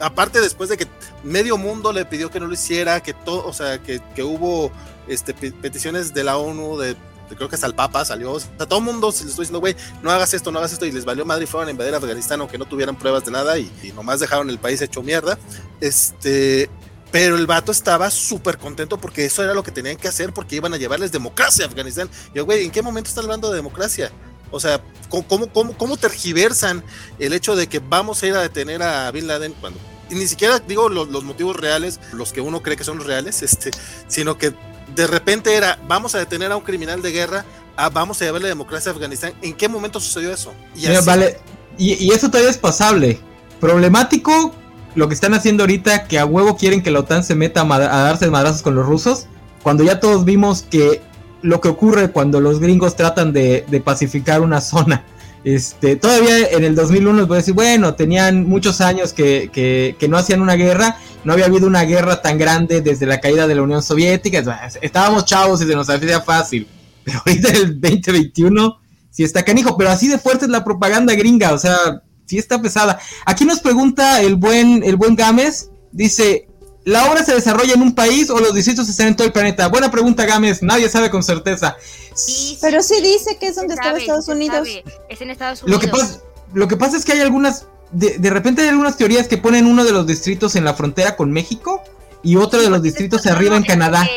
[0.00, 0.86] aparte después de que
[1.22, 4.70] medio mundo le pidió que no lo hiciera, que todo, o sea, que, que hubo
[5.08, 6.96] este, peticiones de la ONU, de,
[7.34, 9.60] creo que hasta el Papa salió, o sea, todo el mundo se les estoy diciendo,
[9.60, 11.94] güey, no hagas esto, no hagas esto, y les valió madre y fueron a invadir
[11.94, 15.38] Afganistán aunque no tuvieran pruebas de nada y, nomás dejaron el país hecho mierda,
[15.80, 16.68] este,
[17.10, 20.56] pero el vato estaba súper contento porque eso era lo que tenían que hacer porque
[20.56, 22.10] iban a llevarles democracia a Afganistán.
[22.32, 24.10] Y yo, güey, ¿en qué momento estás hablando de democracia?
[24.50, 26.84] O sea, ¿cómo, cómo, cómo tergiversan
[27.18, 30.26] el hecho de que vamos a ir a detener a Bin Laden cuando y ni
[30.26, 33.70] siquiera digo los, los, motivos reales, los que uno cree que son los reales, este,
[34.06, 34.54] sino que
[34.96, 37.44] de repente era vamos a detener a un criminal de guerra,
[37.76, 39.34] a, vamos a llevarle democracia a Afganistán.
[39.42, 40.52] ¿En qué momento sucedió eso?
[40.74, 41.38] Y, vale,
[41.78, 43.20] y, eso todavía es pasable.
[43.60, 44.52] Problemático
[44.94, 47.74] lo que están haciendo ahorita, que a huevo quieren que la OTAN se meta a,
[47.74, 49.26] a darse madrazos con los rusos,
[49.62, 51.02] cuando ya todos vimos que
[51.42, 55.04] lo que ocurre cuando los gringos tratan de, pacificar una zona.
[55.46, 60.08] Este, todavía en el 2001 les voy a decir, bueno, tenían muchos años que, que,
[60.08, 63.54] no hacían una guerra, no había habido una guerra tan grande desde la caída de
[63.54, 64.42] la Unión Soviética,
[64.82, 66.66] estábamos chavos y se nos hacía fácil,
[67.04, 68.76] pero ahorita el 2021
[69.08, 72.60] sí está canijo, pero así de fuerte es la propaganda gringa, o sea, sí está
[72.60, 72.98] pesada.
[73.24, 76.48] Aquí nos pregunta el buen, el buen Gámez, dice,
[76.86, 79.66] ¿La obra se desarrolla en un país o los distritos están en todo el planeta?
[79.66, 80.62] Buena pregunta, Gámez.
[80.62, 81.76] Nadie sabe con certeza.
[82.14, 84.68] Sí, Pero sí dice que es donde está Estados Unidos.
[85.08, 85.82] Es en Estados Unidos.
[85.82, 86.20] Lo que pasa,
[86.54, 87.66] lo que pasa es que hay algunas.
[87.90, 91.32] De, repente hay algunas teorías que ponen uno de los distritos en la frontera con
[91.32, 91.82] México
[92.22, 94.08] y otro de los distritos arriba en Canadá.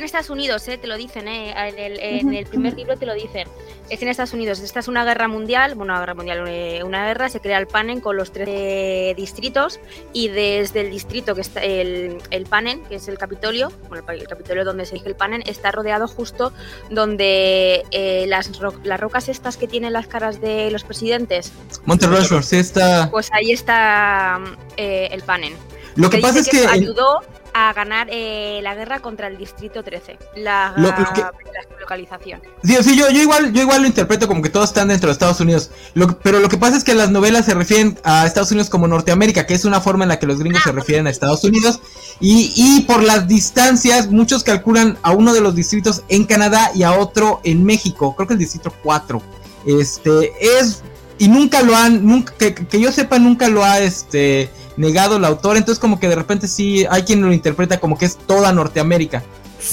[0.00, 0.78] En Estados Unidos, ¿eh?
[0.78, 1.54] te lo dicen, ¿eh?
[1.56, 3.46] en, el, en el primer libro te lo dicen.
[3.88, 4.60] Es en Estados Unidos.
[4.60, 7.66] Esta es una guerra mundial, bueno, una guerra mundial, eh, una guerra, se crea el
[7.66, 9.80] Panen con los tres eh, distritos
[10.12, 14.26] y desde el distrito que está el, el Panen, que es el Capitolio, bueno, el,
[14.26, 16.52] Capitolio donde se elige el Panen, está rodeado justo
[16.88, 21.52] donde eh, las, ro las rocas estas que tienen las caras de los presidentes.
[21.84, 23.08] Monte Rushmore, sí está.
[23.10, 24.40] Pues ahí está
[24.76, 25.54] eh, el Panen.
[25.96, 27.20] Lo que pasa es que, que ayudó
[27.52, 31.32] a ganar eh, la guerra contra el distrito 13, la, Lo- lo que- la
[31.80, 32.40] localización.
[32.62, 35.12] Sí, sí, yo, yo igual, yo igual lo interpreto como que todos están dentro de
[35.14, 35.70] Estados Unidos.
[35.94, 38.86] Lo- pero lo que pasa es que las novelas se refieren a Estados Unidos como
[38.86, 41.80] Norteamérica, que es una forma en la que los gringos se refieren a Estados Unidos.
[42.20, 46.84] Y, y por las distancias, muchos calculan a uno de los distritos en Canadá y
[46.84, 48.14] a otro en México.
[48.14, 49.20] Creo que el distrito 4.
[49.66, 50.82] Este es.
[51.20, 55.24] Y nunca lo han, nunca, que, que yo sepa, nunca lo ha este negado el
[55.26, 55.58] autor.
[55.58, 59.22] Entonces, como que de repente sí hay quien lo interpreta como que es toda Norteamérica.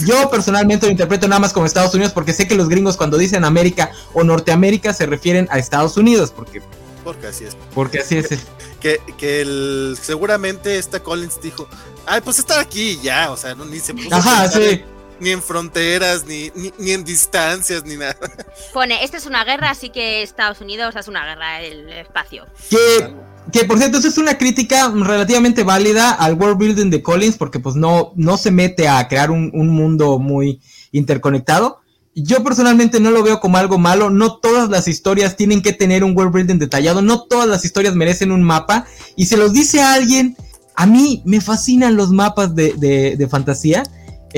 [0.06, 3.18] Yo personalmente lo interpreto nada más como Estados Unidos porque sé que los gringos cuando
[3.18, 6.62] dicen América o Norteamérica se refieren a Estados Unidos porque,
[7.06, 7.56] Porque así es.
[7.74, 8.28] porque así es.
[8.82, 11.68] Que, que el, seguramente esta Collins dijo,
[12.06, 14.84] ay, pues estar aquí ya, o sea, no, ni se puso Ajá, sí.
[15.20, 18.16] Ni en fronteras, ni, ni, ni en distancias, ni nada.
[18.74, 22.46] Pone, esta es una guerra, así que Estados Unidos es una guerra el espacio.
[22.70, 23.14] Que,
[23.52, 27.60] que por cierto, eso es una crítica relativamente válida al world building de Collins porque
[27.60, 30.62] pues no, no se mete a crear un, un mundo muy
[30.92, 31.80] interconectado.
[32.20, 36.04] Yo personalmente no lo veo como algo malo, no todas las historias tienen que tener
[36.04, 39.82] un world building detallado, no todas las historias merecen un mapa y se los dice
[39.82, 40.36] a alguien,
[40.76, 43.84] a mí me fascinan los mapas de, de- de fantasía,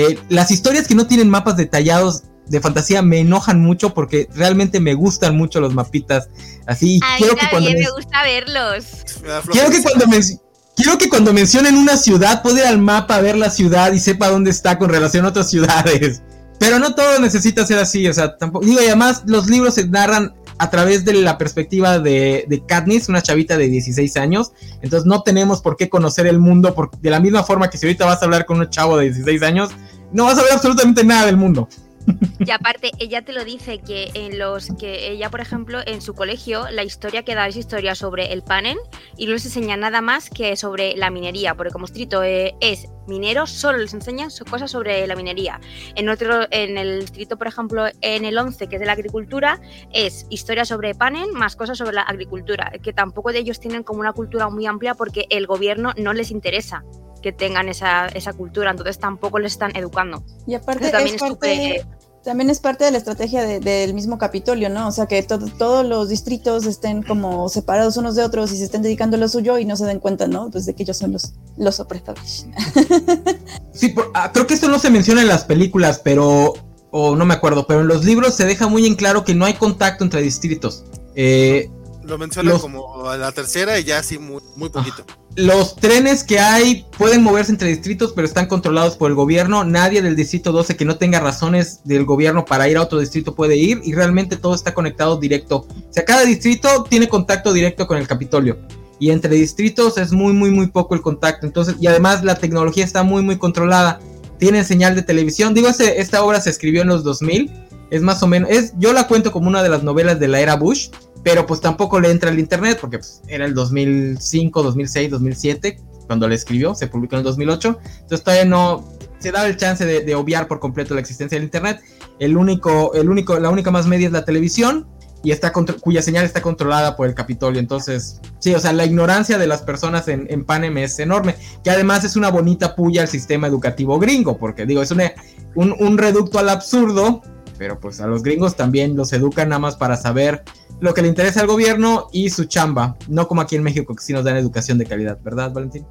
[0.07, 4.79] Eh, las historias que no tienen mapas detallados de fantasía me enojan mucho porque realmente
[4.79, 6.29] me gustan mucho los mapitas
[6.65, 6.95] así.
[6.97, 8.85] y A mí quiero que cuando también me- me gusta verlos.
[9.21, 9.83] Me da Quiero que flojera.
[9.83, 10.39] cuando men-
[10.75, 13.99] quiero que cuando mencionen una ciudad pueda ir al mapa a ver la ciudad y
[13.99, 16.21] sepa dónde está con relación a otras ciudades.
[16.59, 19.87] Pero no todo necesita ser así, o sea, tampoco digo y además los libros se
[19.87, 24.51] narran a través de la perspectiva de, de Katniss, una chavita de 16 años.
[24.81, 27.85] Entonces no tenemos por qué conocer el mundo por- de la misma forma que si
[27.85, 29.69] ahorita vas a hablar con un chavo de 16 años,
[30.11, 31.67] no vas a ver absolutamente nada del mundo.
[32.39, 36.15] Y aparte, ella te lo dice que en los que ella, por ejemplo, en su
[36.15, 38.77] colegio, la historia que da es historia sobre el panen
[39.17, 42.87] y no les enseña nada más que sobre la minería, porque como distrito eh, es
[43.07, 45.59] minero, solo les enseñan cosas sobre la minería.
[45.95, 49.59] En otro, en el distrito, por ejemplo, en el 11, que es de la agricultura,
[49.91, 53.99] es historia sobre panen más cosas sobre la agricultura, que tampoco de ellos tienen como
[53.99, 56.83] una cultura muy amplia porque el gobierno no les interesa
[57.21, 60.23] que tengan esa, esa cultura, entonces tampoco les están educando.
[60.47, 61.85] Y aparte también es es
[62.29, 64.87] también es parte de la estrategia de- del mismo Capitolio, ¿no?
[64.87, 68.65] O sea, que todo- todos los distritos estén como separados unos de otros y se
[68.65, 70.51] estén dedicando a lo suyo y no se den cuenta, ¿no?
[70.51, 72.45] Pues de que ellos son los, los opresores.
[73.73, 76.53] Sí, por- ah, creo que esto no se menciona en las películas, pero.
[76.91, 79.45] O no me acuerdo, pero en los libros se deja muy en claro que no
[79.45, 80.83] hay contacto entre distritos.
[81.15, 81.69] Eh,
[82.03, 85.03] Lo mencionan Los- como a la tercera y ya así muy, muy poquito.
[85.39, 89.63] Los trenes que hay pueden moverse entre distritos, pero están controlados por el gobierno.
[89.63, 93.35] Nadie del distrito 12 que no tenga razones del gobierno para ir a otro distrito
[93.35, 95.65] puede ir y realmente todo está conectado directo.
[95.69, 98.57] O sea, cada distrito tiene contacto directo con el Capitolio.
[98.99, 101.45] Y entre distritos es muy, muy, muy poco el contacto.
[101.45, 104.01] Entonces, y además la tecnología está muy, muy controlada.
[104.39, 105.53] Tienen señal de televisión.
[105.53, 107.49] Digo, esta obra se escribió en los 2000.
[107.91, 110.41] Es más o menos, es, yo la cuento como una de las novelas de la
[110.41, 110.89] era Bush,
[111.23, 116.27] pero pues tampoco le entra el internet porque pues, era el 2005, 2006, 2007 cuando
[116.27, 118.83] la escribió, se publicó en el 2008, entonces todavía no
[119.19, 121.81] se daba el chance de, de obviar por completo la existencia del internet.
[122.17, 124.87] El único, el único, la única más media es la televisión
[125.21, 127.59] y está cuya señal está controlada por el Capitolio.
[127.59, 131.69] Entonces, sí, o sea, la ignorancia de las personas en, en Panem es enorme, que
[131.69, 135.11] además es una bonita puya al sistema educativo gringo, porque digo, es una-
[135.53, 137.21] un, un reducto al absurdo,
[137.59, 140.43] pero pues a los gringos también los educan nada más para saber
[140.81, 144.01] lo que le interesa al gobierno y su chamba, no como aquí en México que
[144.03, 145.85] sí nos dan educación de calidad, ¿verdad, Valentín?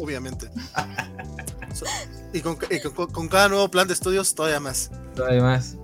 [0.00, 0.48] Obviamente.
[2.34, 4.90] Y con, y con- con cada nuevo plan de estudios, todavía más.
[5.14, 5.76] Todavía más.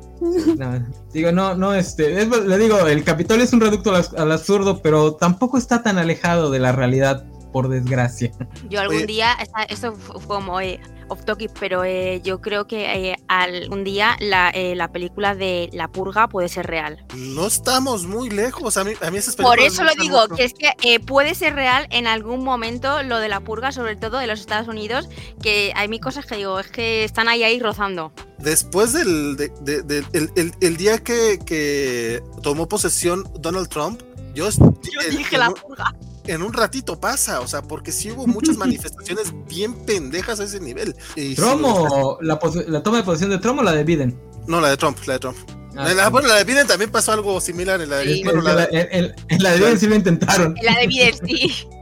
[0.56, 0.82] No,
[1.12, 4.80] digo, no, no, este, es- le digo, el Capitolio es un reducto al, al absurdo,
[4.80, 8.32] pero tampoco está tan alejado de la realidad, por desgracia.
[8.70, 9.06] Yo algún Oye.
[9.06, 9.32] día,
[9.68, 14.50] esto fue como eh, off topic, pero eh, yo creo que eh, algún día la,
[14.50, 17.04] eh, la película de La Purga puede ser real.
[17.14, 18.76] No estamos muy lejos.
[18.76, 20.34] A mí, a mí esas Por eso lo digo, mucho.
[20.36, 23.96] que es que eh, puede ser real en algún momento lo de La Purga, sobre
[23.96, 25.08] todo de los Estados Unidos,
[25.42, 28.12] que hay mil cosas que digo, es que están ahí ahí rozando.
[28.38, 34.00] Después del de- de- de- el, el- el día que, que tomó posesión Donald Trump,
[34.34, 35.92] yo, Yo el- dije La Purga.
[36.28, 40.60] En un ratito pasa, o sea, porque sí hubo muchas manifestaciones bien pendejas a ese
[40.60, 40.94] nivel.
[41.16, 42.18] Y ¿Tromo?
[42.20, 44.18] la, la, toma de posición de Trump o la de Biden?
[44.46, 45.36] No, la de Trump, la de Trump.
[45.76, 47.80] Ah, la, bueno, la de Biden también pasó algo similar.
[47.80, 50.56] En la de, en, la de Biden sí lo intentaron.
[50.56, 51.68] En la de Biden sí.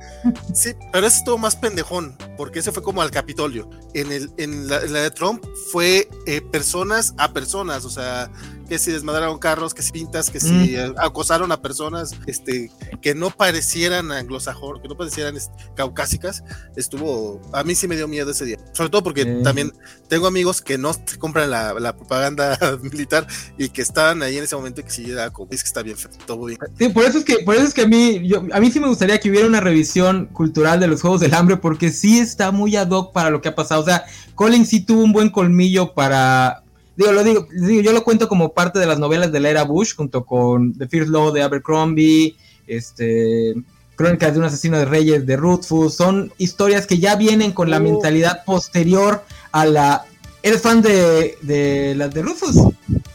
[0.55, 3.71] Sí, pero ese estuvo más pendejón, porque ese fue como al Capitolio.
[3.95, 8.31] En, el, en, la, de Trump fue eh, personas a personas, o sea,
[8.69, 10.75] que si desmadraron carros, que si pintas, que si mm.
[10.75, 16.43] eh, acosaron a personas este, que no parecieran anglosajones, que no parecieran este, caucásicas,
[16.77, 19.73] estuvo, a mí sí me dio miedo ese día, sobre todo porque también
[20.09, 24.81] tengo amigos que no compran la, propaganda militar y que estaban ahí en ese momento
[24.81, 25.97] y que sí era como, es que está bien,
[26.27, 26.59] todo bien.
[26.79, 28.81] Sí, por eso es que, por eso es que a mí, yo, a mí sí
[28.81, 32.51] me gustaría que hubiera una revisión cultural de los Juegos del Hambre, porque sí está
[32.51, 34.05] muy ad hoc para lo que ha pasado, o sea,
[34.35, 36.63] Colin sí tuvo un buen colmillo para,
[36.97, 39.95] digo, lo digo, yo lo cuento como parte de las novelas de la era Bush,
[39.95, 42.37] junto con The First Law de Abercrombie,
[42.67, 43.55] este,
[43.97, 47.79] Crónicas de un asesino de reyes de Rothfuss, son historias que ya vienen con la
[47.79, 47.81] oh.
[47.81, 50.05] mentalidad posterior a la...
[50.43, 52.57] ¿Eres fan de, de las de Rothfuss?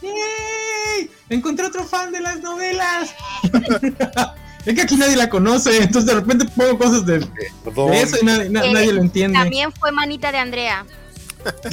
[0.02, 1.10] ¡Yay!
[1.30, 3.14] Encontré otro fan de las novelas.
[4.66, 7.16] es que aquí nadie la conoce, entonces de repente pongo cosas de,
[7.94, 9.38] eso y nadie, nadie, lo entiende.
[9.38, 10.84] También fue manita de Andrea.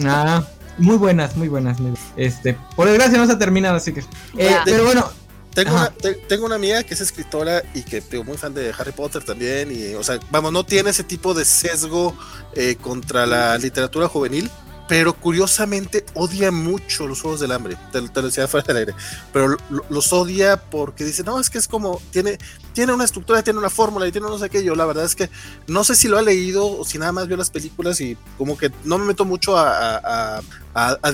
[0.06, 0.44] Ah.
[0.80, 1.78] Muy buenas, muy buenas.
[2.16, 4.02] Este, por desgracia no se ha terminado, así que.
[4.38, 5.10] Eh, pero bueno.
[5.52, 5.92] Tengo una,
[6.28, 9.72] tengo una amiga que es escritora y que tengo muy fan de Harry Potter también.
[9.72, 12.16] Y, o sea, vamos, no tiene ese tipo de sesgo
[12.54, 14.50] eh, contra la literatura juvenil
[14.90, 18.96] pero curiosamente odia mucho los Juegos del Hambre, te, lo decía fuera del aire,
[19.32, 19.56] pero
[19.88, 22.40] los odia porque dice, no, es que es como, tiene,
[22.74, 25.16] tiene una estructura, tiene una fórmula y tiene no sé qué, yo la verdad es
[25.16, 25.30] que
[25.68, 28.58] no sé si lo ha leído o si nada más vio las películas y como
[28.58, 30.42] que no me meto mucho a,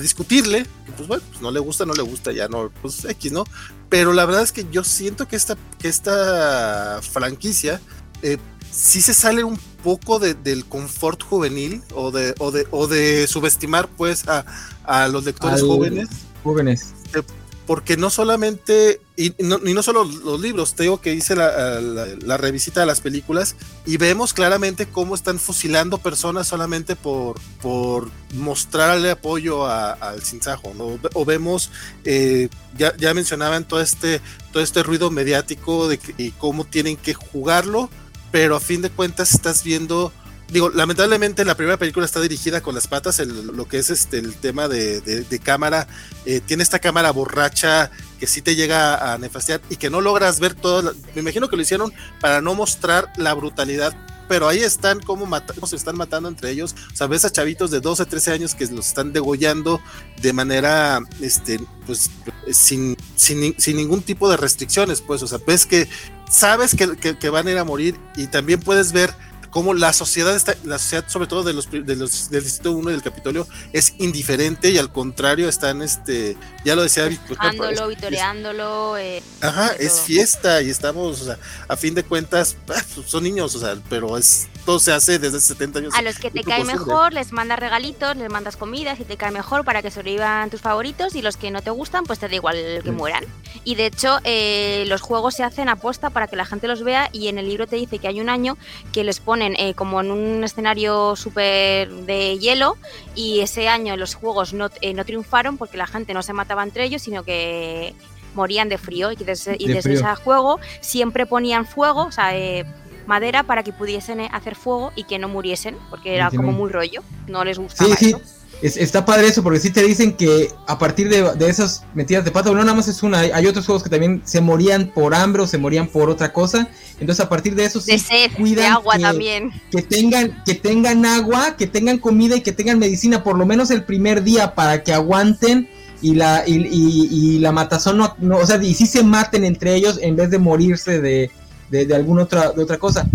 [0.00, 0.66] discutirle,
[0.96, 3.44] pues bueno, pues no le gusta, no le gusta, ya no, pues X, ¿no?
[3.90, 7.78] Pero la verdad es que yo siento que esta, que esta franquicia...
[8.22, 8.38] Eh,
[8.76, 13.86] sí se sale un poco del confort juvenil o de, o de, o de subestimar
[13.86, 16.08] pues a, los lectores jóvenes.
[16.42, 16.92] Jóvenes.
[17.14, 17.22] Eh,
[17.68, 22.36] porque no solamente, y no, y no, solo los libros, te digo que hice la,
[22.36, 29.12] revisita de las películas y vemos claramente cómo están fusilando personas solamente por, por mostrarle
[29.12, 30.72] apoyo al cinzajo,
[31.14, 31.70] O vemos,
[32.04, 34.20] eh, ya, ya mencionaban todo este,
[34.52, 37.88] todo este ruido mediático de y cómo tienen que jugarlo
[38.36, 40.12] pero a fin de cuentas estás viendo,
[40.48, 44.34] digo, lamentablemente la primera película está dirigida con las patas, lo que es este el
[44.34, 45.88] tema de, cámara,
[46.26, 50.38] eh, tiene esta cámara borracha que sí te llega a nefastiar y que no logras
[50.38, 53.96] ver todo, me imagino que lo hicieron para no mostrar la brutalidad
[54.28, 55.26] pero ahí están como,
[55.66, 56.74] se están matando entre ellos.
[56.92, 59.80] O sea, ves a chavitos de 12, 13 años que los están degollando
[60.20, 62.10] de manera, este, pues,
[62.50, 65.88] sin, sin, sin ningún tipo de restricciones, pues, o sea, ves que
[66.30, 69.14] sabes que, que, van a ir a morir y también puedes ver
[69.50, 72.90] cómo la sociedad está, la sociedad sobre todo de los, de los del distrito 1
[72.90, 78.98] y del Capitolio es indiferente y al contrario están este ya lo decía Vicoreándolo, vitoreándolo
[78.98, 83.22] eh, ajá es fiesta y estamos o sea, a fin de cuentas ah, pues, son
[83.22, 86.42] niños o sea pero es todo se hace desde 70 años a los que te
[86.42, 90.50] cae mejor les mandas regalitos les mandas comida si te cae mejor para que sobrevivan
[90.50, 93.24] tus favoritos y los que no te gustan pues te da igual que mueran.
[93.64, 97.08] Y de hecho eh, los juegos se hacen apuesta para que la gente los vea
[97.12, 98.58] y en el libro te dice que hay un año
[98.92, 102.76] que les pone eh, como en un escenario súper de hielo
[103.14, 106.62] y ese año los juegos no, eh, no, triunfaron porque la gente no se mataba
[106.62, 107.94] entre ellos, sino que
[108.34, 112.66] morían de frío y desde, ese juego siempre ponían fuego, o sea, eh,
[113.06, 117.02] madera para que pudiesen hacer fuego y que no muriesen, porque era como muy rollo,
[117.26, 118.20] no les gustaba eso
[118.62, 122.50] está padre eso, porque sí te dicen que a partir de, esas metidas de pata,
[122.50, 125.46] no nada más es una, hay, otros juegos que también se morían por hambre o
[125.46, 126.68] se morían por otra cosa.
[126.98, 127.96] Entonces a partir de eso sí
[128.36, 129.52] cuidan agua también.
[129.70, 133.70] que tengan, que tengan agua, que tengan comida y que tengan medicina, por lo menos
[133.70, 135.68] el primer día, para que aguanten
[136.00, 140.16] y la, y, la matazón no, o sea, y sí se maten entre ellos en
[140.16, 141.30] vez de morirse de,
[141.70, 143.06] de, alguna otra, de otra cosa.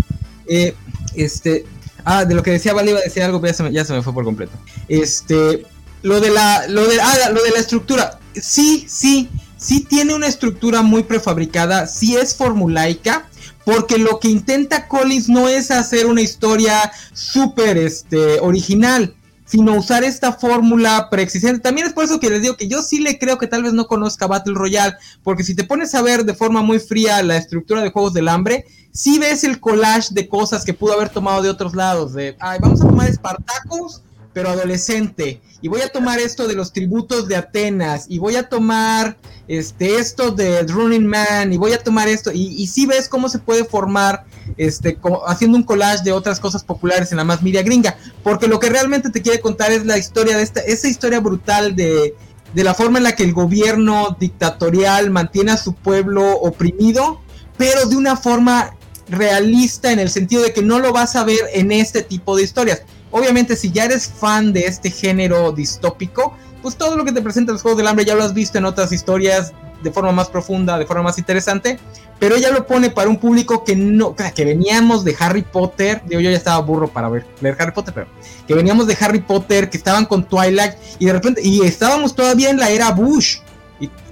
[0.46, 0.74] Eh,
[1.14, 1.64] este,
[2.04, 4.12] Ah, de lo que decía Vale iba a decir algo, pero ya se, me, fue
[4.12, 4.52] por completo.
[4.88, 5.64] Este,
[6.02, 8.18] lo de la, lo de, ah, lo de la estructura.
[8.34, 13.28] Sí, sí, sí tiene una estructura muy prefabricada, sí es formulaica,
[13.64, 19.14] porque lo que intenta Collins no es hacer una historia súper este, original,
[19.52, 21.60] sino usar esta fórmula preexistente.
[21.60, 23.74] También es por eso que les digo que yo sí le creo que tal vez
[23.74, 27.36] no conozca Battle Royale, porque si te pones a ver de forma muy fría la
[27.36, 31.42] estructura de Juegos del Hambre, si ves el collage de cosas que pudo haber tomado
[31.42, 34.00] de otros lados, de, ay, vamos a tomar Spartacus,
[34.32, 38.48] pero adolescente, y voy a tomar esto de los tributos de Atenas, y voy a
[38.48, 39.16] tomar
[39.48, 43.38] este, esto de Running Man, y voy a tomar esto, y, si ves cómo se
[43.38, 44.24] puede formar,
[44.56, 48.58] este, haciendo un collage de otras cosas populares en la más media gringa, porque lo
[48.58, 52.14] que realmente te quiere contar es la historia de esta, esa historia brutal de,
[52.54, 57.20] de la forma en la que el gobierno dictatorial mantiene a su pueblo oprimido,
[57.56, 58.74] pero de una forma
[59.08, 62.42] realista en el sentido de que no lo vas a ver en este tipo de
[62.42, 62.82] historias.
[63.12, 67.52] Obviamente, si ya eres fan de este género distópico, pues todo lo que te presenta
[67.52, 69.52] los Juegos del Hambre ya lo has visto en otras historias
[69.82, 71.78] de forma más profunda, de forma más interesante,
[72.18, 76.20] pero ella lo pone para un público que no, que veníamos de Harry Potter, digo
[76.20, 78.06] yo ya estaba burro para ver, leer Harry Potter, pero
[78.46, 82.50] que veníamos de Harry Potter, que estaban con Twilight y de repente, y estábamos todavía
[82.50, 83.38] en la era Bush,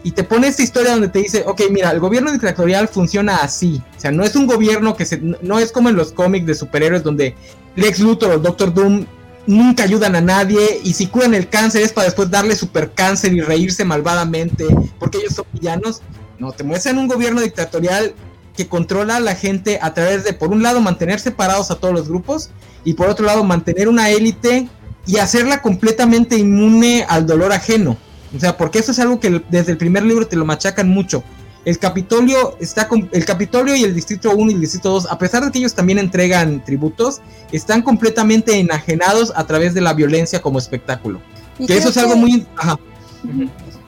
[0.03, 3.83] y, te pone esta historia donde te dice, ok, mira, el gobierno dictatorial funciona así.
[3.97, 6.55] O sea, no es un gobierno que se, no es como en los cómics de
[6.55, 7.35] superhéroes donde
[7.77, 9.07] Lex Luthor o Doctor Doom
[9.47, 13.33] nunca ayudan a nadie y si curan el cáncer es para después darle super cáncer
[13.33, 14.66] y reírse malvadamente
[14.99, 16.03] porque ellos son villanos.
[16.39, 18.14] No, te muestran un gobierno dictatorial
[18.57, 21.95] que controla a la gente a través de, por un lado, mantener separados a todos
[21.95, 22.51] los grupos
[22.85, 24.68] y por otro lado, mantener una élite
[25.07, 27.97] y hacerla completamente inmune al dolor ajeno.
[28.35, 31.24] O sea, porque eso es algo que desde el primer libro te lo machacan mucho.
[31.64, 35.18] El Capitolio está con, el Capitolio y el Distrito 1 y el Distrito 2, a
[35.18, 37.20] pesar de que ellos también entregan tributos,
[37.53, 41.20] están completamente enajenados a través de la violencia como espectáculo.
[41.66, 42.78] Que eso es algo muy ajá.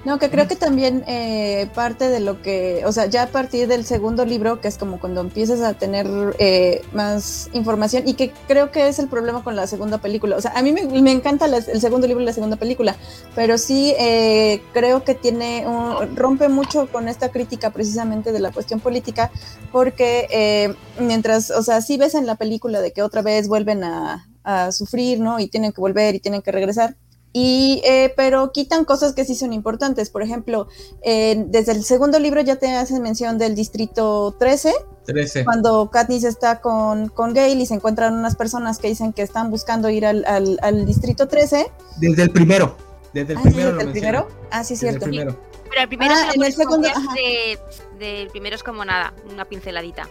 [0.04, 3.68] No, que creo que también eh, parte de lo que, o sea, ya a partir
[3.68, 6.08] del segundo libro, que es como cuando empiezas a tener
[6.40, 10.36] eh, más información y que creo que es el problema con la segunda película.
[10.36, 12.96] O sea, a mí me, encanta el segundo libro y la segunda película,
[13.36, 18.50] pero sí eh, creo que tiene, un, rompe mucho con esta crítica precisamente de la
[18.50, 19.30] cuestión política,
[19.70, 24.26] porque mientras, o sea, sí ves en la película de que otra vez vuelven a
[24.72, 25.38] sufrir, ¿no?
[25.38, 26.96] Y tienen que volver y tienen que regresar
[27.32, 30.10] y, eh, pero quitan cosas que sí son importantes.
[30.10, 30.68] Por ejemplo,
[31.02, 34.72] desde el segundo libro ya te hacen mención del distrito 13.
[35.06, 35.44] 13.
[35.44, 39.50] Cuando Katniss está con, con Gale y se encuentran unas personas que dicen que están
[39.50, 41.70] buscando ir al, al, distrito 13.
[41.98, 42.76] Desde el primero.
[43.12, 43.72] Desde el ah, primero.
[43.72, 44.28] ¿desde el primero?
[44.50, 45.06] Ah, sí, cierto.
[45.06, 46.88] Pero el primero ah, en el segundo,
[47.98, 50.06] de, primero es como nada, una pinceladita.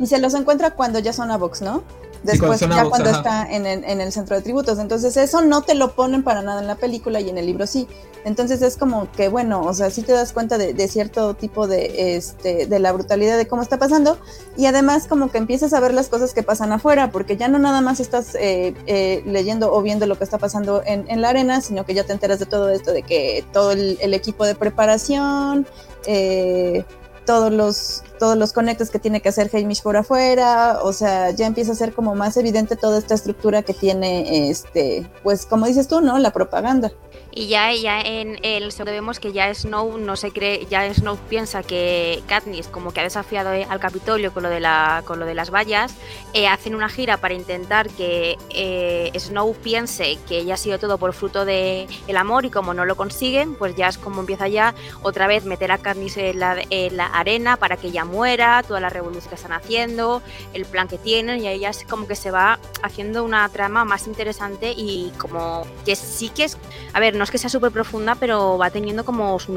[0.00, 1.84] y se los encuentra cuando ya son a Vox, ¿no?
[2.22, 4.78] Después ya cuando está en el, en el, centro de tributos.
[4.78, 7.66] Entonces eso no te lo ponen para nada en la película y en el libro
[7.66, 7.88] sí.
[8.24, 12.16] Entonces es como que bueno, o sea, sí te das cuenta de, cierto tipo de,
[12.16, 14.18] este, de la brutalidad de cómo está pasando
[14.56, 17.58] y además como que empiezas a ver las cosas que pasan afuera, porque ya no
[17.58, 21.30] nada más estás eh, eh, leyendo o viendo lo que está pasando en, en, la
[21.30, 24.44] arena, sino que ya te enteras de todo esto, de que todo el, el equipo
[24.44, 25.66] de preparación,
[26.06, 26.84] eh,
[27.24, 31.46] todos los, todos los conectes que tiene que hacer Hamish por afuera, o sea, ya
[31.46, 35.88] empieza a ser como más evidente toda esta estructura que tiene, este, pues como dices
[35.88, 36.18] tú, ¿no?
[36.18, 36.92] La propaganda.
[37.34, 41.16] Y ya, ya en el segundo vemos que ya Snow no se cree, ya Snow
[41.30, 45.18] piensa que Katniss como que ha desafiado eh, al Capitolio con lo de la, con
[45.18, 45.94] lo de las vallas,
[46.34, 50.98] eh, hacen una gira para intentar que eh, Snow piense que ya ha sido todo
[50.98, 54.46] por fruto de el amor y como no lo consiguen, pues ya es como empieza
[54.48, 58.62] ya otra vez meter a Katniss en la, en la arena para que ella muera,
[58.62, 60.20] toda la revolución que están haciendo,
[60.52, 63.86] el plan que tienen y ahí ya es como que se va haciendo una trama
[63.86, 66.58] más interesante y como que sí que es,
[66.92, 69.52] a ver, no es que sea súper profunda, pero va teniendo como su.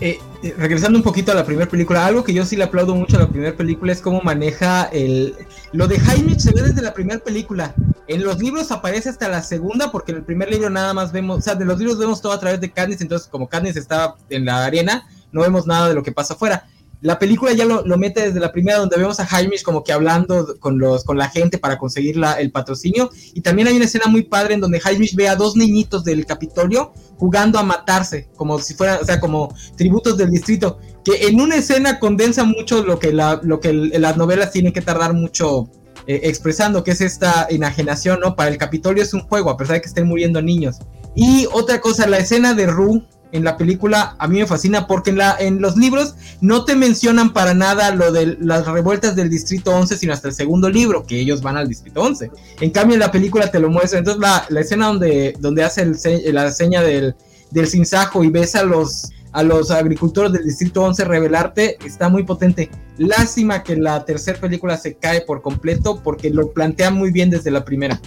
[0.00, 2.94] Eh, eh, regresando un poquito a la primera película, algo que yo sí le aplaudo
[2.94, 5.34] mucho a la primera película es cómo maneja el...
[5.72, 7.74] Lo de Jaime se ve desde la primera película.
[8.06, 11.38] En los libros aparece hasta la segunda, porque en el primer libro nada más vemos,
[11.38, 14.14] o sea, de los libros vemos todo a través de Candice, entonces como Candice está
[14.30, 16.68] en la arena, no vemos nada de lo que pasa afuera.
[17.00, 20.58] La película ya lo, mete desde la primera, donde vemos a Jaime como que hablando
[20.58, 23.10] con, los, con la gente para conseguir el patrocinio.
[23.34, 26.26] Y también hay una escena muy padre en donde Jaime ve a dos niñitos del
[26.26, 30.78] Capitolio jugando a matarse, como si fueran, o sea, como tributos del distrito.
[31.04, 34.82] Que en una escena condensa mucho lo que, la, lo que las novelas tienen que
[34.82, 35.70] tardar mucho
[36.08, 38.34] eh, expresando, que es esta enajenación, ¿no?
[38.34, 40.78] Para el Capitolio es un juego, a pesar de que estén muriendo niños.
[41.14, 45.10] Y otra cosa, la escena de Rue en la película a mí me fascina porque
[45.10, 49.30] en, la, en los libros no te mencionan para nada lo de las revueltas del
[49.30, 52.30] Distrito 11, sino hasta el segundo libro, que ellos van al Distrito 11.
[52.60, 53.98] En cambio, en la película te lo muestra.
[53.98, 57.14] Entonces, la, la escena donde, donde hace el, la seña del,
[57.50, 62.24] del cinzajo y ves a los, a los agricultores del Distrito 11 revelarte, está muy
[62.24, 62.70] potente.
[62.96, 67.50] Lástima que la tercera película se cae por completo porque lo plantea muy bien desde
[67.50, 68.00] la primera.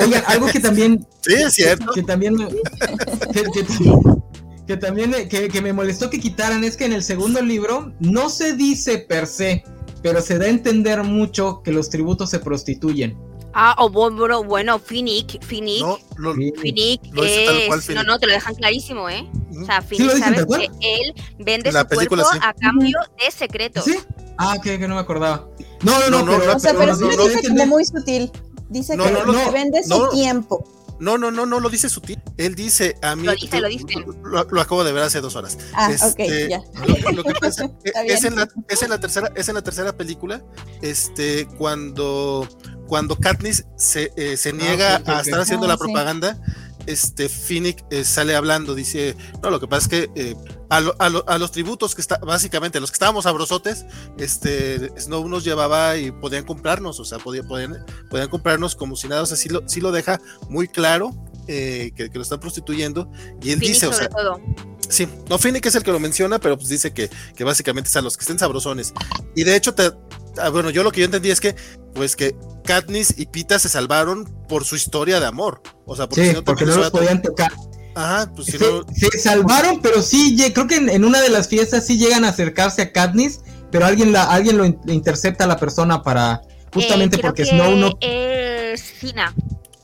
[0.00, 1.06] Oigan, algo que también.
[1.22, 1.92] Sí, es cierto.
[1.92, 2.36] Que, también.
[4.66, 8.52] Que, también que, me molestó que quitaran es que en el segundo libro no se
[8.52, 9.64] dice per se,
[10.00, 13.18] pero se da a entender mucho que los tributos se prostituyen.
[13.52, 15.80] Ah, o bueno, bueno, Finnick, Finnick.
[15.82, 16.52] No, lo, Sí.
[16.60, 17.66] Finnick Lo es.
[17.66, 18.06] cual, No, Finnick.
[18.06, 19.28] no, te lo dejan clarísimo, ¿eh?
[19.60, 20.60] O sea, ¿Sí Finnick tal cual?
[20.80, 22.38] que él vende En la su cuerpo película, sí.
[22.40, 23.84] a cambio de secretos.
[23.84, 23.96] ¿Sí?
[24.38, 25.48] Ah, que, que no me acordaba.
[25.82, 27.64] No, no, no, No, no, pero, no, O sea, pero sí lo no, dice entender-
[27.64, 28.30] como muy sutil.
[28.70, 30.08] Dice No, que, no, no, que vende su no.
[30.08, 30.64] tiempo.
[31.00, 32.16] No, no, no, no lo dice su tío.
[32.36, 33.24] Él dice a mí.
[33.24, 33.86] Lo dice, lo dice.
[34.22, 35.56] Lo, lo acabo de ver hace dos horas.
[35.72, 36.62] Ah, Este, ok, ya.
[37.04, 37.70] Lo, lo que pasa
[38.06, 40.42] es, en la, es en la tercera, es en la tercera película,
[40.82, 42.46] este, cuando,
[42.86, 45.78] cuando Katniss se, eh, se niega ok, ok, a estar haciendo Ah, la sí.
[45.84, 46.38] propaganda,
[46.86, 50.36] este Finnick eh, sale hablando, dice, no, lo que pasa es que eh,
[50.68, 53.84] a, lo- a lo- a los tributos que está, básicamente, los que estábamos sabrosotes,
[54.18, 59.08] este, Snow nos llevaba y podían comprarnos, o sea, podían, podían, podían comprarnos como si
[59.08, 61.10] nada, o sea, sí lo, sí lo deja muy claro.
[61.48, 63.10] eh, que, que lo están prostituyendo
[63.42, 64.40] y él dice, o sea, todo.
[64.88, 67.96] Sí, no, Finnick es el que lo menciona, pero pues dice que, que básicamente es
[67.96, 68.92] a los que estén sabrosones.
[69.36, 69.90] Y de hecho, te,
[70.38, 71.54] ah, bueno, yo lo que yo entendí es que,
[71.94, 72.34] pues que
[72.64, 75.62] Katniss y Pita se salvaron por su historia de amor.
[75.86, 77.52] O sea, porque Sí, si no porque no los podían tocar.
[77.52, 78.84] to- Ajá, pues si Se, no.
[78.94, 82.28] se salvaron, pero sí, creo que en, en una de las fiestas sí llegan a
[82.28, 83.40] acercarse a Katniss,
[83.72, 86.40] pero alguien la, alguien lo in- intercepta a la persona para
[86.72, 87.90] justamente Eh, creo porque que Snow no.
[88.00, 89.34] Es Fina,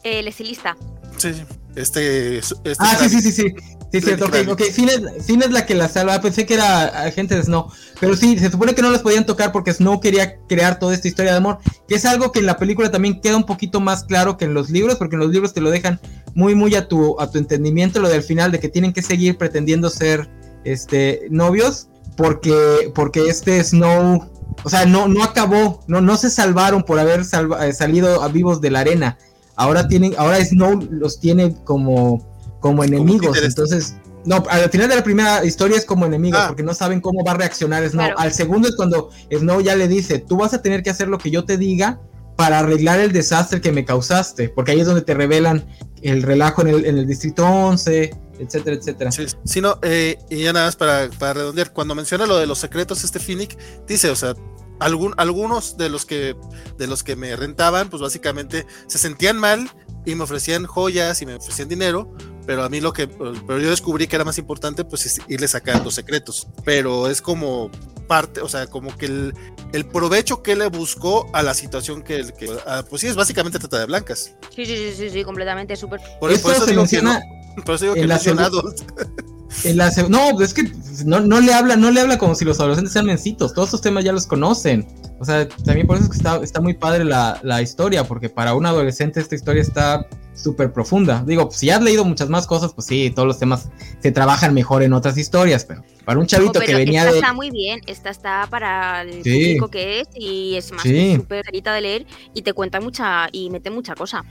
[0.04, 0.76] el estilista.
[1.16, 1.42] Sí, sí,
[1.74, 2.38] este.
[2.38, 3.54] este Ah, sí, sí, sí, sí.
[4.00, 4.62] Sí, cierto, ok, ok.
[4.72, 6.20] Finn es, Finn es la que la salva.
[6.20, 7.68] Pensé que era agente de Snow.
[8.00, 11.08] Pero sí, se supone que no las podían tocar porque Snow quería crear toda esta
[11.08, 11.58] historia de amor.
[11.88, 14.54] Que es algo que en la película también queda un poquito más claro que en
[14.54, 16.00] los libros, porque en los libros te lo dejan
[16.34, 19.38] muy, muy a tu, a tu entendimiento, lo del final, de que tienen que seguir
[19.38, 20.28] pretendiendo ser
[20.64, 21.88] este novios.
[22.16, 24.30] Porque, porque este Snow.
[24.64, 28.28] O sea, no, no acabó, no, no se salvaron por haber salva- eh, salido a
[28.28, 29.18] vivos de la arena.
[29.54, 32.26] Ahora tienen, ahora Snow los tiene como,
[32.66, 33.36] como enemigos.
[33.42, 36.48] entonces, no, al final de la primera historia es como enemigo, Ah.
[36.48, 38.04] porque no saben cómo va a reaccionar Snow.
[38.06, 38.18] Claro.
[38.18, 41.18] Al segundo es cuando Snow ya le dice, tú vas a tener que hacer lo
[41.18, 42.00] que yo te diga
[42.36, 45.64] para arreglar el desastre que me causaste, porque ahí es donde te revelan
[46.02, 49.10] el relajo en el, en el distrito 11, etcétera, etcétera.
[49.12, 52.46] Sí, sí, no, eh, y ya nada más para, para redondear, cuando menciona lo de
[52.46, 53.56] los secretos, este Finnick
[53.86, 54.34] dice, o sea,
[54.80, 56.36] algún, algunos de los que
[56.76, 59.70] de los que me rentaban, pues básicamente se sentían mal
[60.06, 62.14] y me ofrecían joyas y me ofrecían dinero,
[62.46, 65.48] pero a mí lo que, pero yo descubrí que era más importante, pues es irle
[65.48, 67.70] sacando secretos, pero es como
[68.06, 69.34] parte, o sea, como que el,
[69.72, 73.16] el provecho que le buscó a la situación que, el que ah, pues sí, es
[73.16, 74.36] básicamente trata de blancas.
[74.54, 76.00] Sí, sí, sí, sí, sí, completamente, súper.
[76.20, 78.38] Por, Esto por eso se digo menciona que no, por eso digo que no son.
[78.38, 79.25] En
[79.64, 80.70] la no, es que
[81.04, 83.54] no, no le habla, no le habla como si los adolescentes sean mencitos.
[83.54, 84.86] Todos estos temas ya los conocen.
[85.18, 88.28] O sea, también por eso es que está, está muy padre la, la historia, porque
[88.28, 91.24] para un adolescente esta historia está súper profunda.
[91.26, 93.68] Digo, pues, si has leído muchas más cosas, pues sí, todos los temas
[94.00, 97.18] se trabajan mejor en otras historias, pero para un chavito que venía esta de.
[97.18, 99.30] está muy bien, esta está para el Sí.
[99.40, 101.16] público que es y es más Sí.
[101.16, 104.22] súper carita de leer y te cuenta mucha y mete mucha cosa.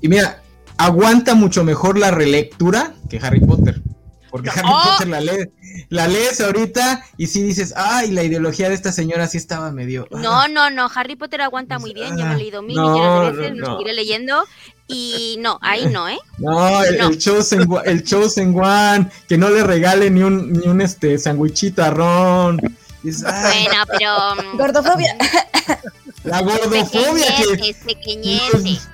[0.00, 0.42] Y mira,
[0.78, 3.80] aguanta mucho mejor la relectura que Harry Potter.
[4.32, 4.82] Porque Harry ¡Oh!
[4.92, 5.48] Potter la lees,
[5.90, 10.08] la lees ahorita y sí dices, ay, la ideología de esta señora sí estaba medio.
[10.12, 10.18] ah".
[10.18, 13.36] No, no, no, Harry Potter aguanta muy bien, yo lo he leído mil No, millones
[13.36, 13.72] de veces, no, lo no.
[13.76, 14.44] seguiré leyendo
[14.88, 16.18] y no, ahí no, ¿eh?
[16.38, 17.08] No, el, No.
[17.10, 21.18] el Chosen, One- el Chosen One, que no le regale ni un, ni un este
[21.18, 22.58] sandwichito a Ron.
[23.02, 24.52] Dices, "Ay, Bueno, pero...
[24.54, 25.16] mm, Gordofobia.
[26.24, 28.88] la gordofobia que Pequeñeces, pequeñeces.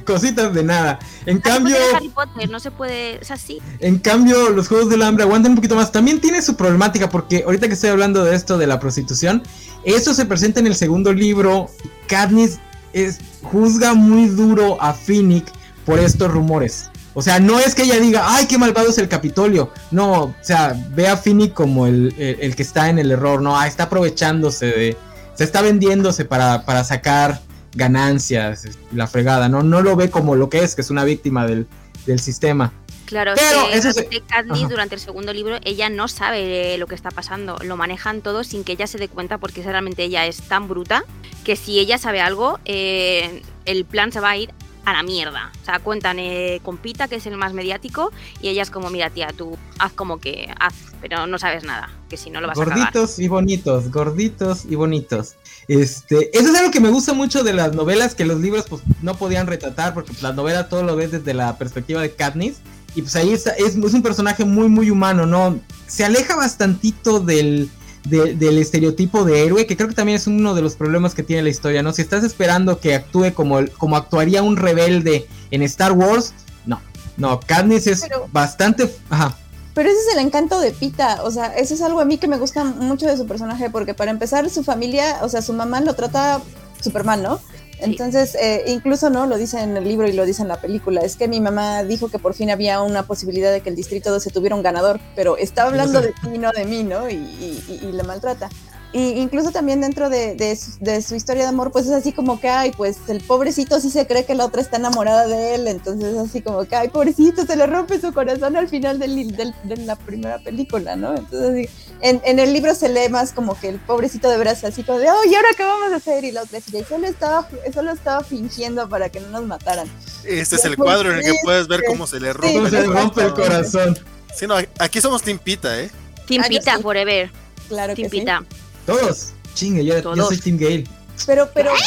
[0.06, 0.98] cositas de nada.
[1.26, 3.60] En Harry cambio, Harry Potter, no se puede, es así.
[3.80, 5.92] en cambio, los Juegos del Hambre aguantan un poquito más.
[5.92, 9.42] También tiene su problemática porque ahorita que estoy hablando de esto de la prostitución,
[9.84, 11.70] eso se presenta en el segundo libro.
[12.06, 12.58] Katniss
[12.92, 15.46] es, juzga muy duro a Finnick
[15.84, 16.90] por estos rumores.
[17.12, 19.72] O sea, no es que ella diga, ay, qué malvado es el Capitolio.
[19.90, 23.42] No, o sea, ve a Finnick como el, el- el que está en el error.
[23.42, 24.96] No, ah, está aprovechándose de.
[25.34, 27.40] Se está vendiéndose para, para sacar
[27.74, 29.48] ganancias, la fregada.
[29.48, 31.66] No, no lo ve como lo que es, que es una víctima del,
[32.06, 32.72] del sistema.
[33.06, 34.68] Claro, Pero es que eso se- realmente Katniss Ajá.
[34.68, 37.56] durante el segundo libro, ella no sabe eh, lo que está pasando.
[37.64, 41.04] Lo manejan todo sin que ella se dé cuenta porque realmente ella es tan bruta
[41.44, 44.52] que si ella sabe algo, eh, el plan se va a ir
[44.84, 45.50] a la mierda.
[45.60, 48.90] O sea, cuentan eh, con Pita, que es el más mediático, y ella es como,
[48.90, 52.46] mira tía, tú haz como que haz, pero no sabes nada, que si no lo
[52.46, 55.34] vas a gorditos y bonitos, gorditos y bonitos.
[55.72, 58.82] Este, eso es algo que me gusta mucho de las novelas que los libros pues
[59.02, 62.56] no podían retratar porque pues, las novelas todo lo ves desde la perspectiva de Katniss
[62.96, 65.60] y pues ahí está- es, es un personaje muy muy humano, ¿no?
[65.86, 67.70] Se aleja bastantito del
[68.04, 71.22] de- del estereotipo de héroe, que creo que también es uno de los problemas que
[71.22, 71.92] tiene la historia, ¿no?
[71.92, 76.32] Si estás esperando que actúe como, el- como actuaría un rebelde en Star Wars,
[76.66, 76.80] no,
[77.16, 78.90] no, Katniss es Pero- bastante...
[79.08, 79.38] Ajá.
[79.80, 82.28] Pero ese es el encanto de Pita, o sea, eso es algo a mí que
[82.28, 85.80] me gusta mucho de su personaje, porque para empezar su familia, o sea, su mamá
[85.80, 86.42] lo trata
[86.82, 87.40] Superman, ¿no?
[87.78, 91.00] Entonces, eh, incluso no lo dice en el libro y lo dice en la película.
[91.00, 94.10] Es que mi mamá dijo que por fin había una posibilidad de que el distrito
[94.10, 97.08] 12 tuviera un ganador, pero está hablando de ti, no de mí, ¿no?
[97.08, 98.50] Y, y, y le maltrata.
[98.92, 102.12] Y incluso también dentro de, de, su, de, su, historia de amor, pues es así
[102.12, 105.54] como que, ay, pues el pobrecito sí se cree que la otra está enamorada de
[105.54, 109.36] él, entonces así como que, ay, pobrecito, se le rompe su corazón al final del,
[109.36, 111.14] del, de la primera película, ¿no?
[111.16, 114.64] Entonces, así, en, en, el libro se lee más como que el pobrecito de veras
[114.64, 116.24] así como de, oh, ¿y ahora qué vamos a hacer?
[116.24, 119.88] Y la otra dice, solo estaba, solo estaba fingiendo para que no nos mataran.
[120.24, 122.80] Este es el cuadro en el que puedes ver cómo se le rompe, sí, se
[122.82, 123.96] le rompe el corazón.
[124.34, 125.90] Sí, no, aquí somos Timpita, ¿eh?
[126.26, 127.30] Timpita ah, forever.
[127.68, 128.40] Claro que Timpita.
[128.40, 128.59] sí.
[128.86, 129.32] Todos.
[129.54, 130.84] Chingue, yo, yo, soy Team Gale.
[131.26, 131.84] Pero, pero, bueno,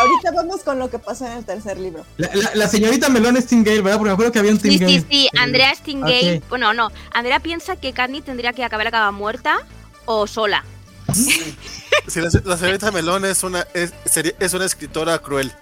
[0.00, 2.06] ahorita vamos con lo que pasa en el tercer libro.
[2.16, 3.98] La, la, la, señorita Melón es Team Gale, ¿verdad?
[3.98, 4.92] Porque me acuerdo que había un Team sí, Gale.
[4.92, 6.18] Sí, sí, Andrea es Team Gale.
[6.18, 6.42] Okay.
[6.48, 6.90] Bueno, no.
[7.12, 9.58] Andrea piensa que Candy tendría que acabar acaba muerta
[10.04, 10.64] o sola.
[12.08, 13.92] Sí, la, la, señorita Melón es una, es,
[14.38, 15.52] es una escritora cruel.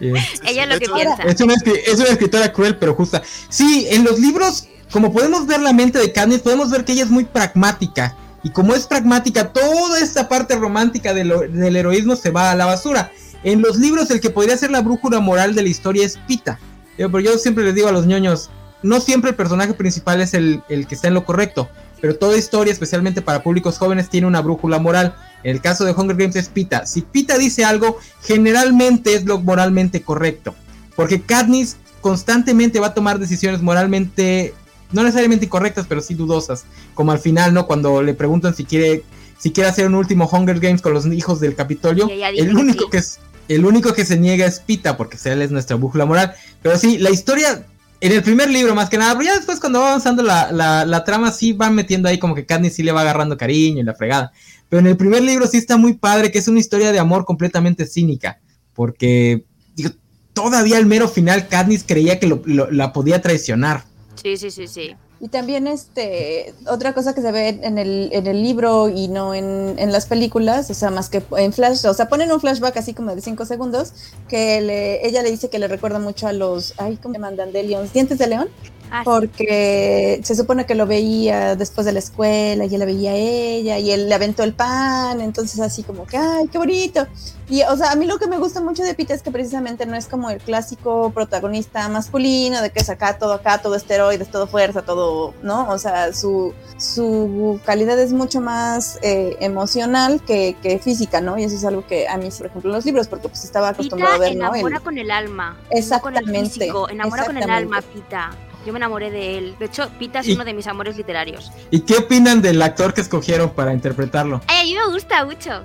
[0.00, 0.14] Yeah.
[0.46, 1.22] Ella es lo que hecho, piensa.
[1.22, 1.54] Es una,
[1.86, 3.22] es una escritora cruel, pero justa.
[3.48, 7.04] Sí, en los libros, como podemos ver la mente de Candy, podemos ver que ella
[7.04, 8.16] es muy pragmática.
[8.44, 11.32] Y como es pragmática, toda esta parte romántica del,
[11.76, 13.10] heroísmo se va a la basura.
[13.42, 16.60] En los libros, el que podría ser la brújula moral de la historia es Pita.
[16.98, 18.50] Yo, pero yo siempre les digo a los ñoños,
[18.82, 21.70] no siempre el personaje principal es el, el, que está en lo correcto,
[22.02, 25.16] pero toda historia, especialmente para públicos jóvenes, tiene una brújula moral.
[25.42, 26.84] En el caso de Hunger Games es Pita.
[26.84, 30.54] Si Pita dice algo, generalmente es lo moralmente correcto.
[30.96, 34.52] Porque Katniss constantemente va a tomar decisiones moralmente
[34.92, 36.64] no necesariamente incorrectas, pero sí dudosas.
[36.94, 37.66] Como al final, ¿no?
[37.66, 39.02] Cuando le preguntan si quiere,
[39.38, 42.98] si quiere hacer un último Hunger Games con los hijos del Capitolio, el único que
[42.98, 43.18] es,
[43.48, 46.34] el único que se niega es Pita, porque él es nuestra brújula moral.
[46.62, 47.66] Pero sí, la historia,
[48.00, 50.84] en el primer libro más que nada, pero ya después cuando va avanzando la, la,
[50.84, 53.84] la trama, sí van metiendo ahí como que Katniss sí le va agarrando cariño y
[53.84, 54.32] la fregada.
[54.68, 57.24] Pero en el primer libro sí está muy padre, que es una historia de amor
[57.24, 58.40] completamente cínica,
[58.72, 59.90] porque digo,
[60.32, 63.84] todavía al mero final Katniss creía que lo, lo, la podía traicionar.
[64.24, 64.96] Sí, sí, sí, sí.
[65.20, 69.34] Y también este otra cosa que se ve en el, en el libro y no
[69.34, 72.78] en, en, las películas, o sea, más que en flash, o sea, ponen un flashback
[72.78, 73.92] así como de 5 segundos,
[74.26, 77.52] que le, ella le dice que le recuerda mucho a los, ay, ¿cómo se mandan?
[77.52, 78.48] De león, dientes de león.
[78.90, 83.10] Ah, porque se supone que lo veía después de la escuela y él la veía
[83.10, 87.06] a ella y él le aventó el pan, entonces así como que, ay, qué bonito.
[87.48, 89.84] Y, o sea, a mí lo que me gusta mucho de Pita es que precisamente
[89.84, 94.30] no es como el clásico protagonista masculino, de que es acá todo acá, todo esteroides,
[94.30, 95.68] todo fuerza, todo, ¿no?
[95.68, 101.36] O sea, su, su calidad es mucho más eh, emocional que, que, física, ¿no?
[101.38, 103.70] Y eso es algo que a mí, por ejemplo, en los libros, porque pues estaba
[103.70, 104.54] acostumbrado Pita a ver, ¿no?
[104.54, 105.58] enamora con el alma.
[105.70, 106.20] Exactamente.
[106.20, 108.30] No con el físico, enamora con el alma, Pita.
[108.64, 109.56] Yo me enamoré de él.
[109.58, 111.52] De hecho, Pita es uno de mis amores literarios.
[111.70, 114.40] ¿Y qué opinan del actor que escogieron para interpretarlo?
[114.46, 115.62] Ay, a mí me gusta mucho.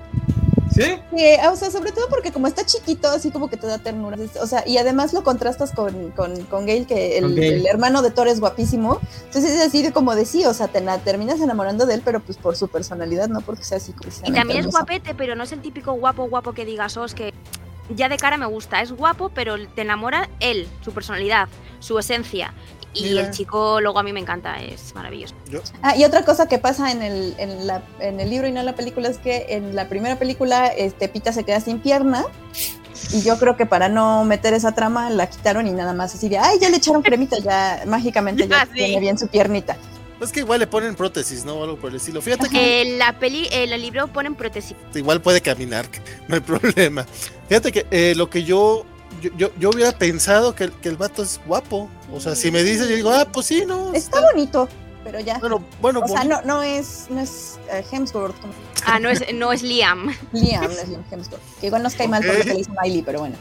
[0.72, 0.84] ¿Sí?
[1.16, 4.18] Sí, o sea, sobre todo porque como está chiquito, así como que te da ternura.
[4.42, 8.28] O sea, y además lo contrastas con, con, con Gale, que el, hermano de Thor
[8.28, 9.00] es guapísimo.
[9.26, 12.20] Entonces es así de como de sí, o sea, te terminas enamorando de él, pero
[12.20, 13.94] pues por su personalidad, no porque sea así.
[14.26, 17.16] Y también es guapete, pero no es el típico guapo, guapo que digas, oh, es
[17.16, 17.34] que
[17.96, 18.82] ya de cara me gusta.
[18.82, 22.54] Es guapo, pero te enamora él, su personalidad, su esencia.
[22.94, 23.22] Y Mira.
[23.22, 25.36] el chico luego a mí me encanta, es maravilloso.
[25.82, 28.60] Ah, y otra cosa que pasa en el, en, la, en el libro y no
[28.62, 32.26] en la película es que en la primera película este, Pita se queda sin pierna.
[33.14, 36.28] Y yo creo que para no meter esa trama la quitaron y nada más así
[36.30, 38.74] de, ay, ya le echaron cremita, ya mágicamente ya Ah, sí.
[38.74, 39.78] tiene bien su piernita.
[40.20, 41.54] Es que igual le ponen prótesis, ¿no?
[41.54, 42.22] O algo por el estilo.
[42.22, 44.76] Fíjate que En la peli, en el libro ponen prótesis.
[44.94, 45.86] igual puede caminar,
[46.28, 47.06] no hay problema.
[47.48, 48.84] Fíjate que eh, lo que yo
[49.20, 51.90] yo, yo, yo, hubiera pensado que, que, el vato es guapo.
[52.12, 53.94] O sea, si me dices, yo digo, ah, pues sí, no.
[53.94, 54.32] Está, está...
[54.32, 54.70] bonito,
[55.04, 55.40] pero ya.
[55.40, 56.02] Bueno, bueno.
[56.02, 58.36] O sea, no, no es, no es uh, Hemsworth.
[58.86, 60.16] Ah, no es, no es Liam.
[60.34, 61.42] Liam, no es Liam Hemsworth.
[61.60, 62.30] Que igual nos cae mal okay.
[62.30, 63.36] por lo que le hizo Miley, pero bueno.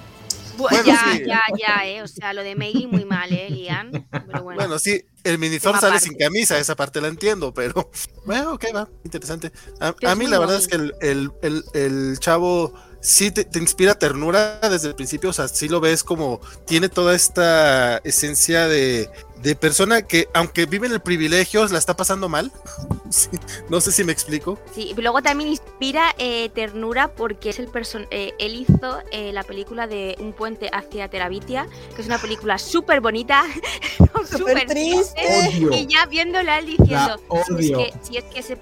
[0.58, 1.22] Bueno, ya, sí.
[1.24, 2.02] ya, ya, eh.
[2.02, 3.92] O sea, lo de Miley muy mal, eh, Liam.
[3.92, 4.60] Pero bueno.
[4.60, 6.08] bueno, sí, el Minithor sale parte.
[6.08, 7.90] sin camisa, esa parte la entiendo, pero
[8.26, 9.52] bueno, ok, va, interesante.
[9.80, 13.58] A, a mí la verdad es que el, el, el, el chavo sí te, te,
[13.58, 18.66] inspira ternura desde el principio, o sea, sí lo ves como tiene toda esta esencia
[18.68, 19.10] de,
[19.42, 22.52] de persona que, aunque vive en el privilegio, la está pasando mal.
[23.10, 23.30] Sí,
[23.70, 24.58] no sé si me explico.
[24.74, 29.32] Sí, y luego también inspira eh, ternura porque es el person eh, él hizo eh,
[29.32, 33.46] la película de Un puente hacia Terabitia, que es una película súper bonita,
[34.30, 35.22] súper triste.
[35.48, 35.72] Odio.
[35.72, 38.58] Y ya viéndola él diciendo, si es, que, si es que ese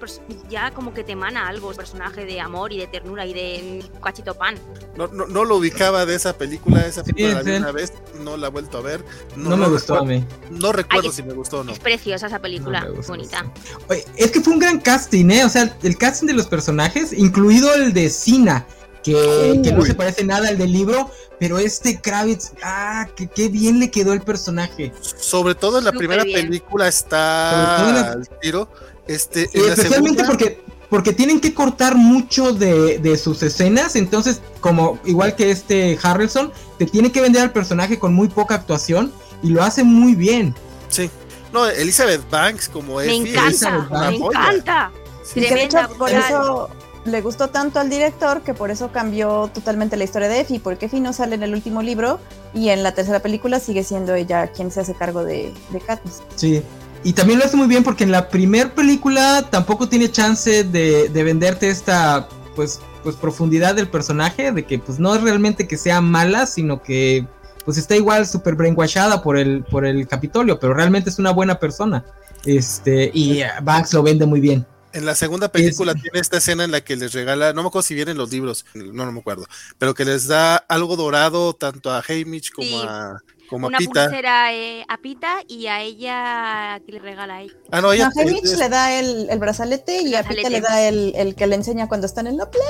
[0.49, 3.83] ya como que te emana algo, el personaje de amor y de ternura y de
[4.01, 4.55] cachito pan.
[4.95, 7.93] No, no, no lo ubicaba de esa película, esa película sí, la vi una vez,
[8.21, 9.03] no la he vuelto a ver.
[9.35, 10.25] No, no me gustó a mí.
[10.49, 11.71] No recuerdo Ay, si me gustó o no.
[11.73, 13.45] Es preciosa esa película, no bonita.
[13.89, 15.45] Oye, es que fue un gran casting, ¿eh?
[15.45, 18.65] O sea, el casting de los personajes, incluido el de Sina,
[19.03, 23.47] que, que no se parece nada al del libro, pero este Kravitz, ah, que qué
[23.47, 24.91] bien le quedó el personaje.
[25.01, 26.41] Sobre todo en la Súper primera bien.
[26.47, 28.69] película está la- al tiro.
[29.07, 33.41] Este, Y en la especialmente segunda- porque, porque tienen que cortar mucho de, de sus
[33.43, 38.27] escenas, entonces, como igual que este Harrelson, te tiene que vender al personaje con muy
[38.27, 40.53] poca actuación y lo hace muy bien.
[40.89, 41.09] Sí.
[41.53, 44.39] No, Elizabeth Banks como Me Effie encanta, es me joya.
[44.39, 44.91] encanta.
[45.23, 45.41] Sí.
[45.41, 46.69] Que de hecho Tremenda, por eso
[47.05, 50.87] le gustó tanto al director que por eso cambió totalmente la historia de Effie, porque
[50.87, 52.19] Effie no sale en el último libro
[52.53, 56.21] y en la tercera película sigue siendo ella quien se hace cargo de, de Katniss.
[56.35, 56.61] Sí.
[57.03, 61.07] Y también lo hace muy bien porque en la primer película tampoco tiene chance de,
[61.09, 65.77] de venderte esta pues, pues profundidad del personaje, de que pues no es realmente que
[65.77, 67.25] sea mala, sino que
[67.67, 71.59] pues está igual súper brainwashada por el, por el Capitolio, pero realmente es una buena
[71.59, 72.05] persona.
[72.45, 74.65] Este, y Banks lo vende muy bien.
[74.93, 77.83] En la segunda película tiene esta escena en la que les regala, no me acuerdo
[77.85, 79.45] si vienen los libros, no, no me acuerdo,
[79.77, 82.81] pero que les da algo dorado tanto a Haymitch como Sí.
[82.87, 83.17] a
[83.49, 84.05] como a Una Pita.
[84.05, 87.53] pulsera eh, a Pita y a ella que le regala a ella.
[87.71, 90.23] Ah, no, ella es- le da el, el brazalete y a.
[90.23, 92.67] Pita le da el, el que le enseña cuando están en la playa.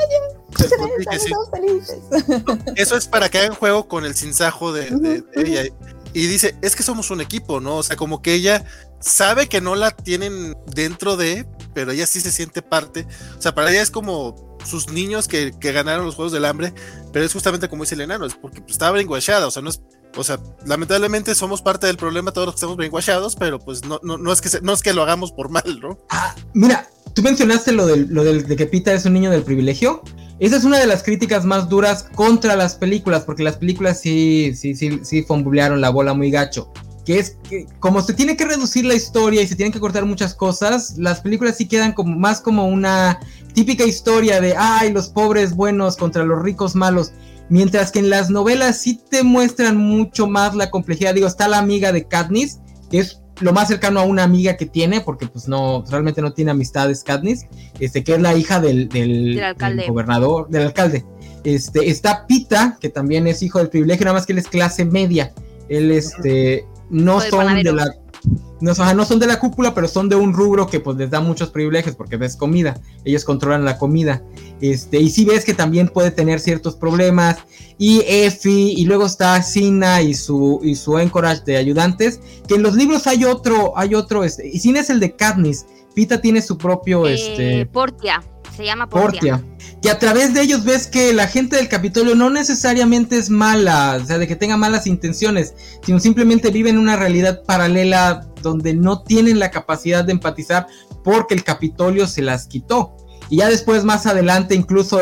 [0.58, 1.32] Se sí.
[1.52, 2.00] felices.
[2.76, 5.64] Eso es para que hagan juego con el sinsajo de, de- de Ujú, ella.
[6.14, 7.78] Y dice, es que somos un equipo, ¿no?
[7.78, 8.64] O sea, como que ella
[9.00, 11.46] sabe que no la tienen dentro de,
[11.76, 13.06] pero ella sí se siente parte.
[13.38, 16.74] O sea, para ella es como sus niños que, que ganaron los Juegos del Hambre,
[17.14, 19.70] pero es justamente como dice el enano, es porque pues, estaba brainwashada, o sea, no
[19.70, 19.82] es...
[20.18, 24.00] O sea, lamentablemente somos parte del problema todos los que estamos brainwashados, pero pues no,
[24.04, 25.98] no, no, es que se- no es que lo hagamos por mal, ¿no?
[26.10, 29.44] Ah, mira, tú mencionaste lo, del, lo del, de que Pita es un niño del
[29.44, 30.02] privilegio.
[30.40, 34.54] Esa es una de las críticas más duras contra las películas, porque las películas sí,
[34.56, 36.72] sí, sí, sí fombulearon la bola muy gacho.
[37.06, 40.06] Que es que como se tiene que reducir la historia y se tienen que cortar
[40.06, 43.20] muchas cosas, las películas sí quedan como más como una
[43.54, 47.12] típica historia de ay, los pobres buenos contra los ricos malos.
[47.50, 51.14] Mientras que en las novelas sí te muestran mucho más la complejidad.
[51.14, 52.60] Digo, está la amiga de Katniss,
[52.92, 56.34] que es lo más cercano a una amiga que tiene, porque pues no, realmente no
[56.34, 57.46] tiene amistades Katniss,
[57.80, 59.40] este, que es la hija del, del,
[59.88, 61.06] gobernador, del alcalde.
[61.44, 64.86] Este, está Pita, que también es hijo del privilegio, nada más que él es clase
[64.86, 65.34] media.
[65.70, 67.96] Él, este, no son de la,
[68.60, 70.98] no, o sea, no son de la cúpula, pero son de un rubro que pues
[70.98, 74.24] les da muchos privilegios porque ves comida, ellos controlan la comida.
[74.62, 77.38] Este, y si ves que también puede tener ciertos problemas.
[77.80, 82.20] Y Effie, y luego está Sina y su, y su encourage de ayudantes.
[82.48, 85.68] Que en los libros hay otro, hay otro, este, y Sina es el de Katniss.
[85.94, 88.24] Pita tiene su propio, Eh, este, Portia,
[88.58, 89.38] se llama Portia.
[89.38, 89.80] Portia.
[89.82, 94.00] Que a través de ellos ves que la gente del Capitolio no necesariamente es mala,
[94.02, 95.54] o sea, de que tenga malas intenciones,
[95.86, 100.68] sino simplemente vive en una realidad paralela donde no tienen la capacidad de empatizar
[101.04, 102.98] porque el Capitolio se las quitó.
[103.30, 105.00] Y ya después, más adelante, incluso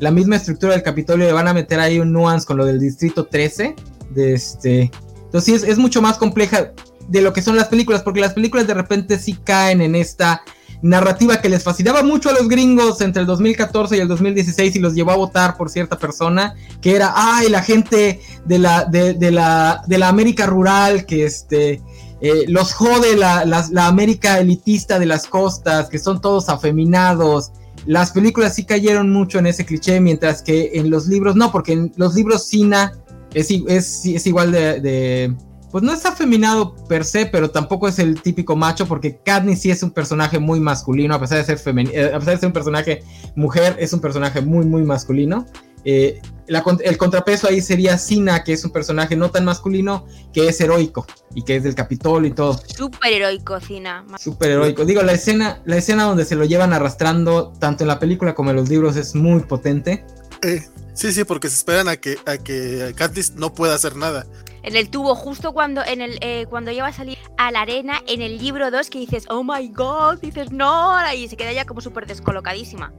[0.00, 2.80] la misma estructura del Capitolio le van a meter ahí un nuance con lo del
[2.80, 3.76] Distrito 13.
[4.10, 4.90] De este.
[5.24, 6.72] Entonces, es, es mucho más compleja
[7.08, 10.42] de lo que son las películas, porque las películas de repente sí caen en esta
[10.82, 14.78] narrativa que les fascinaba mucho a los gringos entre el 2014 y el 2016 y
[14.78, 19.14] los llevó a votar por cierta persona, que era, ay, la gente de la, de,
[19.14, 21.82] de la, de la América rural, que este,
[22.20, 27.52] eh, los jode la, la, la América elitista de las costas, que son todos afeminados.
[27.86, 31.72] Las películas sí cayeron mucho en ese cliché, mientras que en los libros no, porque
[31.72, 32.92] en los libros Sina
[33.32, 35.34] es, es, es igual de-
[35.70, 39.70] Pues no es afeminado per se, pero tampoco es el típico macho, porque Katniss sí
[39.70, 42.52] es un personaje muy masculino, a pesar de ser, eh, a pesar de ser un
[42.52, 43.02] personaje
[43.36, 45.46] mujer, es un personaje muy, muy masculino.
[45.84, 50.48] Eh, la el contrapeso ahí sería Sina, que es un personaje no tan masculino, que
[50.48, 52.60] es heroico y que es del Capitolio y todo.
[52.66, 54.04] Súper heroico, Cina.
[54.18, 54.84] Súper heroico.
[54.84, 58.50] Digo, la escena, la escena donde se lo llevan arrastrando, tanto en la película como
[58.50, 60.04] en los libros, es muy potente.
[60.42, 64.26] Eh, sí, sí, porque se esperan a que, a que Katniss no pueda hacer nada.
[64.62, 67.62] En el tubo, justo cuando en el eh, cuando ella va a salir a la
[67.62, 71.52] arena, en el libro 2, que dices, oh my god, dices, no, y se queda
[71.52, 72.92] ya como súper descolocadísima.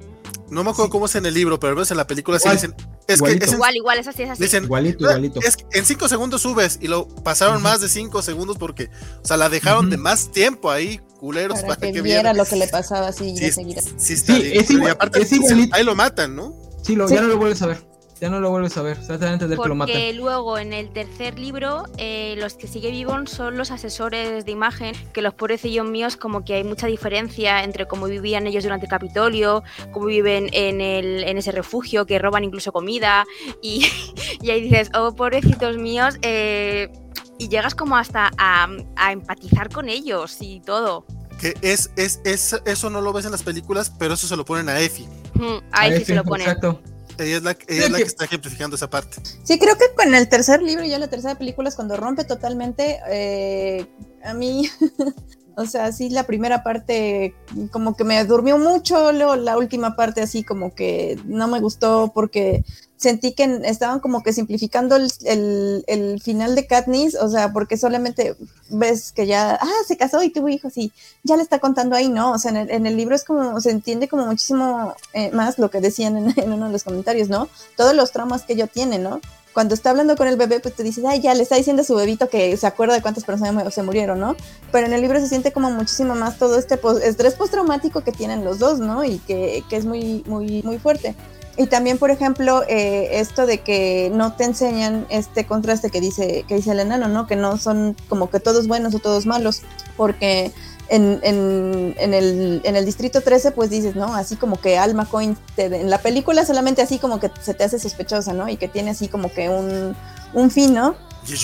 [0.49, 0.91] No me acuerdo Sí.
[0.91, 2.75] cómo es en el libro, pero al menos en la película sí Igual, dicen.
[3.07, 3.39] Es igualito.
[3.39, 4.41] que es en- Igual, igual, es así, es así.
[4.43, 5.39] dicen, Igualito, "Ah, igualito.
[5.41, 7.63] Es que en cinco segundos subes y lo pasaron Ujú.
[7.63, 8.89] más de cinco segundos porque,
[9.23, 10.03] o sea, la dejaron de Ujú.
[10.03, 12.37] más tiempo ahí, culeros, Para para, que, que, viera vieran.
[12.37, 13.81] lo que le pasaba así Sí, de seguida.
[13.97, 14.57] sí, está Sí, bien.
[14.59, 15.75] es pero y igual- aparte, es igualito.
[15.75, 16.53] ahí lo matan, ¿no?
[16.83, 17.13] Sí, lo, Sí.
[17.15, 17.90] ya no lo vuelves a ver.
[18.21, 18.99] Ya no lo vuelves a ver.
[18.99, 19.95] O sea, te dan a entender que lo matan.
[19.95, 24.51] Porque luego en el tercer libro, eh, los que sigue vivos son los asesores de
[24.51, 28.85] imagen, que los pobrecillos míos, como que hay mucha diferencia entre cómo vivían ellos durante
[28.85, 33.25] el Capitolio, cómo viven en, el, en ese refugio, que roban incluso comida,
[33.59, 33.87] y,
[34.39, 36.91] y ahí dices, oh, pobrecitos míos, eh,
[37.39, 38.67] y llegas como hasta a,
[38.97, 41.07] a empatizar con ellos y todo.
[41.39, 44.45] Que es, es, es, eso no lo ves en las películas, pero eso se lo
[44.45, 45.07] ponen a Effie.
[45.33, 46.47] Mm, Ahí sí Ahí se lo ponen.
[46.47, 46.79] Exacto.
[47.25, 49.17] Ella es la, ella es la que está ejemplificando esa parte.
[49.43, 52.23] Sí, creo que con el tercer libro y ya la tercera película es cuando rompe
[52.23, 52.99] totalmente.
[53.09, 53.87] eh,
[54.23, 54.69] a mí,
[55.55, 57.35] o sea, sí, la primera parte
[57.71, 62.11] como que me durmió mucho, luego la última parte así como que no me gustó
[62.13, 62.63] porque
[63.01, 68.35] sentí que estaban como que simplificando el, el, final de Katniss, o sea, porque solamente
[68.69, 72.09] ves que ya, ah, se casó y tuvo hijos y ya le está contando ahí,
[72.09, 72.31] ¿no?
[72.31, 75.57] O sea, en el, en el libro es como, se entiende como muchísimo eh, más
[75.57, 77.49] lo que decían en, uno de los comentarios, ¿no?
[77.75, 79.19] Todos los traumas que ella tiene, ¿no?
[79.53, 81.85] cuando está hablando con el bebé, pues te dices, ay, ya le está diciendo a
[81.85, 84.37] su bebito que se acuerda de cuántas personas se murieron, ¿no?
[84.71, 88.13] Pero en el libro se siente como muchísimo más todo este post estrés postraumático que
[88.13, 89.03] tienen los dos, ¿no?
[89.03, 91.17] Y que, que, es muy, muy, muy fuerte.
[91.57, 96.45] Y también, por ejemplo, eh, esto de que no te enseñan este contraste que dice,
[96.47, 97.27] que dice el enano, ¿no?
[97.27, 99.61] Que no son como que todos buenos o todos malos,
[99.97, 100.51] porque
[100.91, 104.13] en, en, en, el, en el distrito 13, pues dices, ¿no?
[104.13, 107.63] Así como que Alma Coin, te, en la película solamente así como que se te
[107.63, 108.49] hace sospechosa, ¿no?
[108.49, 109.95] Y que tiene así como que un,
[110.33, 110.95] un fin, ¿no?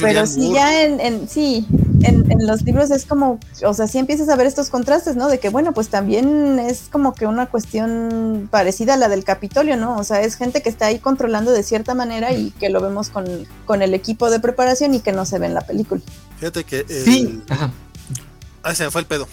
[0.01, 1.65] Pero sí, ya en, en sí,
[2.01, 5.29] en, en, los libros es como, o sea, sí empiezas a ver estos contrastes, ¿no?
[5.29, 9.77] De que, bueno, pues también es como que una cuestión parecida a la del Capitolio,
[9.77, 9.95] ¿no?
[9.97, 13.09] O sea, es gente que está ahí controlando de cierta manera y que lo vemos
[13.09, 13.25] con,
[13.65, 16.01] con el equipo de preparación y que no se ve en la película.
[16.37, 16.79] Fíjate que...
[16.79, 17.05] El...
[17.05, 17.71] Sí, ajá.
[18.67, 19.29] Ah, se me fue el pedo.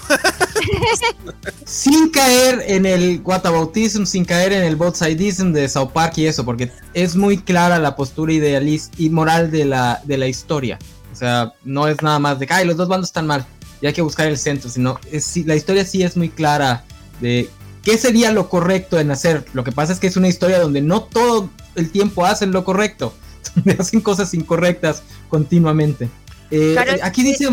[1.66, 6.44] sin caer en el whataboutism, sin caer en el bothsidism de South Park y eso,
[6.44, 10.78] porque es muy clara la postura idealista y moral de la, de la historia.
[11.12, 13.44] O sea, no es nada más de que, ay, los dos bandos están mal
[13.81, 16.85] y hay que buscar el centro, sino es, la historia sí es muy clara
[17.20, 17.51] de
[17.82, 19.44] qué sería lo correcto en hacer.
[19.52, 22.65] Lo que pasa es que es una historia donde no todo el tiempo hacen lo
[22.65, 23.12] correcto,
[23.56, 26.09] donde hacen cosas incorrectas continuamente.
[26.52, 27.48] Eh, claro, aquí dice...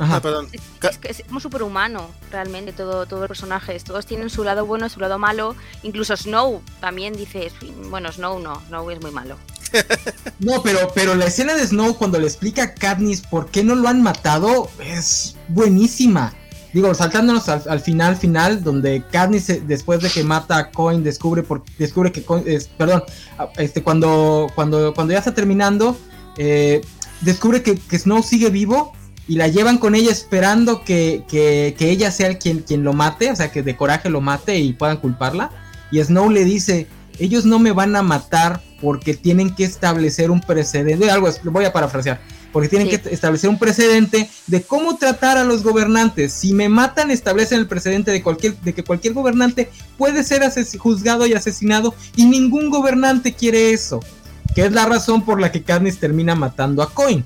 [0.00, 0.16] Ajá.
[0.16, 0.48] Ah, perdón.
[0.50, 0.62] Es,
[1.02, 3.84] es, es como superhumano, realmente, todo, todos los personajes.
[3.84, 5.54] Todos tienen su lado bueno, su lado malo.
[5.82, 7.52] Incluso Snow también dice,
[7.90, 9.36] bueno, Snow no, Snow es muy malo.
[10.38, 13.74] no, pero, pero la escena de Snow cuando le explica a Katniss por qué no
[13.74, 16.32] lo han matado es buenísima.
[16.72, 21.42] Digo, saltándonos al, al final, final, donde Katniss después de que mata a Coin descubre,
[21.42, 23.02] por, descubre que, Coin, es, perdón,
[23.58, 25.94] este, cuando, cuando, cuando ya está terminando,
[26.38, 26.80] eh,
[27.20, 28.94] descubre que, que Snow sigue vivo
[29.30, 32.94] y la llevan con ella esperando que, que, que, ella sea el quien, quien lo
[32.94, 35.52] mate, o sea, que de coraje lo mate y puedan culparla.
[35.92, 36.88] Y Snow le dice,
[37.20, 41.72] ellos no me van a matar porque tienen que establecer un precedente, algo, voy a
[41.72, 42.20] parafrasear,
[42.52, 42.98] porque tienen sí.
[42.98, 46.32] que establecer un precedente de cómo tratar a los gobernantes.
[46.32, 50.42] Si me matan, establecen el precedente de, cualquier, de que cualquier gobernante puede ser
[50.76, 54.00] juzgado y asesinado y ningún gobernante quiere eso.
[54.56, 57.24] Que es la razón por la que Katniss termina matando a Coin.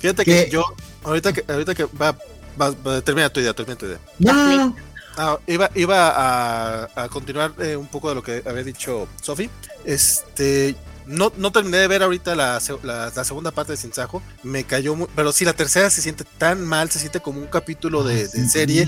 [0.00, 0.64] Fíjate que, que yo
[1.04, 2.16] Ahorita que, ahorita que va,
[2.60, 3.98] va, va, termina tu idea, termina tu idea.
[4.18, 4.76] No.
[5.16, 9.50] Ah, iba iba a, a continuar eh, un poco de lo que había dicho Sofi.
[9.84, 10.76] Este,
[11.08, 14.22] no, no terminé de ver ahorita la, la, la, segunda parte de Sinsajo.
[14.42, 17.46] Me cayó muy, pero sí, la tercera se siente tan mal, se siente como un
[17.46, 18.86] capítulo de, de serie.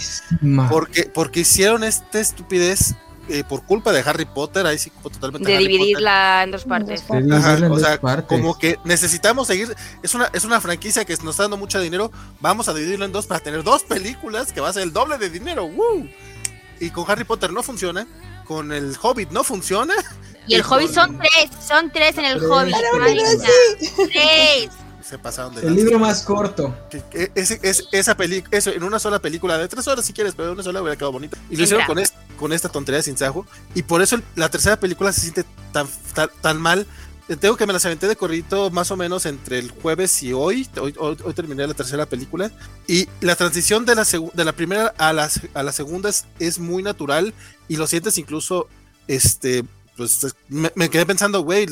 [0.69, 2.95] Porque, porque hicieron esta estupidez
[3.31, 5.51] eh, por culpa de Harry Potter, ahí sí totalmente.
[5.51, 7.05] De dividirla en dos partes.
[7.09, 8.27] Ajá, o sea, partes.
[8.29, 9.75] como que necesitamos seguir.
[10.03, 12.11] Es una, es una franquicia que nos está dando mucho dinero.
[12.41, 15.19] Vamos a dividirlo en dos para tener dos películas que va a ser el doble
[15.19, 15.67] de dinero.
[15.67, 16.09] ¡Woo!
[16.81, 18.07] Y con Harry Potter no funciona.
[18.45, 19.95] Con el Hobbit no funciona.
[20.47, 20.95] Y el y Hobbit con...
[20.95, 22.51] son tres, son tres en el tres.
[22.51, 22.75] Hobbit.
[24.13, 24.71] Tres
[25.11, 28.85] se pasaron de el libro más corto que, que, es, es, esa película eso en
[28.85, 31.37] una sola película de tres horas si quieres pero en una sola hubiera quedado bonito
[31.51, 34.79] y lo hicieron con, es, con esta tontería sin sajo y por eso la tercera
[34.79, 36.87] película se siente tan, tan, tan mal
[37.37, 40.69] tengo que me las aventé de corrido más o menos entre el jueves y hoy.
[40.81, 42.51] Hoy, hoy, hoy terminé la tercera película.
[42.89, 46.59] Y la transición de la, de la primera a la, a la segunda es, es,
[46.59, 47.33] muy natural
[47.69, 48.67] y lo sientes incluso
[49.07, 49.65] este,
[50.01, 51.67] pues me, quedé pensando, güey,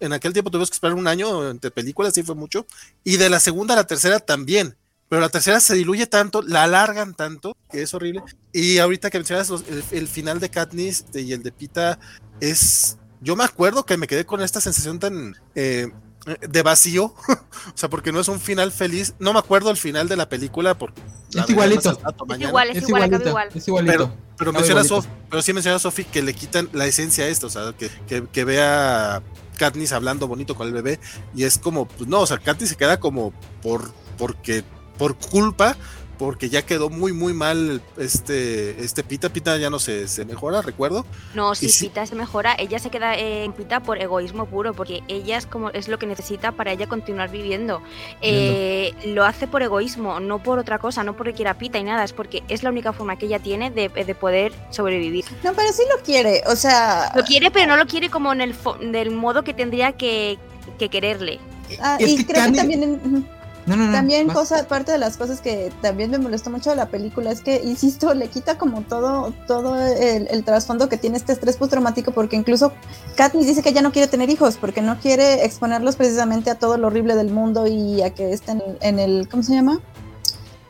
[0.00, 2.66] en aquel tiempo tuvimos que esperar un año entre películas, sí fue mucho,
[3.02, 4.76] y de la segunda a la tercera también,
[5.08, 8.22] pero la tercera se diluye tanto, la alargan tanto, que es horrible,
[8.52, 9.50] y ahorita que mencionas
[9.90, 11.98] el, final de Katniss y el de Pita,
[12.40, 15.34] es, yo me acuerdo que me quedé con esta sensación tan...
[15.54, 15.90] Eh,
[16.26, 19.14] de vacío, o sea, porque no es un final feliz.
[19.18, 21.00] No me acuerdo el final de la película porque
[21.34, 21.90] es igualito.
[21.90, 23.48] Es igual, es, es igual, igualito, igual.
[23.54, 23.92] Es igualito.
[23.92, 27.28] Pero, pero menciona Sof, pero sí menciona a Sofi que le quitan la esencia a
[27.28, 29.22] esto, o sea, que, que, que vea
[29.56, 31.00] Katniss hablando bonito con el bebé
[31.34, 33.32] y es como, pues no, o sea, Katniss se queda como
[33.62, 34.64] por porque
[34.98, 35.76] por culpa
[36.18, 39.28] porque ya quedó muy, muy mal este, este Pita.
[39.28, 41.04] Pita ya no se, se mejora, recuerdo.
[41.34, 45.02] No, si sí- Pita se mejora, ella se queda en Pita por egoísmo puro, porque
[45.08, 47.82] ella es como es lo que necesita para ella continuar viviendo.
[48.22, 52.04] Eh, lo hace por egoísmo, no por otra cosa, no porque quiera Pita y nada,
[52.04, 55.24] es porque es la única forma que ella tiene de, de poder sobrevivir.
[55.44, 58.40] No, pero sí lo quiere, o sea, Lo quiere, pero no lo quiere como en
[58.40, 60.38] el fo- del modo que tendría que,
[60.78, 61.38] que quererle.
[61.80, 63.35] ah, y que creo que también en-.
[63.66, 63.92] No, no, no.
[63.92, 64.36] También vas.
[64.36, 67.60] cosa, parte de las cosas que también me molestó mucho de la película es que,
[67.64, 72.36] insisto, le quita como todo, todo el, el trasfondo que tiene este estrés postraumático, porque
[72.36, 72.72] incluso
[73.16, 76.78] Katniss dice que ella no quiere tener hijos, porque no quiere exponerlos precisamente a todo
[76.78, 79.80] lo horrible del mundo y a que estén en el, ¿cómo se llama?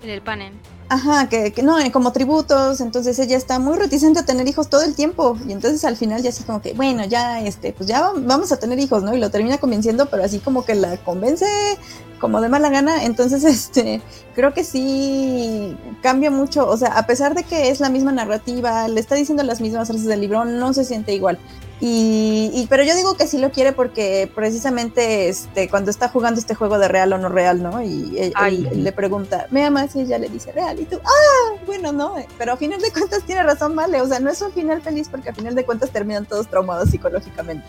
[0.02, 0.54] En el panel.
[0.88, 4.68] Ajá, que, que no, eh, como tributos, entonces ella está muy reticente a tener hijos
[4.70, 7.88] todo el tiempo y entonces al final ya así como que, bueno, ya, este, pues
[7.88, 9.12] ya va- vamos a tener hijos, ¿no?
[9.12, 11.44] Y lo termina convenciendo, pero así como que la convence
[12.20, 14.00] como de mala gana, entonces, este,
[14.36, 18.86] creo que sí cambia mucho, o sea, a pesar de que es la misma narrativa,
[18.86, 21.40] le está diciendo las mismas frases del libro, no se siente igual.
[21.78, 26.40] Y, y- pero yo digo que sí lo quiere porque precisamente este cuando está jugando
[26.40, 27.82] este juego de real o no real, ¿no?
[27.82, 28.32] Y él,
[28.72, 29.94] él le pregunta, ¿me amas?
[29.94, 30.80] Y ella le dice real.
[30.80, 34.00] Y tú, ah, bueno, no, pero a final de cuentas tiene razón, vale.
[34.00, 36.88] O sea, no es un final feliz porque a final de cuentas terminan todos traumados
[36.90, 37.66] psicológicamente.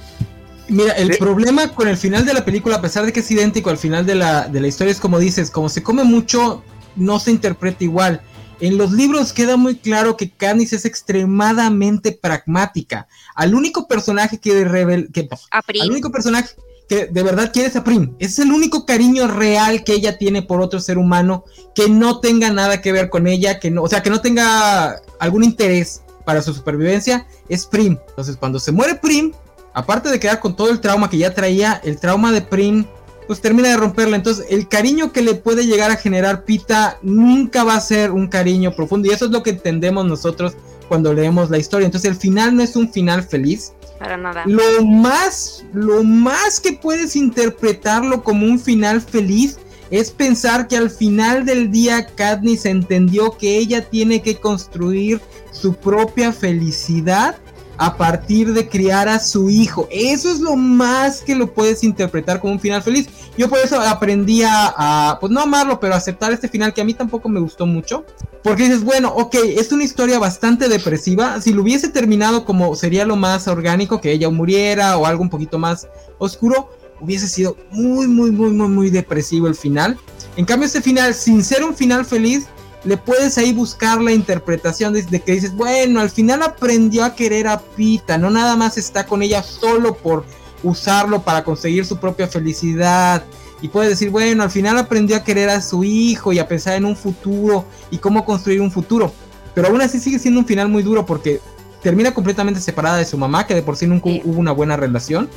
[0.70, 1.20] Mira, el Sí.
[1.20, 4.06] problema con el final de la película, a pesar de que es idéntico al final
[4.06, 6.64] de la, de la historia, es como dices, como se come mucho,
[6.96, 8.22] no se interpreta igual.
[8.60, 13.08] En los libros queda muy claro que Katniss es extremadamente pragmática.
[13.36, 15.92] Al único personaje que, revel que A al Prim.
[15.92, 16.56] único personaje
[16.90, 18.16] que de verdad quiere es a Prim.
[18.18, 21.44] Es el único cariño real que ella tiene por otro ser humano
[21.76, 25.02] que no tenga nada que ver con ella, que no, o sea, que no tenga
[25.20, 27.98] algún interés para su supervivencia, es Prim.
[28.10, 29.34] Entonces, cuando se muere Prim,
[29.74, 32.86] aparte de quedar con todo el trauma que ya traía, el trauma de Prim
[33.28, 34.16] pues termina de romperla.
[34.16, 38.28] Entonces, el cariño que le puede llegar a generar Pita nunca va a ser un
[38.28, 39.08] cariño profundo.
[39.08, 40.56] Y eso es lo que entendemos nosotros
[40.88, 41.86] cuando leemos la historia.
[41.86, 43.74] Entonces, el final no es un final feliz.
[44.00, 44.44] Para nada.
[44.46, 49.58] Lo más, lo más que puedes interpretarlo como un final feliz
[49.90, 55.22] es pensar que al final del día Katniss entendió que ella tiene que construir
[55.52, 57.38] su propia felicidad
[57.78, 59.88] a partir de criar a su hijo.
[59.92, 63.08] Eso es lo más que lo puedes interpretar como un final feliz.
[63.38, 66.94] Yo por eso aprendí a, pues no amarlo, pero aceptar este final que a mí
[66.94, 68.06] tampoco me gustó mucho.
[68.44, 71.40] Porque dices, bueno, ok, es una historia bastante depresiva.
[71.42, 75.30] Si lo hubiese terminado como sería lo más orgánico, que ella muriera o algo un
[75.30, 75.88] poquito más
[76.18, 79.98] oscuro, hubiese sido muy, muy, muy, muy, muy depresivo el final.
[80.36, 82.46] En cambio, este final, sin ser un final feliz,
[82.84, 87.16] le puedes ahí buscar la interpretación de, de que dices, bueno, al final aprendió a
[87.16, 90.26] querer a Pita, no nada más está con ella solo por
[90.64, 93.24] usarlo para conseguir su propia felicidad.
[93.62, 96.76] Y puedes decir, bueno, al final aprendió a querer a su hijo y a pensar
[96.76, 99.12] en un futuro y cómo construir un futuro.
[99.56, 101.42] Pero aún así sigue siendo un final muy duro porque
[101.82, 104.22] termina completamente separada de su mamá, que de por sí nunca Sí.
[104.24, 105.28] hubo una buena relación.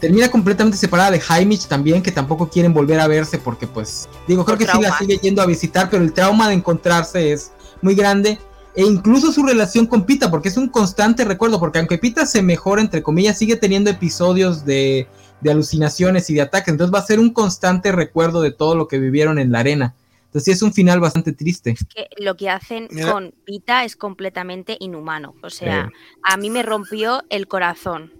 [0.00, 4.44] Termina completamente separada de Jaimich también, que tampoco quieren volver a verse porque pues, digo,
[4.44, 4.98] creo Por que sí la trauma.
[4.98, 7.52] sigue yendo a visitar, pero el trauma de encontrarse es
[7.82, 8.38] muy grande.
[8.74, 12.42] E incluso su relación con Pita, porque es un constante recuerdo, porque aunque Pita se
[12.42, 15.08] mejora, entre comillas, sigue teniendo episodios de,
[15.40, 18.86] de alucinaciones y de ataques, entonces va a ser un constante recuerdo de todo lo
[18.86, 19.94] que vivieron en la arena.
[20.26, 21.74] Entonces sí es un final bastante triste.
[21.94, 23.10] que lo que hacen Mira.
[23.12, 25.34] con Pita es completamente inhumano.
[25.42, 25.90] O sea,
[26.22, 28.12] a mí me rompió el corazón.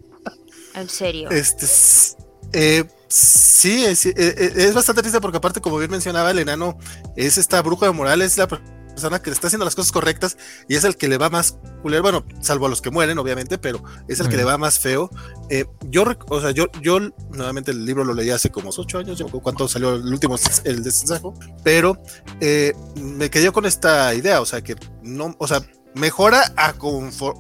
[0.81, 1.31] En serio.
[1.31, 1.67] Este,
[2.53, 6.79] eh, sí, es, eh, eh, es bastante triste porque aparte, como bien mencionaba, el enano
[7.17, 9.93] es esta bruja de moral, es la per- persona que le está haciendo las cosas
[9.93, 10.37] correctas
[10.67, 13.57] y es el que le va más culero, bueno, salvo a los que mueren, obviamente,
[13.57, 15.09] pero es el que le va más feo.
[15.51, 16.99] Eh, yo, o sea, yo, yo,
[17.31, 20.05] nuevamente el libro lo leí hace como ocho años, yo me acuerdo cuánto salió el
[20.05, 21.33] último, el desensajo,
[21.63, 21.97] pero
[22.41, 25.61] eh, me quedé con esta idea, o sea, que no, o sea,
[25.95, 26.75] mejora a,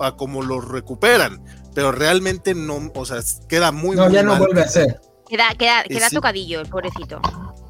[0.00, 1.44] a como lo recuperan,
[1.78, 4.40] pero realmente no, o sea, queda muy, No, muy ya no mal.
[4.40, 5.00] vuelve a ser.
[5.28, 6.16] Queda, queda, queda sí.
[6.16, 7.20] tocadillo el pobrecito.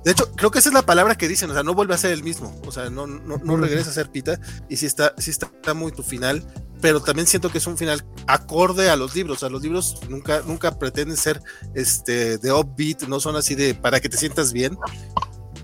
[0.02, 1.98] De hecho, creo que esa es la palabra que dicen, o sea, no vuelve a
[1.98, 4.40] ser el mismo, o sea, no, no, no regresa a ser Pita,
[4.70, 6.42] y sí está, sí está, está muy tu final,
[6.80, 10.00] pero también siento que es un final acorde a los libros, o sea, los libros
[10.08, 11.42] nunca, nunca pretenden ser
[11.74, 14.78] este de upbeat, no son así de para que te sientas bien.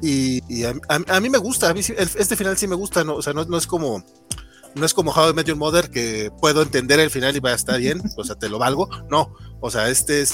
[0.02, 2.66] Y, y a, a- a mí me gusta, a mí sí- el- este final sí
[2.68, 4.04] me gusta, no, o sea, no, no es como
[4.74, 7.50] no es como How I Met Your Mother que puedo entender el final y va
[7.50, 8.88] a estar bien, o sea, te lo valgo.
[9.10, 10.30] No, o sea, este es,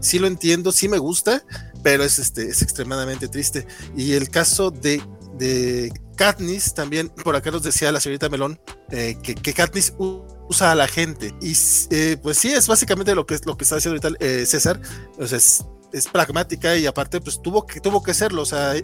[0.00, 1.42] sí, lo entiendo, sí me gusta,
[1.82, 3.66] pero es, este, es extremadamente triste.
[3.96, 5.02] Y el caso de,
[5.38, 8.60] de Katniss también, por acá nos decía la señorita Melón,
[8.90, 11.34] eh, que, que Katniss usa a la gente.
[11.40, 11.54] Y
[11.90, 14.80] eh, pues sí, es básicamente lo que, es, lo que está diciendo ahorita eh, César,
[15.18, 18.74] o sea, es, es pragmática y aparte pues tuvo que, tuvo que serlo, o sea,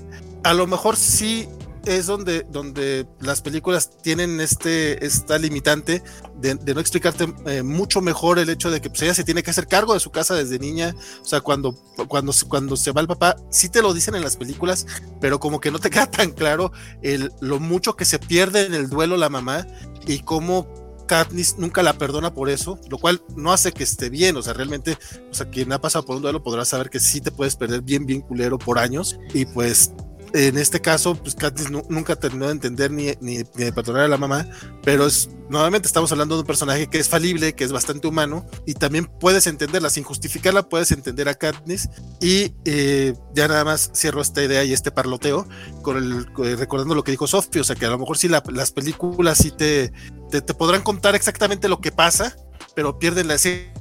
[0.43, 1.49] a lo mejor sí
[1.87, 6.03] es donde, donde las películas tienen este, esta limitante
[6.37, 9.51] de, no explicarte eh, mucho mejor el hecho de que pues, ella se tiene que
[9.51, 10.95] hacer cargo de su casa desde niña.
[11.23, 11.75] O sea, cuando,
[12.09, 14.87] cuando, cuando se va el papá, sí te lo dicen en las películas,
[15.21, 18.75] pero como que no te queda tan claro el, lo mucho que se pierde en
[18.75, 19.67] el duelo la mamá
[20.07, 20.67] y cómo
[21.07, 24.53] Katniss nunca la perdona por eso, lo cual no hace que esté bien, o sea,
[24.55, 24.97] realmente,
[25.31, 27.83] o sea, quien ha pasado por un duelo podrá saber que sí te puedes perder
[27.83, 29.93] bien, bien culero por años y pues
[30.35, 34.19] en este caso, pues Katniss nunca terminó de entender ni, ni, de perdonar a la
[34.19, 34.49] mamá,
[34.83, 38.45] pero es, nuevamente estamos hablando de un personaje que es falible, que es bastante humano,
[38.67, 41.89] y también puedes entenderla, sin justificarla, puedes entender a Katniss,
[42.21, 45.47] y eh, ya nada más cierro esta idea y este parloteo,
[45.83, 46.27] con el,
[46.59, 49.53] recordando lo que dijo Sophie, o sea que a lo mejor sí las películas sí
[49.53, 49.93] te,
[50.33, 52.37] te, te podrán contar exactamente lo que pasa,
[52.75, 53.74] pero pierden la esencia.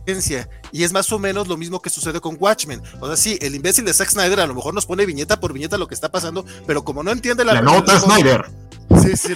[0.71, 2.81] Y es más o menos lo mismo que sucede con Watchmen.
[2.99, 5.53] O sea, sí, el imbécil de Zack Snyder a lo mejor nos pone viñeta por
[5.53, 7.53] viñeta lo que está pasando, pero como no entiende la...
[7.53, 8.45] La nota Snyder.
[9.01, 9.33] Sí, sí.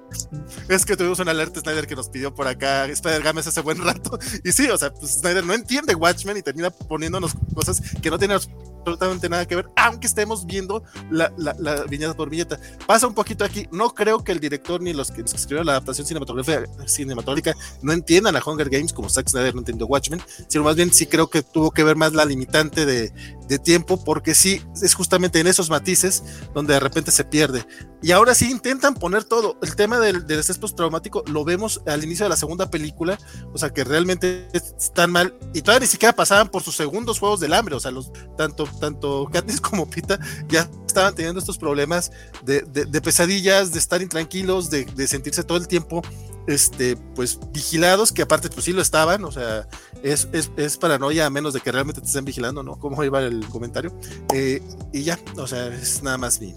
[0.68, 3.82] es que tuvimos una alerta Snyder que nos pidió por acá Spider Games hace buen
[3.82, 4.18] rato.
[4.44, 8.18] Y sí, o sea, pues Snyder no entiende Watchmen y termina poniéndonos cosas que no
[8.18, 8.38] tienen
[8.84, 12.58] absolutamente nada que ver, aunque estemos viendo la, la, viñeta por viñeta.
[12.86, 13.66] Pasa un poquito aquí.
[13.70, 18.36] No creo que el director ni los que escribieron la adaptación cinematográfica, cinematográfica no entiendan
[18.36, 21.42] a Hunger Games como Zack Snyder no entendió Watchmen, sino más bien sí creo que
[21.42, 23.12] tuvo que ver más la limitante de,
[23.48, 27.66] de tiempo, porque sí es justamente en esos matices donde de repente se pierde.
[28.02, 29.56] Y ahora sí intentan poner todo.
[29.62, 33.18] El tema del, del estrés postraumático lo vemos al inicio de la segunda película,
[33.52, 37.40] o sea que realmente están mal y todavía ni siquiera pasaban por sus segundos juegos
[37.40, 40.18] del hambre, o sea, los tanto tanto Katniss como Pita
[40.48, 42.12] ya estaban teniendo estos problemas
[42.44, 42.62] de,
[43.02, 46.02] pesadillas, de estar intranquilos, de, de, sentirse todo el tiempo
[46.46, 49.66] este, pues vigilados, que aparte pues sí lo estaban, o sea,
[50.02, 52.78] es, es, paranoia a menos de que realmente te estén vigilando, ¿no?
[52.78, 53.98] ¿Cómo iba el comentario?
[54.34, 56.54] Eh, y ya, o sea, es nada más mi,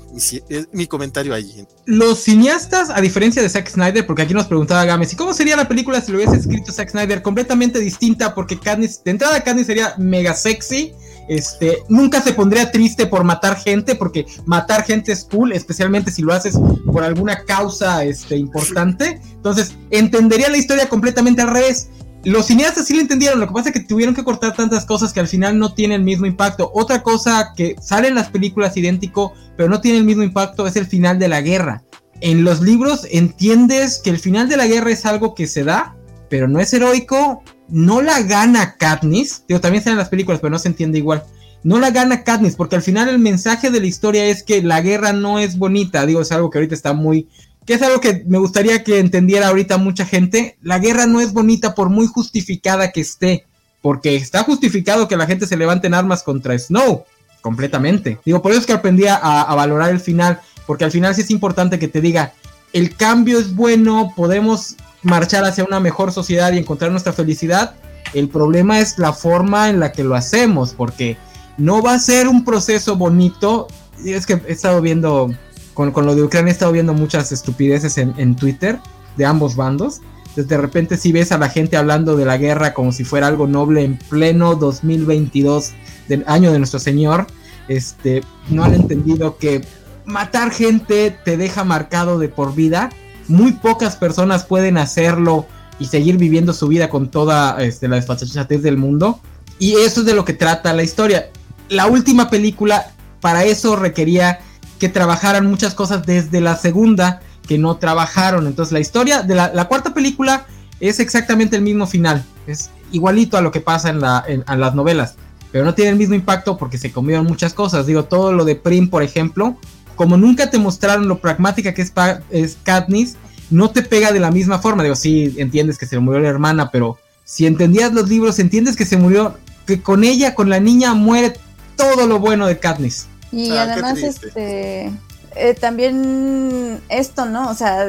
[0.74, 1.66] mi, comentario allí.
[1.86, 5.56] Los cineastas, a diferencia de Zack Snyder, porque aquí nos preguntaba Gámez, ¿y cómo sería
[5.56, 7.22] la película si lo hubiese escrito Zack Snyder?
[7.22, 10.94] Completamente distinta, porque Katniss, de entrada Katniss sería mega sexy,
[11.28, 16.22] este, nunca se pondría triste por matar gente, porque matar gente es cool, especialmente si
[16.22, 19.22] lo haces por alguna causa este, importante.
[19.34, 21.90] Entonces, entendería la historia completamente al revés.
[22.24, 25.14] Los cineastas sí lo entendieron, lo que pasa es que tuvieron que cortar tantas cosas
[25.14, 26.72] que al final no tienen el mismo impacto.
[26.74, 30.76] Otra cosa que sale en las películas idéntico, pero no tiene el mismo impacto, es
[30.76, 31.84] el final de la guerra.
[32.20, 35.96] En los libros entiendes que el final de la guerra es algo que se da,
[36.30, 40.60] pero no es heroico, no la gana Katniss, digo, también salen las películas, pero no
[40.60, 41.24] se entiende igual.
[41.64, 44.82] No la gana Katniss, porque al final el mensaje de la historia es que la
[44.82, 47.28] guerra no es bonita, digo, es algo que ahorita está muy,
[47.66, 51.34] que es algo que me gustaría que entendiera ahorita mucha gente, la guerra no es
[51.34, 53.46] bonita por muy justificada que esté,
[53.82, 57.06] porque está justificado que la gente se levante en armas contra Snow,
[57.42, 58.20] completamente.
[58.24, 61.22] Digo, por eso es que aprendí a, a valorar el final, porque al final sí
[61.22, 62.34] es importante que te diga,
[62.74, 67.76] el cambio es bueno, podemos marchar hacia una mejor sociedad y encontrar nuestra felicidad.
[68.14, 71.18] El problema es la forma en la que lo hacemos, porque
[71.58, 73.68] no va a ser un proceso bonito.
[74.04, 75.34] Es que he estado viendo,
[75.74, 78.80] con, lo de Ucrania, he estado viendo muchas estupideces en, Twitter
[79.18, 80.02] de ambos bandos.
[80.36, 83.48] De repente si ves a la gente hablando de la guerra como si fuera algo
[83.48, 85.72] noble en pleno 2022,
[86.08, 87.26] del año de nuestro Señor,
[87.68, 89.66] este, no han entendido que
[90.06, 92.90] matar gente te deja marcado de por vida
[93.28, 95.46] muy pocas personas pueden hacerlo
[95.80, 99.20] y seguir viviendo su vida con toda este, la desfachatez del mundo.
[99.60, 101.30] Y eso es de lo que trata la historia.
[101.70, 102.92] La última película,
[103.22, 104.40] para eso requería
[104.80, 108.48] que trabajaran muchas cosas desde la segunda que no trabajaron.
[108.48, 110.46] Entonces la historia de la, cuarta película
[110.80, 112.24] es exactamente el mismo final.
[112.46, 115.16] Es igualito a lo que pasa en, la, en, las novelas.
[115.52, 117.86] Pero no tiene el mismo impacto porque se comieron muchas cosas.
[117.86, 119.58] Digo, todo lo de Prim, por ejemplo,
[119.98, 121.92] como nunca te mostraron lo pragmática que es,
[122.30, 123.18] es Katniss,
[123.50, 124.84] no te pega de la misma forma.
[124.84, 128.86] Digo, sí, entiendes que se murió la hermana, pero si entendías los libros, entiendes que
[128.86, 131.34] se murió, que con ella, con la niña, muere
[131.76, 133.08] todo lo bueno de Katniss.
[133.32, 134.92] Y ah, además, este,
[135.36, 137.50] eh, también esto, ¿no?
[137.50, 137.86] O sea,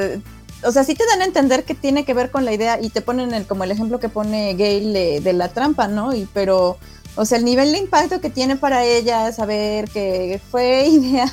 [0.65, 2.89] o sea, sí te dan a entender que tiene que ver con la idea y
[2.89, 6.15] te ponen el, como el ejemplo que pone Gail de la trampa, ¿no?
[6.15, 6.79] Y pero,
[7.19, 11.27] o sea, el nivel de impacto que tiene para ella saber que fue idea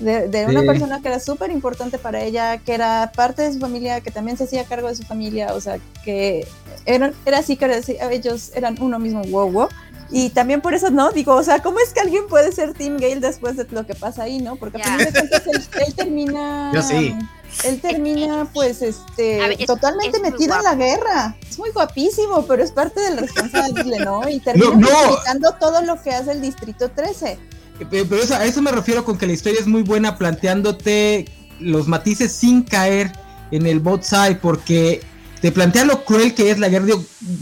[0.00, 4.00] de, una persona que era súper importante para ella, que era parte de su familia,
[4.00, 6.48] que también se hacía cargo de su familia, o sea, que
[6.84, 7.80] eran, era así que
[8.10, 9.68] ellos eran uno mismo, wow, wow.
[10.10, 11.12] Y también por eso, ¿no?
[11.12, 13.94] Digo, o sea, ¿cómo es que alguien puede ser Tim Gale después de lo que
[13.94, 14.56] pasa ahí, ¿no?
[14.56, 16.72] Porque a fin de cuentas él, termina...
[16.74, 17.14] Yo sí.
[17.64, 21.36] Él termina, pues, este, totalmente metido en la guerra.
[21.50, 24.28] Es muy guapísimo, pero es parte de la responsabilidad, ¿no?
[24.28, 27.38] Y termina no, todo lo que hace el Distrito 13.
[27.90, 31.26] Pero a eso me refiero con que la historia es muy buena planteándote
[31.58, 33.12] los matices sin caer
[33.50, 35.02] en el bot side, porque
[35.40, 36.86] te plantea lo cruel que es la guerra.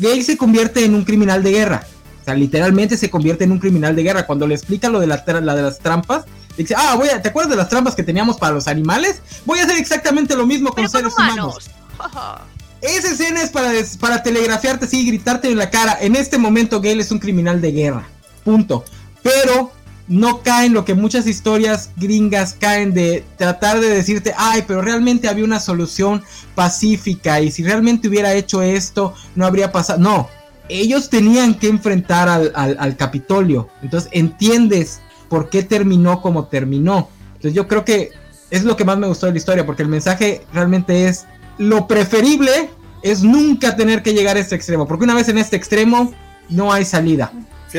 [0.01, 1.87] Gale se convierte en un criminal de guerra.
[2.23, 4.27] O sea, literalmente se convierte en un criminal de guerra.
[4.27, 6.25] Cuando le explica lo de, la, de las trampas,
[6.57, 9.21] dice, ah, voy a, ¿te acuerdas de las trampas que teníamos para los animales?
[9.45, 11.69] Voy a hacer exactamente lo mismo con seres humanos.
[12.81, 15.99] Esa escena es para, para telegrafiarte así y gritarte en la cara.
[16.01, 18.09] En este momento Gale es un criminal de guerra.
[18.45, 18.85] Punto.
[19.23, 19.73] Pero
[20.07, 25.29] no caen lo que muchas historias gringas caen de tratar de decirte, ay, pero realmente
[25.29, 26.23] había una solución
[26.55, 29.99] pacífica y si realmente hubiera hecho esto, no habría pasado.
[29.99, 30.29] No,
[30.69, 33.69] ellos tenían que enfrentar al, al Capitolio.
[33.83, 37.09] Entonces entiendes por qué terminó como terminó.
[37.35, 38.13] Entonces yo creo que
[38.51, 41.27] es lo que más me gustó de la historia, porque el mensaje realmente es
[41.59, 42.71] lo preferible
[43.03, 46.13] es nunca tener que llegar a este extremo, porque una vez en este extremo
[46.49, 47.33] no hay salida.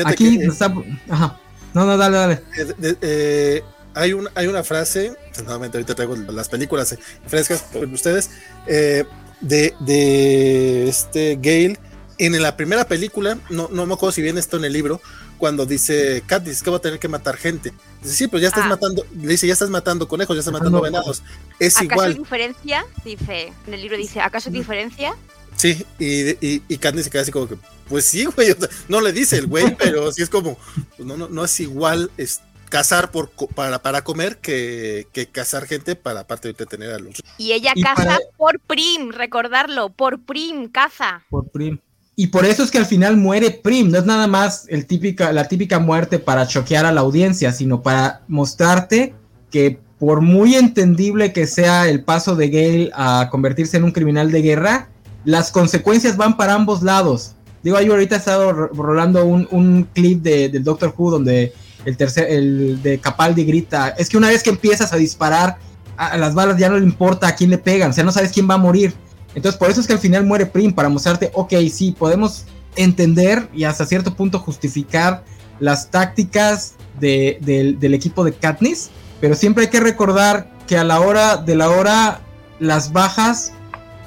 [0.04, 0.72] Aquí está...
[1.08, 1.38] Ajá.
[1.74, 2.42] No, no, dale, dale.
[2.56, 3.62] Eh, eh,
[3.94, 6.96] hay, un, hay una frase, nuevamente ahorita traigo las películas
[7.26, 8.30] frescas por ustedes,
[8.66, 9.04] eh,
[9.40, 11.78] de, de este Gale.
[12.18, 15.00] En la primera película, no, no me acuerdo si viene esto en el libro,
[15.38, 17.72] cuando dice Kat, dice que va a tener que matar gente.
[18.02, 18.68] Dice, sí, pues ya estás ah.
[18.68, 21.22] matando, le dice, ya estás matando conejos, ya estás matando venados.
[21.58, 22.14] Es ¿Acaso igual.
[22.14, 22.86] diferencia?
[23.04, 25.14] Dice, en el libro dice, ¿acaso diferencia?
[25.56, 27.56] Sí, y, y, y Candy se queda así como que,
[27.88, 28.56] pues sí, güey,
[28.88, 30.56] no le dice el güey, pero sí es como,
[30.96, 32.40] pues no, no, no es igual es,
[32.70, 37.22] cazar por, para, para comer que, que cazar gente para aparte de entretener a los.
[37.36, 41.22] Y ella caza por prim, recordarlo, por prim, caza.
[41.28, 41.78] Por prim.
[42.20, 43.90] Y por eso es que al final muere Prim.
[43.90, 47.80] No es nada más el típica, la típica muerte para choquear a la audiencia, sino
[47.80, 49.14] para mostrarte
[49.50, 54.30] que por muy entendible que sea el paso de Gale a convertirse en un criminal
[54.30, 54.90] de guerra,
[55.24, 57.36] las consecuencias van para ambos lados.
[57.62, 61.54] Digo, yo ahorita he estado rolando un, clip de, del Doctor Who donde
[61.86, 65.56] el tercer, el de Capaldi grita, es que una vez que empiezas a disparar,
[65.96, 68.30] a las balas ya no le importa a quién le pegan, o sea, no sabes
[68.30, 68.92] quién va a morir.
[69.34, 72.44] Entonces, por eso es que al final muere Prim, para mostrarte, ok, sí, podemos
[72.76, 75.24] entender y hasta cierto punto justificar
[75.58, 78.90] las tácticas del equipo de Katniss,
[79.20, 82.20] pero siempre hay que recordar que a la hora de la hora
[82.58, 83.52] las bajas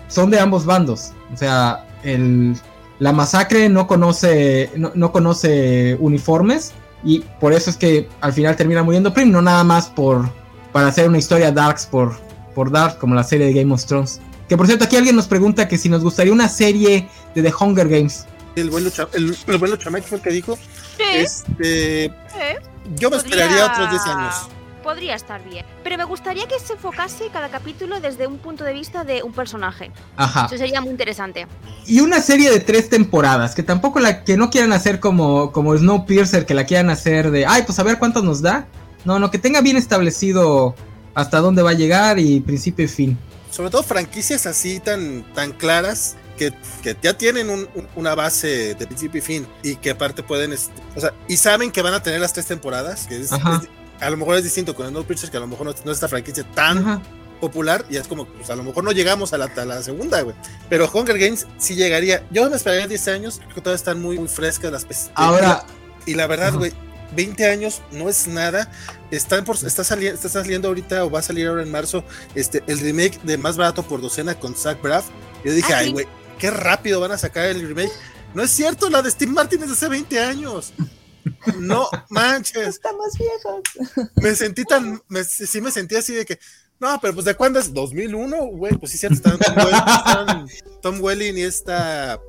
[0.07, 1.11] son de ambos bandos.
[1.33, 2.55] O sea, el,
[2.99, 6.71] la masacre no conoce, no, conoce uniformes
[7.03, 10.29] y por eso es que al final termina muriendo Prim, no nada más por
[10.71, 12.17] para hacer una historia darks por,
[12.55, 14.19] por Dark como la serie de Game of Thrones.
[14.53, 17.51] Que por cierto, aquí alguien nos pregunta que si nos gustaría una serie de The
[17.59, 18.27] Hunger Games.
[18.55, 19.59] El vuelo, el, el
[20.03, 20.59] fue el que dijo.
[20.95, 21.03] Sí.
[21.11, 22.13] Este,
[22.95, 24.35] Yo me esperaría otros 10 años.
[24.83, 25.65] Podría estar bien.
[25.83, 29.33] Pero me gustaría que se enfocase cada capítulo desde un punto de vista de un
[29.33, 29.91] personaje.
[30.17, 30.45] Ajá.
[30.45, 31.47] Eso sería muy interesante.
[31.87, 35.75] Y una serie de tres temporadas, que tampoco la que no quieran hacer como, como
[35.75, 38.67] Snowpiercer, que la quieran hacer de, ay, pues a ver cuánto nos da.
[39.03, 40.75] No, no, que tenga bien establecido
[41.15, 43.17] hasta dónde va a llegar y principio y fin
[43.53, 46.51] sobre todo franquicias así tan, tan claras que,
[47.03, 50.51] ya tienen una base de principio y fin y que aparte pueden,
[50.95, 53.23] o sea, y saben que van a tener las tres temporadas, que
[53.99, 56.07] a lo mejor es distinto con No Pictures, que a lo mejor no, es esta
[56.07, 57.03] franquicia tan
[57.39, 60.35] popular y es como, pues a lo mejor no llegamos a la, la segunda, güey.
[60.67, 64.17] Pero Hunger Games sí llegaría, yo me esperaría 10 años, creo que todavía están muy,
[64.17, 65.63] muy frescas las Ahora.
[66.07, 66.73] Y la verdad, güey,
[67.15, 68.71] 20 años no es nada.
[69.11, 72.03] Está, por, está, saliendo, está saliendo ahorita o va a salir ahora en marzo
[72.35, 75.05] este, el remake de Más Barato por Docena con Zach Braff.
[75.43, 76.07] Yo dije, ay, güey,
[76.39, 77.91] qué rápido van a sacar el remake.
[78.33, 80.73] No es cierto, la de Steve Martin es de hace 20 años.
[81.57, 82.67] No manches.
[82.67, 84.09] Estamos viejos.
[84.15, 86.39] Me sentí tan, me, sí me sentí así de que,
[86.79, 90.47] no, pero pues de cuándo es 2001, güey, pues sí, cierto, están Tom,
[90.81, 92.19] Tom Welling y esta,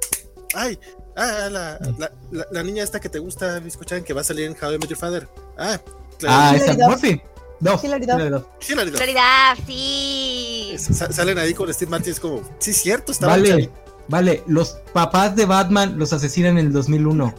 [0.55, 0.78] ay,
[1.16, 4.57] Ah, la, la, la, niña esta que te gusta, escuchan que va a salir en
[4.61, 5.28] How I Met Your Father.
[5.57, 5.78] Ah,
[6.19, 6.36] claro.
[6.36, 7.20] Ah, esa Murphy.
[7.61, 8.45] No, Hilaridad.
[8.69, 10.74] Hilaridad, sí.
[10.78, 13.70] Salen ahí con Steve Martin, es como, sí, cierto, está Vale,
[14.09, 17.35] vale, los papás de Batman los asesinan en el 2001.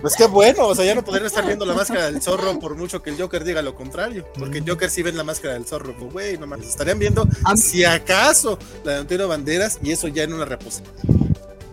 [0.00, 2.76] Pues qué bueno, o sea, ya no podrían estar viendo la máscara del zorro por
[2.76, 4.24] mucho que el Joker diga lo contrario.
[4.38, 7.84] Porque el Joker sí ven la máscara del zorro, pues güey, nomás estarían viendo, si
[7.84, 10.82] acaso, la de Antonio Banderas y eso ya en una reposa.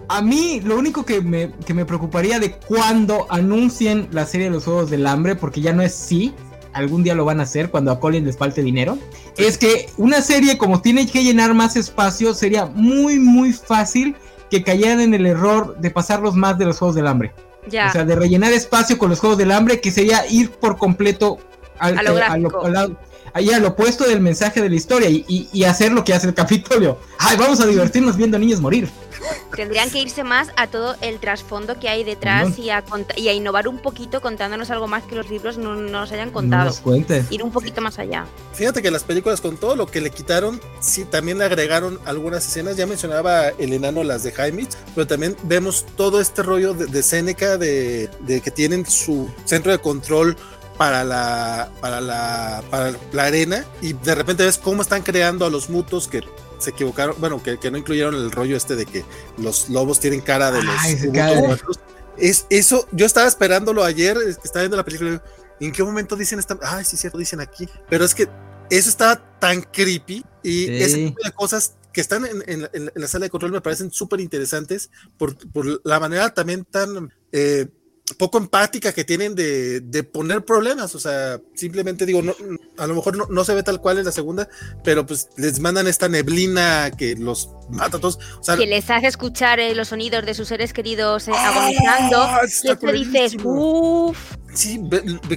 [0.08, 1.48] A mí lo único que me,
[1.86, 5.94] preocuparía de cuando anuncien la serie de los Juegos del Hambre, porque ya no es
[5.96, 6.34] sí,
[6.74, 8.98] algún día lo van a hacer cuando a Colin les falte dinero,
[9.38, 14.16] es que una serie como tiene que llenar más espacio, sería muy muy fácil
[14.50, 17.34] que cayeran en el error de pasarlos más de los Juegos del Hambre.
[17.68, 17.90] Ya.
[17.90, 21.40] O sea, de rellenar espacio con los Juegos del Hambre, que sería ir por completo
[21.80, 22.04] al, a
[22.38, 22.50] lo,
[22.90, 22.96] eh,
[23.36, 26.34] ahí al opuesto del mensaje de la historia y, y, hacer lo que hace el
[26.34, 26.98] Capitolio.
[27.20, 28.90] Ay, vamos a divertirnos viendo niños morir.
[29.54, 32.84] Tendrían que irse más a todo el trasfondo que hay detrás y a,
[33.18, 36.74] y a innovar un poquito contándonos algo más que los libros no, nos hayan contado.
[37.30, 38.26] Ir un poquito más allá.
[38.54, 42.48] Fíjate que las películas con todo lo que le quitaron, sí, también le agregaron algunas
[42.48, 42.78] escenas.
[42.78, 47.04] Ya mencionaba el enano las de Jaime, pero también vemos todo este rollo de, de
[47.04, 50.38] Seneca, de, de que tienen su centro de control
[50.78, 55.50] para la, para la, para la arena y de repente ves cómo están creando a
[55.50, 56.22] los mutos que
[56.60, 59.06] se equivocaron, bueno, que, que no incluyeron el rollo este de que
[59.38, 60.76] los lobos tienen cara de los
[62.18, 65.22] Es eso, yo estaba esperándolo ayer, estaba viendo la película,
[65.60, 66.58] ¿en qué momento dicen esta?
[66.62, 67.68] Ay, sí, cierto, dicen aquí.
[67.90, 68.28] Pero es que
[68.70, 73.30] eso estaba tan creepy y ese tipo de cosas que están en, la sala de
[73.30, 77.68] control me parecen súper interesantes por, por, la manera también tan eh,
[78.14, 82.36] poco empática que tienen de, de, poner problemas, o sea, simplemente digo, no,
[82.78, 84.48] a lo mejor no, no, se ve tal cual en la segunda,
[84.84, 88.20] pero pues les mandan esta neblina que los mata a todos.
[88.40, 91.50] O sea, que les hace escuchar eh, los sonidos de sus seres queridos eh, ¡Ah!
[91.50, 92.28] agonizando,
[92.64, 94.18] y te dices, uff.
[94.54, 94.82] Sí,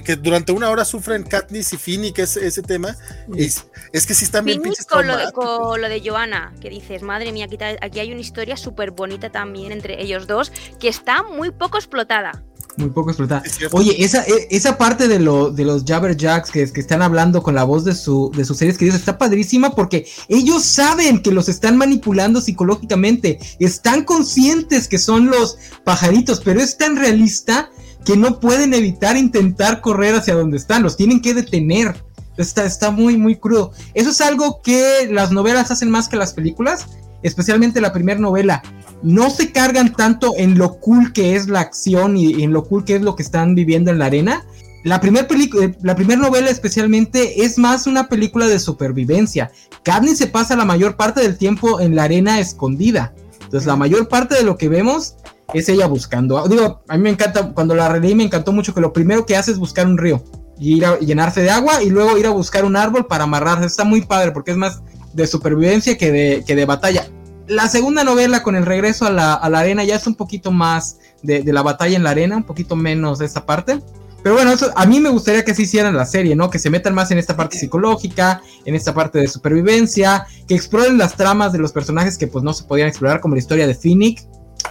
[0.05, 2.95] que durante una hora sufren Katniss y Finny, que es ese tema,
[3.35, 6.69] es, es que sí están bien pinches con lo, de, con lo de Joanna, que
[6.69, 10.87] dices, madre mía, aquí, aquí hay una historia súper bonita también entre ellos dos, que
[10.87, 12.45] está muy poco explotada
[12.79, 13.43] muy poco explotada.
[13.71, 17.55] Oye, esa, e, esa parte de, lo, de los Jabberjacks que, que están hablando con
[17.55, 21.49] la voz de, su, de sus series queridos está padrísima porque ellos saben que los
[21.49, 27.69] están manipulando psicológicamente, están conscientes que son los pajaritos, pero es tan realista
[28.05, 32.03] que no pueden evitar intentar correr hacia donde están, los tienen que detener.
[32.37, 33.73] Está, está muy, muy crudo.
[33.93, 36.85] Eso es algo que las novelas hacen más que las películas,
[37.21, 38.63] especialmente la primera novela
[39.01, 42.83] no se cargan tanto en lo cool que es la acción y en lo cool
[42.83, 44.45] que es lo que están viviendo en la arena.
[44.83, 49.51] La primera película, la novela especialmente es más una película de supervivencia.
[49.83, 53.13] Katniss se pasa la mayor parte del tiempo en la arena escondida.
[53.41, 55.15] Entonces la mayor parte de lo que vemos
[55.53, 56.47] es ella buscando.
[56.47, 59.35] Digo, a mí me encanta, cuando la releí me encantó mucho que lo primero que
[59.35, 60.23] hace es buscar un río
[60.57, 63.65] y ir a llenarse de agua y luego ir a buscar un árbol para amarrarse.
[63.65, 64.81] Está muy padre porque es más
[65.13, 67.09] de supervivencia que de, que de batalla
[67.49, 71.43] la segunda novela con el regreso a la, arena ya es un poquito más de,
[71.43, 73.81] la batalla en la arena, un poquito menos de esa parte.
[74.21, 76.49] Pero bueno, eso, a mí me gustaría que se hicieran la serie, ¿no?
[76.49, 80.97] Que se metan más en esta parte psicológica, en esta parte de supervivencia, que exploren
[80.97, 83.73] las tramas de los personajes que pues no se podían explorar, como la historia de
[83.73, 84.27] Phoenix.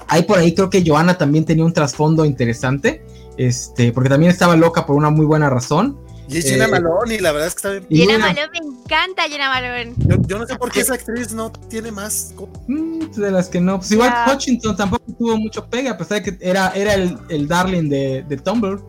[0.07, 3.03] Ahí por ahí creo que Joanna también tenía un trasfondo interesante,
[3.39, 5.99] este, porque también estaba loca por una muy buena razón.
[6.29, 8.09] Y es Jenna eh, Malone, y la verdad es que está bien.
[8.09, 9.95] Jenna Malone, me encanta Jenna Malone.
[10.27, 12.35] Yo, no sé por qué esa actriz no tiene más.
[12.67, 13.79] Mm, de las que no.
[13.79, 17.49] Pues igual Hutchinson tampoco tuvo mucho pega, a pesar de que era, era el, el
[17.49, 18.83] darling de, de Tumblr.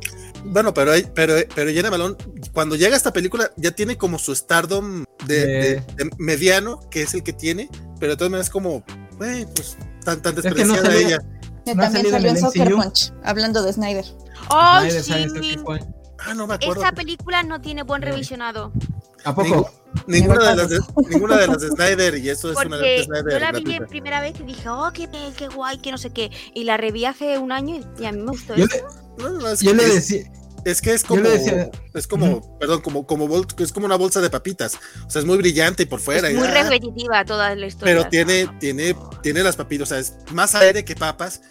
[0.43, 2.15] Bueno, pero, pero, pero Jenna Malone,
[2.53, 5.83] cuando llega a esta película, ya tiene como su stardom de,
[6.17, 8.83] mediano, que es el que tiene, pero de todas maneras, como,
[9.17, 11.19] pues, tan, tan despreciada ella.
[11.65, 14.05] Que también salió en Soccer Punch, hablando de Snyder.
[14.49, 15.57] ¡Oh, sí!
[16.25, 16.81] Ah, no me acuerdo.
[16.81, 18.71] Esa película no tiene buen revisionado.
[19.23, 19.69] ¿A poco?
[20.07, 20.79] ninguna, de las de,
[21.09, 23.33] ninguna de las de Snyder y eso es una de Snyder.
[23.33, 26.11] Yo la vi en primera vez y dije, oh, qué, qué guay, que no sé
[26.11, 26.31] qué.
[26.53, 28.77] Y la reví hace un año y, a mí me gustó yo eso.
[29.17, 30.31] Le, no, no, yo le decía.
[30.69, 31.25] Es que es como,
[31.93, 34.77] es como, perdón, como, como es como una bolsa de papitas.
[35.05, 36.29] O sea, es muy brillante y por fuera.
[36.29, 37.95] Es muy repetitiva toda la historia.
[37.95, 41.41] Pero tiene, tiene, tiene las papitas, o sea, es más aire que papas,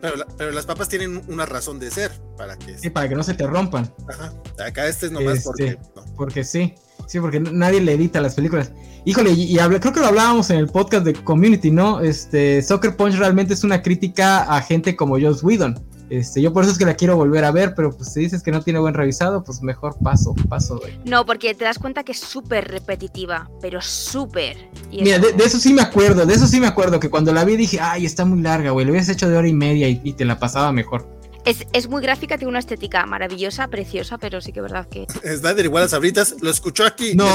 [0.00, 2.78] pero, pero, las papas tienen una razón de ser para que.
[2.78, 3.92] Sí, para que no se te rompan.
[4.08, 4.32] Ajá.
[4.64, 5.78] Acá este es nomás este, porque.
[6.16, 6.74] Porque sí.
[7.06, 8.72] Sí, porque nadie le edita las películas.
[9.04, 12.00] Híjole, y, creo que lo hablábamos en el podcast de Community, ¿no?
[12.00, 15.78] Este, Soccer Punch realmente es una crítica a gente como Joss Whedon.
[16.10, 18.42] Este, yo por eso es que la quiero volver a ver, pero pues si dices
[18.42, 20.80] que no tiene buen revisado, pues mejor paso, paso.
[21.04, 24.56] No, porque te das cuenta que es súper repetitiva, pero súper.
[24.90, 27.56] Mira, de, eso sí me acuerdo, de eso sí me acuerdo, que cuando la vi
[27.56, 30.24] dije, ay, está muy larga, güey, lo hubieras hecho de hora y media y te
[30.24, 31.13] la pasaba mejor.
[31.44, 35.06] Es, es, muy gráfica, tiene una estética maravillosa, preciosa, pero sí que es verdad que.
[35.22, 37.26] Snyder igual a Sabritas, lo escuchó aquí no.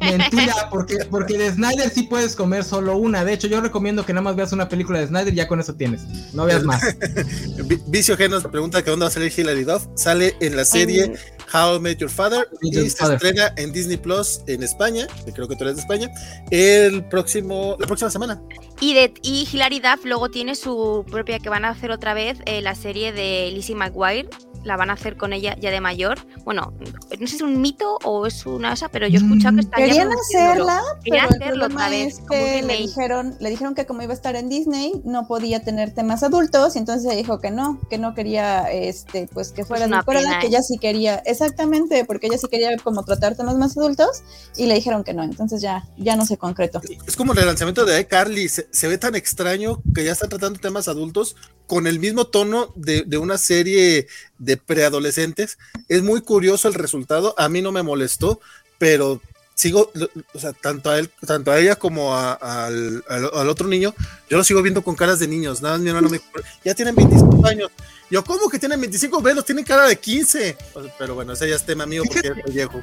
[0.00, 3.24] Mentira, porque, porque de Snyder sí puedes comer solo una.
[3.24, 5.60] De hecho, yo recomiendo que nada más veas una película de Snyder y ya con
[5.60, 6.02] eso tienes.
[6.34, 6.82] No veas más.
[7.86, 9.86] Vicio G nos pregunta que dónde va a salir Hilary Duff.
[9.94, 11.12] Sale en la serie
[11.52, 15.48] How I Met Your Father y se estrena en Disney Plus en España, que creo
[15.48, 16.10] que tú eres de España,
[16.50, 18.40] el próximo, la próxima semana.
[18.80, 22.38] Y, de, y Hilary Duff luego tiene su propia, que van a hacer otra vez,
[22.46, 24.28] eh, la serie de Lizzie McGuire,
[24.64, 26.18] la van a hacer con ella ya de mayor.
[26.44, 26.72] Bueno,
[27.18, 29.62] no sé si es un mito o es una esa, pero yo he escuchado que
[29.62, 32.20] mm, estaría Querían hacerla, Querían hacerlo otra vez.
[32.28, 35.92] que le dijeron, le dijeron que como iba a estar en Disney, no podía tener
[35.92, 39.86] temas adultos, y entonces ella dijo que no, que no quería este, pues que fuera
[39.86, 44.22] de que ella sí quería, exactamente, porque ella sí quería como tratar temas más adultos,
[44.56, 46.80] y le dijeron que no, entonces ya, ya no se concretó.
[47.06, 50.58] Es como el lanzamiento de iCarly, se, se ve tan extraño que ya están tratando
[50.58, 51.36] temas adultos
[51.72, 54.06] con el mismo tono de, de, una serie
[54.38, 55.56] de preadolescentes.
[55.88, 57.34] Es muy curioso el resultado.
[57.38, 58.40] A mí no me molestó,
[58.76, 59.22] pero
[59.54, 59.90] sigo,
[60.34, 63.94] o sea, tanto a él, tanto a ella como al, al, otro niño,
[64.28, 65.62] yo lo sigo viendo con caras de niños.
[65.62, 66.20] Nada, mi hermano me
[66.62, 67.70] ya tienen 25 años.
[68.10, 69.22] Yo, ¿cómo que tienen 25?
[69.22, 70.58] Velos, tienen cara de 15.
[70.98, 72.82] Pero bueno, ese ya es tema mío porque es viejo.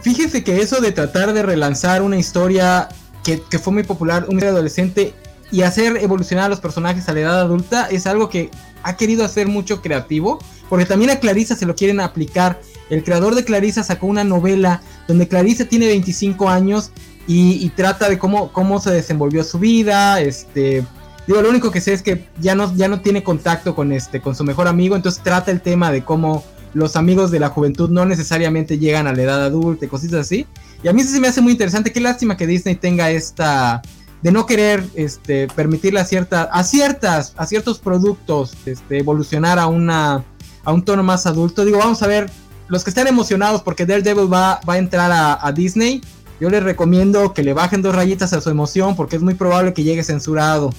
[0.00, 2.88] Fíjese que eso de tratar de relanzar una historia
[3.22, 5.12] que, que fue muy popular, un adolescente,
[5.50, 8.50] y hacer evolucionar a los personajes a la edad adulta es algo que
[8.82, 12.60] ha querido hacer mucho creativo, porque también a Clarissa se lo quieren aplicar.
[12.88, 16.90] El creador de Clarissa sacó una novela donde Clarissa tiene 25 años
[17.26, 20.84] y, trata de cómo, cómo se desenvolvió su vida, este...
[21.26, 24.20] Digo, lo único que sé es que ya no, ya no tiene contacto con, este,
[24.20, 26.42] con su mejor amigo, entonces trata el tema de cómo
[26.74, 30.46] los amigos de la juventud no necesariamente llegan a la edad adulta y cositas así.
[30.82, 31.92] Y a mí sí se me hace muy interesante.
[31.92, 33.82] Qué lástima que Disney tenga esta,
[34.22, 39.66] de no querer este, permitirle a, cierta, a, ciertas, a ciertos productos este, evolucionar a,
[39.66, 40.24] una,
[40.64, 41.64] a un tono más adulto.
[41.64, 42.30] Digo, vamos a ver,
[42.68, 46.02] los que están emocionados porque Daredevil va, va a entrar a, Disney,
[46.38, 49.72] yo les recomiendo que le bajen dos rayitas a su emoción porque es muy probable
[49.72, 50.72] que llegue censurado.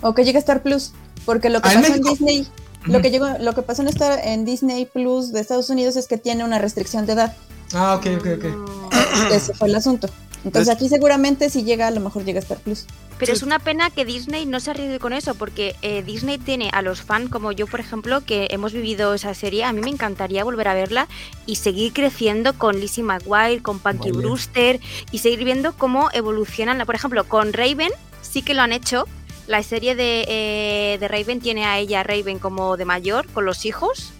[0.00, 0.92] O que llegue a Star Plus,
[1.24, 2.46] porque lo que pasó en Disney,
[2.86, 6.06] lo que llegó, lo que pasó en Star, en Disney Plus de Estados Unidos es
[6.06, 7.36] que tiene una restricción de edad.
[7.74, 9.32] Ah, ok, ok, ok.
[9.32, 10.08] Ese fue el asunto.
[10.44, 12.86] Entonces aquí seguramente si llega, a lo mejor llega a Star Plus.
[13.18, 16.70] Pero es una pena que Disney no se arriesgue con eso, porque eh, Disney tiene
[16.72, 19.64] a los fans como yo, por ejemplo, que hemos vivido esa serie.
[19.64, 21.08] A mí me encantaría volver a verla
[21.44, 26.84] y seguir creciendo con Lizzie McGuire, con Punky Brewster y seguir viendo cómo evolucionan.
[26.86, 27.90] Por ejemplo, con Raven
[28.22, 29.06] sí que lo han hecho.
[29.48, 33.64] La serie de, eh, de Raven tiene a ella, Raven, como de mayor, con los
[33.64, 34.12] hijos.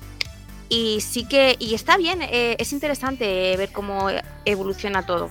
[0.68, 4.08] Y sí que, y está bien, eh, es interesante ver cómo
[4.44, 5.30] evoluciona todo.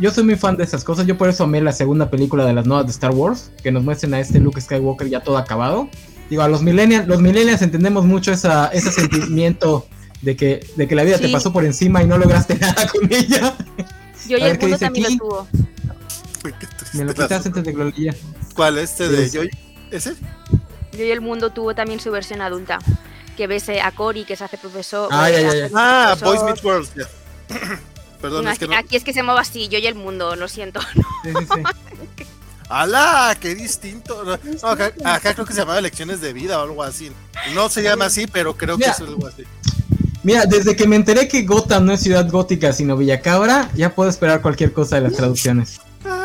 [0.00, 2.54] Yo soy muy fan de esas cosas, yo por eso amé la segunda película de
[2.54, 5.88] las nuevas de Star Wars, que nos muestren a este Luke Skywalker ya todo acabado.
[6.30, 9.86] Digo, a los millennials, los millennials entendemos mucho esa, ese sentimiento
[10.22, 13.12] de que, de que la vida te pasó por encima y no lograste nada con
[13.12, 13.54] ella.
[14.26, 15.48] Yo y el mundo también lo tuvo.
[16.94, 18.14] Me lo quitas antes de Gloria.
[18.54, 18.78] ¿Cuál?
[18.78, 19.42] ¿Este de yo?
[19.90, 20.14] ¿Ese?
[20.92, 22.78] Yo y el mundo tuvo también su versión adulta.
[23.36, 25.08] Que ves a Cory que se hace profesor.
[25.10, 26.88] Ah, ya, ya, ah Boys Meet World,
[28.24, 28.74] Perdón, es que no...
[28.74, 30.80] Aquí es que se mueve así, yo y el mundo, lo siento.
[31.22, 32.24] Sí, sí,
[32.70, 33.36] ¡Hala!
[33.38, 34.38] ¡Qué distinto!
[34.62, 37.12] acá, creo que se llamaba Elecciones de Vida o algo así.
[37.54, 39.44] No se llama así, pero creo que es algo así.
[40.22, 44.08] Mira, desde que me enteré que Gotham no es ciudad gótica sino Villacabra, ya puedo
[44.08, 45.78] esperar cualquier cosa de las traducciones.
[46.06, 46.24] Ah,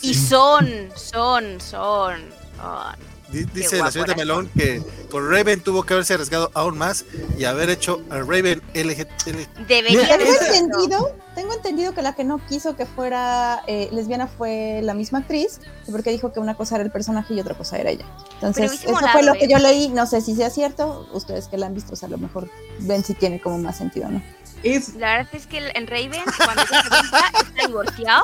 [0.00, 2.20] y son, son, son,
[2.58, 3.07] son.
[3.30, 7.04] Dice la señorita Melón que con Raven tuvo que haberse arriesgado aún más
[7.36, 9.66] y haber hecho a Raven LGT.
[9.68, 14.80] Debería tengo entendido, tengo entendido que la que no quiso que fuera eh, lesbiana fue
[14.82, 15.60] la misma actriz,
[15.90, 18.06] porque dijo que una cosa era el personaje y otra cosa era ella.
[18.34, 21.66] Entonces, eso fue lo que yo leí, no sé si sea cierto, ustedes que la
[21.66, 22.50] han visto, a lo mejor
[22.80, 24.22] ven si tiene como más sentido, ¿no?
[24.62, 24.94] Es...
[24.94, 28.22] La verdad es que en Raven, cuando se está divorciado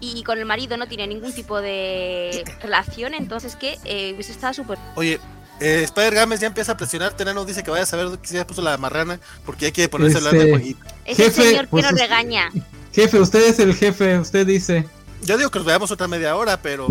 [0.00, 4.54] y con el marido no tiene ningún tipo de relación, entonces que eh, hubiese estado
[4.54, 4.78] súper...
[4.96, 5.20] Oye,
[5.60, 8.44] eh, Spider Games ya empieza a presionar, Tenano dice que vaya a saber que se
[8.44, 10.84] puso la marrana porque ya quiere ponerse a hablar de este, jueguito.
[11.04, 12.50] Es el señor que pues nos regaña.
[12.92, 14.88] Jefe, usted es el jefe, usted dice.
[15.22, 16.88] Yo digo que nos veamos otra media hora, pero...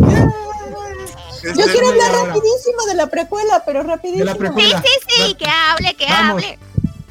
[1.42, 4.34] Yo quiero hablar rapidísimo de la precuela, pero rapidísimo.
[4.56, 4.72] Sí,
[5.08, 6.58] sí, sí, que hable, que hable.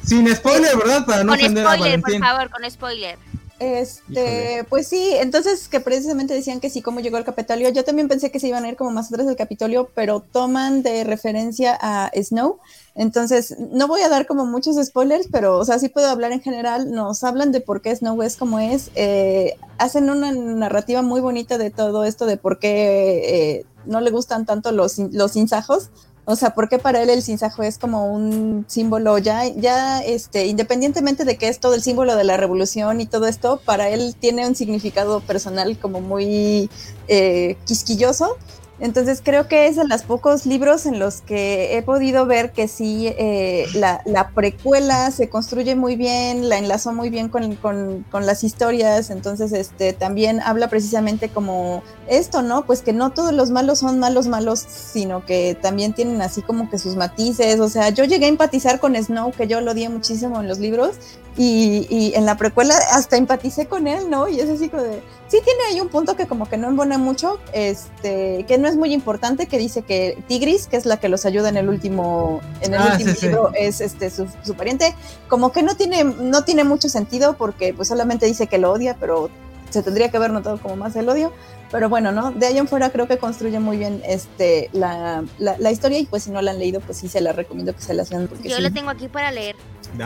[0.04, 1.04] Sin spoiler, ¿verdad?
[1.04, 3.18] Para no con spoiler, por favor, con spoiler.
[3.60, 7.68] Este, pues sí, entonces que precisamente decían que sí, cómo llegó al Capitolio.
[7.68, 10.82] Yo también pensé que se iban a ir como más atrás del Capitolio, pero toman
[10.82, 12.58] de referencia a Snow.
[12.94, 16.40] Entonces, no voy a dar como muchos spoilers, pero, o sea, sí puedo hablar en
[16.40, 16.90] general.
[16.90, 18.90] Nos hablan de por qué Snow es como es.
[18.94, 24.10] Eh, hacen una narrativa muy bonita de todo esto, de por qué eh, no le
[24.10, 25.90] gustan tanto los, los insajos.
[26.30, 31.24] O sea, porque para él el sinsajo es como un símbolo ya, ya, este, independientemente
[31.24, 34.46] de que es todo el símbolo de la revolución y todo esto, para él tiene
[34.46, 36.70] un significado personal como muy
[37.08, 38.36] eh, quisquilloso.
[38.80, 42.66] Entonces creo que es de los pocos libros en los que he podido ver que
[42.66, 48.06] sí, eh, la, la, precuela se construye muy bien, la enlazó muy bien con, con,
[48.10, 52.64] con, las historias, entonces este, también habla precisamente como esto, ¿no?
[52.64, 56.70] Pues que no todos los malos son malos malos, sino que también tienen así como
[56.70, 59.90] que sus matices, o sea, yo llegué a empatizar con Snow, que yo lo odié
[59.90, 60.96] muchísimo en los libros,
[61.42, 64.28] y, y en la precuela hasta empaticé con él, ¿no?
[64.28, 66.98] Y es así como de, sí tiene ahí un punto que como que no embona
[66.98, 71.08] mucho, este, que no es muy importante, que dice que Tigris, que es la que
[71.08, 74.94] los ayuda en el último, en el ah, último libro, es este su, pariente,
[75.28, 78.98] como que no tiene, no tiene mucho sentido porque pues solamente dice que lo odia,
[79.00, 79.30] pero
[79.70, 81.32] se tendría que haber notado como más el odio.
[81.70, 82.32] Pero bueno, ¿no?
[82.32, 86.24] De ahí en fuera creo que construye muy bien este la, la, historia y pues
[86.24, 88.28] si no la han leído, pues sí se la recomiendo que se la vean.
[88.42, 89.54] Yo lo tengo aquí para leer.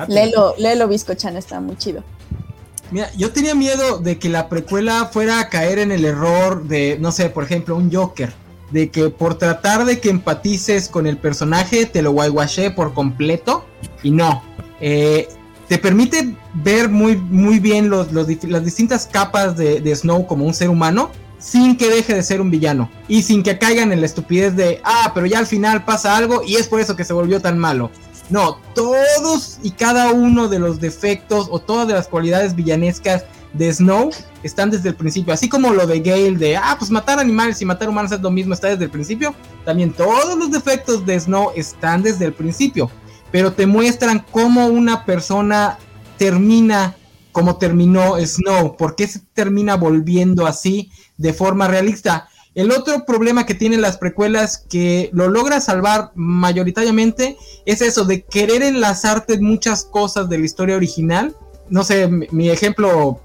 [0.09, 2.03] Léelo, léelo, Chan, está muy chido.
[2.91, 6.99] Mira, yo tenía miedo de que la precuela fuera a caer en el error de,
[7.01, 8.33] no sé, por ejemplo, un Joker.
[8.71, 13.65] De que por tratar de que empatices con el personaje te lo guayguaché por completo.
[14.03, 14.43] Y no.
[14.81, 15.29] Eh,
[15.69, 20.55] te permite ver muy, muy bien los, las distintas capas de, de, Snow como un
[20.55, 21.11] ser humano.
[21.39, 22.91] Sin que deje de ser un villano.
[23.07, 26.43] Y sin que caigan en la estupidez de, ah, pero ya al final pasa algo
[26.43, 27.91] y es por eso que se volvió tan malo.
[28.31, 34.11] No, todos y cada uno de los defectos o todas las cualidades villanescas de Snow
[34.43, 35.33] están desde el principio.
[35.33, 38.31] Así como lo de Gale de, ah, pues matar animales y matar humanos es lo
[38.31, 39.35] mismo, está desde el principio.
[39.65, 42.91] También todos los defectos de Snow están desde el principio.
[43.31, 45.79] Pero te muestran cómo una persona
[46.17, 46.97] termina
[47.33, 48.77] como terminó Snow.
[48.77, 52.29] ¿Por qué se termina volviendo así de forma realista?
[52.55, 57.37] El otro problema que tienen las precuelas que lo logra salvar mayoritariamente
[57.67, 61.35] es eso de querer enlazarte muchas cosas de la historia original.
[61.69, 63.21] No sé, mi, ejemplo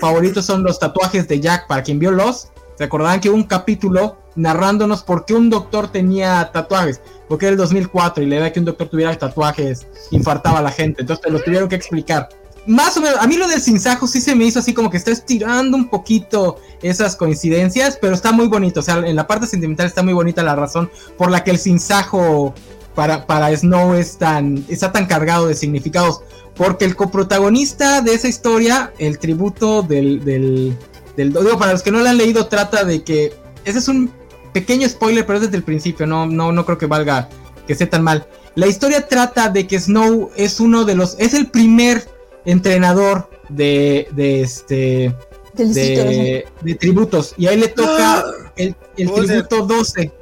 [0.00, 2.48] favorito son los tatuajes de Jack para quien vio los.
[2.76, 7.00] Se acordarán que hubo un capítulo narrándonos por qué un doctor tenía tatuajes.
[7.28, 10.62] Porque era el 2004 y la idea de que un doctor tuviera tatuajes infartaba a
[10.62, 11.02] la gente.
[11.02, 12.28] Entonces te lo tuvieron que explicar
[12.66, 14.96] más o menos, a mí lo del sinsajo sí se me hizo así como que
[14.96, 18.80] está estirando un poquito esas coincidencias, pero está muy bonito.
[18.80, 21.58] O sea, en la parte sentimental está muy bonita la razón por la que el
[21.58, 22.54] sinsajo
[22.94, 26.20] para, para Snow es tan, está tan cargado de significados.
[26.54, 30.76] Porque el coprotagonista de esa historia, el tributo del, del,
[31.16, 33.34] del digo, para los que no lo han leído, trata de que.
[33.64, 34.12] Ese es un
[34.52, 37.28] pequeño spoiler, pero es desde el principio, no, no, no creo que valga
[37.66, 38.26] que sea tan mal.
[38.54, 41.16] La historia trata de que Snow es uno de los.
[41.18, 42.06] es el primer
[42.44, 45.14] entrenador de, de este
[45.54, 46.46] de,
[46.80, 47.34] tributos.
[47.36, 48.24] Y ahí le toca ¡Ah!
[48.56, 50.12] el, tributo 12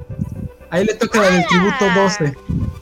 [0.69, 2.33] ahí le toca el tributo 12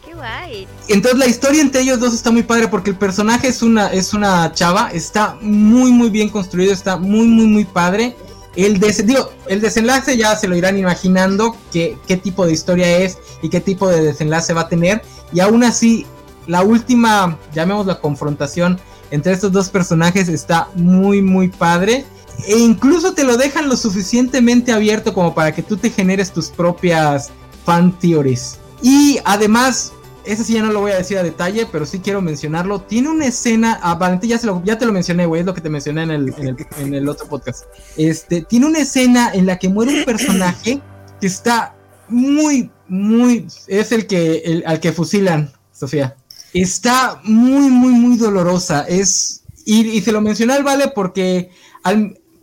[0.06, 0.68] qué guay.
[0.88, 4.14] Entonces la historia entre ellos dos está muy padre porque el personaje es una es
[4.14, 8.16] una chava está muy muy bien construido está muy muy muy padre.
[8.56, 13.18] El, digo, el desenlace ya se lo irán imaginando qué, qué tipo de historia es
[13.42, 15.02] y qué tipo de desenlace va a tener.
[15.32, 16.06] Y aún así
[16.48, 18.80] la última llamemos la confrontación
[19.12, 22.06] entre estos dos personajes está muy muy padre.
[22.48, 26.50] E incluso te lo dejan lo suficientemente abierto como para que tú te generes tus
[26.50, 27.32] propias
[27.66, 28.60] fan theories.
[28.82, 29.92] Y además,
[30.24, 32.80] ese sí ya no lo voy a decir a detalle, pero sí quiero mencionarlo.
[32.82, 35.70] Tiene una escena, ah, Valentín ya, ya te lo mencioné, güey, es lo que te
[35.70, 36.34] mencioné en el,
[36.78, 37.66] en el, otro podcast.
[37.98, 40.82] Este, tiene una escena en la que muere un personaje
[41.20, 41.76] que está
[42.08, 46.16] muy, muy, es el que, el, al que fusilan, Sofía
[46.54, 48.86] está muy, muy, muy dolorosa.
[48.88, 51.50] Es, y, se lo mencioné al Vale porque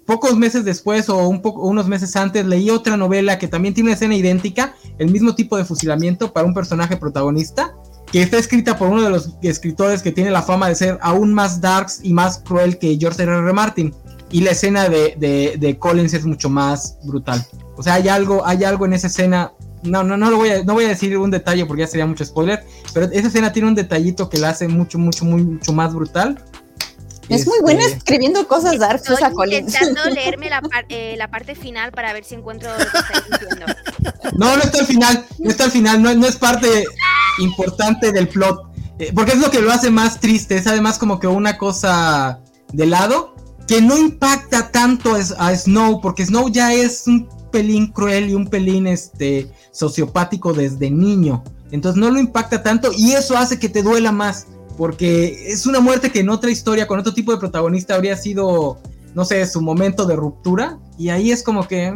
[0.06, 4.14] pocos meses después o unos meses antes leí otra novela que también tiene una escena
[4.14, 7.74] idéntica, el mismo tipo de fusilamiento para un personaje protagonista,
[8.10, 11.34] que está escrita por uno de los escritores que tiene la fama de ser aún
[11.34, 13.32] más darks y más cruel que George R.
[13.32, 13.52] R.
[13.52, 13.94] Martin.
[14.30, 17.44] Y la escena de, de, de Collins es mucho más brutal.
[17.76, 19.52] O sea, hay algo, hay algo en esa escena
[19.86, 22.06] no, no, no lo voy a, no voy a decir un detalle porque ya sería
[22.06, 25.72] mucho spoiler, pero esa escena tiene un detallito que la hace mucho, mucho, muy, mucho
[25.72, 26.42] más brutal.
[27.28, 31.90] Es muy buena este, escribiendo cosas dark, Estoy intentando leerme la, eh, la, parte final
[31.90, 33.66] para ver si encuentro lo que estáis diciendo.
[34.36, 36.84] No, no está al final, no está al final, no, no es parte
[37.38, 38.60] importante del plot.
[38.98, 42.40] Eh, porque es lo que lo hace más triste, es además como que una cosa
[42.72, 43.34] de lado
[43.66, 48.46] que no impacta tanto a Snow, porque Snow ya es un pelín cruel y un
[48.46, 51.44] pelín este, sociopático desde niño.
[51.70, 54.46] Entonces no lo impacta tanto y eso hace que te duela más.
[54.76, 58.78] Porque es una muerte que en otra historia, con otro tipo de protagonista, habría sido,
[59.14, 60.78] no sé, su momento de ruptura.
[60.98, 61.92] Y ahí es como que...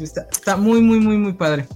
[0.00, 1.68] Está, muy, muy, muy, muy padre.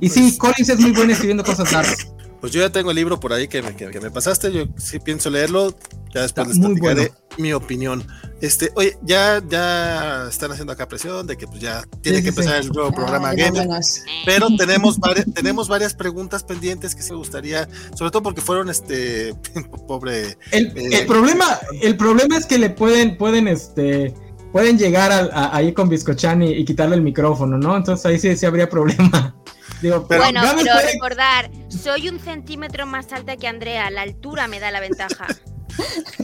[0.00, 2.08] Y sí, pues Collins es muy bueno escribiendo cosas raras.
[2.40, 4.98] Pues yo ya tengo el libro por ahí que me, que, me pasaste, yo sí
[5.00, 5.74] pienso leerlo,
[6.14, 8.04] ya después les platicaré mi opinión.
[8.40, 12.28] Este, oye, ya, ya están haciendo acá presión de que pues ya tiene Sí, que
[12.30, 12.68] empezar sí.
[12.68, 13.66] el nuevo programa Ay, Gamer.
[13.66, 14.02] vámonos.
[14.24, 18.70] Pero tenemos varias, tenemos varias preguntas pendientes que sí me gustaría, sobre todo porque fueron
[18.70, 19.34] este
[19.88, 20.38] pobre.
[20.52, 24.14] El, Eh, el problema, el problema es que le pueden, pueden, este,
[24.52, 27.76] pueden llegar al- a- ahí con Biscochan y, y quitarle el micrófono, ¿no?
[27.76, 29.34] Entonces ahí sí, sí habría problema.
[29.82, 34.58] Digo, Pero- bueno, pero recordar, soy un centímetro más alta que Andrea, la altura me
[34.58, 35.26] da la ventaja.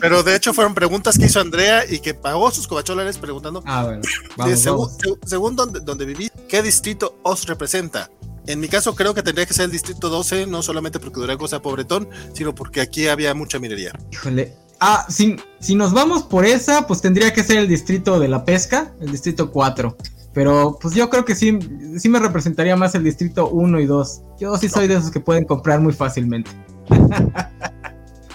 [0.00, 3.62] Pero de hecho fueron preguntas que hizo Andrea y que pagó sus cobacholares preguntando.
[3.66, 4.96] Ah, bueno, de vamos, según, vamos.
[5.22, 8.10] se- según donde, donde viví, ¿qué distrito os representa?
[8.46, 11.48] En mi caso creo que tendría que ser el distrito 12, no solamente porque Durango
[11.48, 13.92] sea pobretón, sino porque aquí había mucha minería.
[14.12, 14.54] Híjole.
[14.80, 18.44] Ah, si, si nos vamos por esa, pues tendría que ser el distrito de la
[18.44, 19.96] pesca, el distrito 4.
[20.34, 21.58] Pero pues yo creo que sí,
[21.96, 24.20] sí me representaría más el distrito 1 y 2.
[24.40, 26.50] Yo sí soy de esos que pueden comprar muy fácilmente.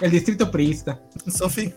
[0.00, 1.00] el distrito priista.
[1.26, 1.72] Sofi,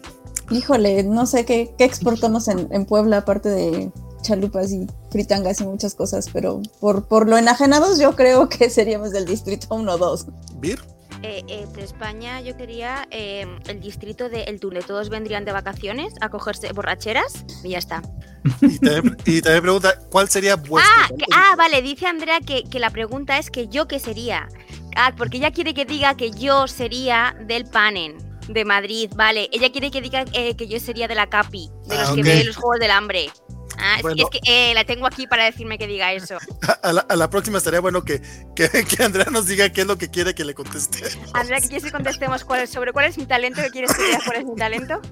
[0.51, 3.91] Híjole, no sé qué, qué exportamos en, en Puebla, aparte de
[4.21, 9.11] chalupas y fritangas y muchas cosas, pero por, por lo enajenados yo creo que seríamos
[9.11, 10.25] del distrito 1-2.
[10.59, 10.79] Bir,
[11.25, 15.53] Eh, eh, de España yo quería eh, el distrito de El Túnel, todos vendrían de
[15.53, 18.01] vacaciones a cogerse borracheras y ya está.
[18.61, 20.93] y también, y también pregunta, ¿cuál sería vuestro?
[21.01, 24.49] Ah, que- ah, vale, dice Andrea que, que la pregunta es que yo qué sería.
[24.97, 28.17] Ah, porque ella quiere que diga que yo sería del Panen,
[28.49, 29.47] de Madrid, vale.
[29.53, 32.21] Ella quiere que diga eh, que yo sería de la Capi, de los Ah, que
[32.23, 33.29] ve los Juegos del Hambre.
[33.77, 34.23] Ah, es- Bueno.
[34.23, 36.37] es, que eh, la tengo aquí para decirme que diga eso.
[36.83, 38.21] A la, a la próxima estaría bueno que,
[38.55, 40.99] que, que Andrea nos diga qué es lo que quiere que le conteste.
[41.33, 43.61] Andrea, ¿qué quieres que contestemos cuál sobre cuál es mi talento?
[43.61, 45.01] ¿Qué quieres que diga cuál es mi talento?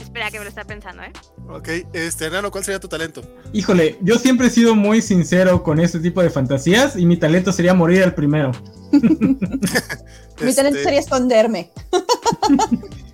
[0.00, 1.12] Espera, que me lo está pensando, ¿eh?
[1.48, 3.22] Ok, este, Nano, ¿cuál sería tu talento?
[3.52, 7.52] Híjole, yo siempre he sido muy sincero con este tipo de fantasías y mi talento
[7.52, 8.52] sería morir al primero.
[8.92, 11.72] Mi talento Este, sería esconderme.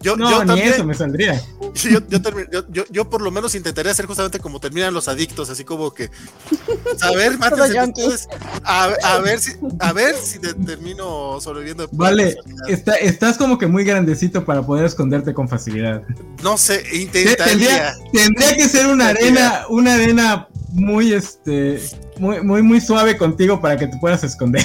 [0.01, 1.40] Yo, No, yo ni también, eso me saldría.
[1.74, 4.92] Sí, yo, yo, termi- yo- yo- yo por lo menos intentaría hacer justamente como terminan
[4.92, 6.10] los adictos, así como que
[7.02, 8.28] a ver, mátense ustedes,
[8.64, 11.88] a, a ver si a ver si te- termino sobreviviendo.
[11.92, 12.36] Vale,
[12.68, 16.02] está- estás como que muy grandecito para poder esconderte con facilidad.
[16.42, 17.47] No sé, Te- intentaría.
[17.47, 21.80] Tendría, tendría que ser una arena, una arena muy este
[22.18, 24.64] muy, muy, muy suave contigo para que te puedas esconder.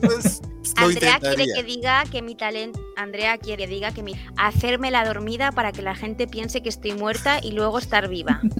[0.00, 0.40] Pues,
[0.84, 2.80] Andrea quiere que diga que mi talento.
[2.96, 4.14] Andrea quiere que diga que mi.
[4.36, 8.40] Hacerme la dormida para que la gente piense que estoy muerta y luego estar viva.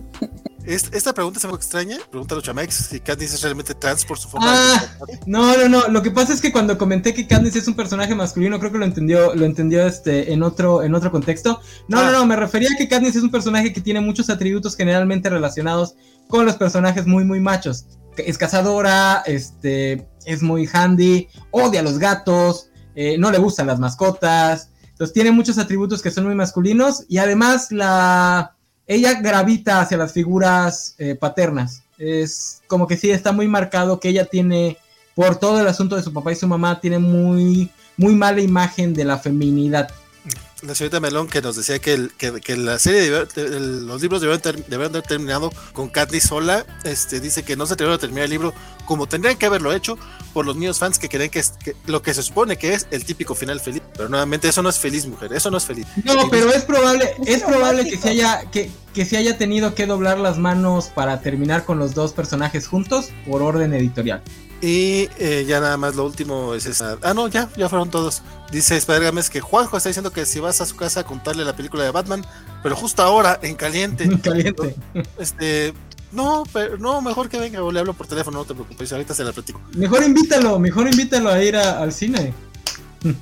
[0.67, 1.97] Es- esta pregunta es algo extraña.
[2.11, 4.87] Pregunta a los chamax si Candice es realmente trans por su forma Ah.
[5.07, 5.89] de No, no, no.
[5.89, 8.77] Lo que pasa es que cuando comenté que Candice es un personaje masculino, creo que
[8.77, 11.63] lo entendió, lo entendió este en otro, en otro contexto.
[11.89, 12.05] No, Ah.
[12.05, 15.31] no, no, me refería a que Candice es un personaje que tiene muchos atributos generalmente
[15.31, 15.95] relacionados
[16.29, 17.87] con los personajes muy, muy machos.
[18.19, 23.81] Es cazadora, este, es muy handy, odia a los gatos, eh, no le gustan las
[23.81, 24.71] mascotas.
[24.91, 28.55] Entonces tiene muchos atributos que son muy masculinos y además la
[28.87, 31.83] ella gravita hacia las figuras eh, paternas.
[31.97, 34.77] Es como que sí está muy marcado que ella tiene
[35.15, 38.95] por todo el asunto de su papá y su mamá tiene muy muy mala imagen
[38.95, 39.89] de la feminidad.
[40.63, 44.03] La señorita Melón que nos decía que, el- que, que la serie, debió- el- los
[44.03, 46.67] libros debieron, ter- debieron haber terminado con Candice sola.
[46.83, 48.53] Este, dice que no se terminó de terminar el libro
[48.85, 49.97] como tendrían que haberlo hecho
[50.33, 52.89] por los niños fans que creen que, es, que lo que se supone que es
[52.91, 53.83] el típico final feliz.
[53.97, 55.87] Pero nuevamente, eso no es feliz, mujer, eso no es feliz.
[56.05, 59.87] No, pero es probable, Es probable que se haya que, que se haya tenido que
[59.87, 64.23] doblar las manos para terminar con los dos personajes juntos por orden editorial.
[64.61, 66.99] Y eh, ya nada más lo último es esa.
[67.03, 68.23] Ah, no, ya, ya fueron todos.
[68.51, 71.45] Dice Spider Games que Juanjo está diciendo que si vas a su casa a contarle
[71.45, 72.25] la película de Batman,
[72.63, 74.09] pero justo ahora, en caliente.
[74.23, 74.75] Caliente.
[75.17, 75.75] Este,
[76.11, 79.15] no, pero no, mejor que venga o le hablo por teléfono, no te preocupes, ahorita
[79.15, 79.61] se la platico.
[79.75, 82.35] Mejor invítalo, mejor invítalo a ir a- al cine.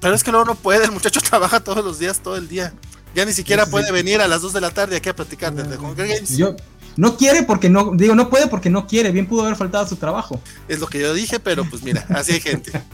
[0.00, 2.72] Pero es que luego no puede, el muchacho trabaja todos los días, todo el día.
[3.14, 3.70] Ya ni siquiera Sí.
[3.72, 6.36] puede venir a las 2 de la tarde aquí a platicar desde Hunger Games.
[6.36, 6.54] Yo
[6.98, 9.88] no quiere porque no digo no puede porque no quiere, bien pudo haber faltado a
[9.88, 10.40] su trabajo.
[10.66, 12.72] Es lo que yo dije, pero pues mira, así hay gente.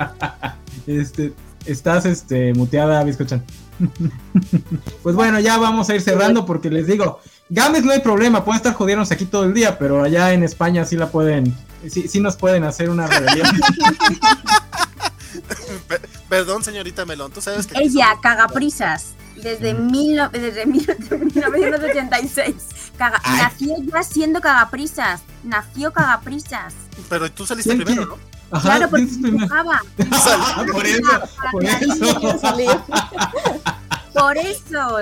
[0.87, 1.33] Este,
[1.65, 3.43] estás este muteada, Biscochan.
[5.03, 8.59] pues bueno, ya vamos a ir cerrando porque les digo, Games no hay problema, puede
[8.59, 11.57] estar jodiéndonos aquí todo el día, pero allá en España sí la pueden,
[11.89, 13.47] sí, sí nos pueden hacer una rebelión.
[15.89, 17.79] Pe- Perdón, señorita Melón, tú sabes que.
[17.83, 22.55] Ella, cagaprisas, desde, mil, no- desde mil- 1986.
[22.99, 23.43] Caga- Ay.
[23.43, 25.23] nació ya siendo cagaprisas.
[25.43, 26.75] Nació cagaprisas.
[27.09, 28.07] Pero tú saliste ¿Quién primero?
[28.17, 28.35] ¿no?
[28.57, 29.81] Ajá, claro, porque dibujaba.
[30.73, 32.21] por eso,
[34.13, 34.99] por eso.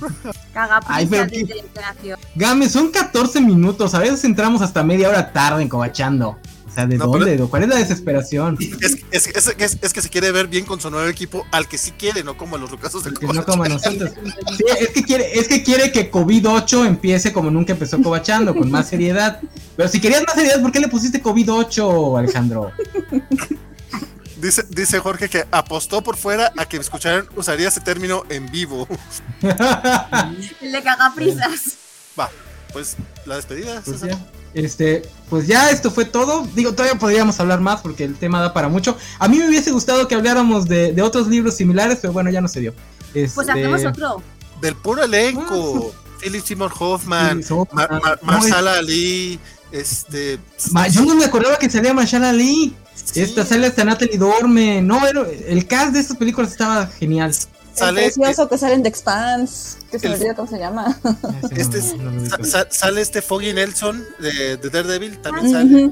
[0.00, 0.12] Por.
[0.52, 1.54] Cagaprisas Ay, pero qué- desde
[2.02, 2.16] que.
[2.34, 6.38] Games, son 14 minutos, a veces entramos hasta media hora tarde en Cobachando.
[6.76, 7.24] Sea, ¿de No, dónde?
[7.32, 8.56] pero- ¿Cuál es la desesperación?
[8.80, 11.66] Es, es- es- es- es que se quiere ver bien con su nuevo equipo, al
[11.68, 13.46] que sí quiere, no como a los rucasos del Que no Covacha.
[13.50, 14.10] como a nosotros.
[14.56, 18.70] Sí, es que quiere, es que quiere que COVID-8 empiece como nunca empezó Cobachando, con
[18.70, 19.40] más seriedad.
[19.76, 22.70] Pero si querías más seriedad, ¿por qué le pusiste COVID-8, Alejandro?
[24.40, 28.86] Dice, dice Jorge que apostó por fuera a que escucharan, usaría ese término en vivo.
[30.60, 31.76] El de cagaprisas.
[32.20, 32.28] Va,
[32.72, 33.80] pues la despedida.
[33.84, 34.02] Pues
[34.56, 36.46] este, pues ya esto fue todo.
[36.54, 38.96] Digo, todavía podríamos hablar más porque el tema da para mucho.
[39.18, 42.40] A mí me hubiese gustado que habláramos de, de otros libros similares, pero bueno, ya
[42.40, 42.74] no se dio.
[43.12, 44.22] Pues Este, hacemos otro.
[44.60, 45.92] Del puro elenco.
[46.20, 49.38] Philip Seymour Hoffman, sí, so- Mar- Mar- no, es- Marsala Ali,
[49.70, 50.38] este.
[50.70, 52.74] Ma- yo no me acordaba que salía Mashallah Ali.
[52.94, 54.80] sí, Esta sale hasta Natalie Dorme.
[54.80, 57.34] No, el cast de estas películas estaba genial.
[57.78, 60.96] Sale, el precioso que salen de Expanse, que se me el- olvida cómo se llama.
[61.50, 61.94] Este es-
[62.50, 65.90] sa- sale este Foggy Nelson de, de Daredevil, también sale.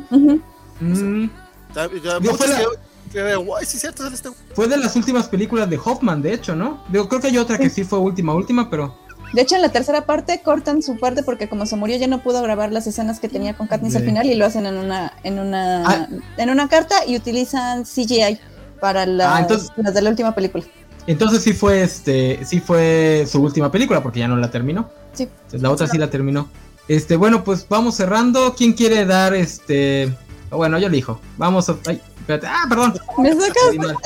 [1.75, 1.89] Ya
[2.21, 2.65] Digo, fue la- que-
[3.13, 4.31] que- guay, sí, cierto, sale este.
[4.55, 6.85] fue de las últimas películas de Hoffman, de hecho, ¿no?
[6.89, 8.99] Digo, creo que hay otra que sí fue última, última, pero.
[9.33, 12.23] De hecho, en la tercera parte cortan su parte porque como se murió ya no
[12.23, 15.13] pudo grabar las escenas que tenía con Katniss al final y lo hacen en una
[15.25, 16.09] en una Ah.
[16.37, 18.39] en una carta y utilizan CGI
[18.81, 20.63] para las, Ah, entonces- las de la última película.
[21.07, 24.91] Entonces sí fue este, sí fue su última película porque ya no la terminó.
[25.13, 25.29] Sí.
[25.53, 26.49] La otra sí la terminó.
[26.89, 28.55] Este, bueno, pues vamos cerrando.
[28.57, 30.15] ¿Quién quiere dar este?
[30.51, 31.21] Bueno, yo elijo.
[31.37, 31.77] Vamos a.
[31.87, 32.47] Ay, espérate.
[32.47, 32.95] Ah, perdón.
[33.19, 33.97] Me Le sacas.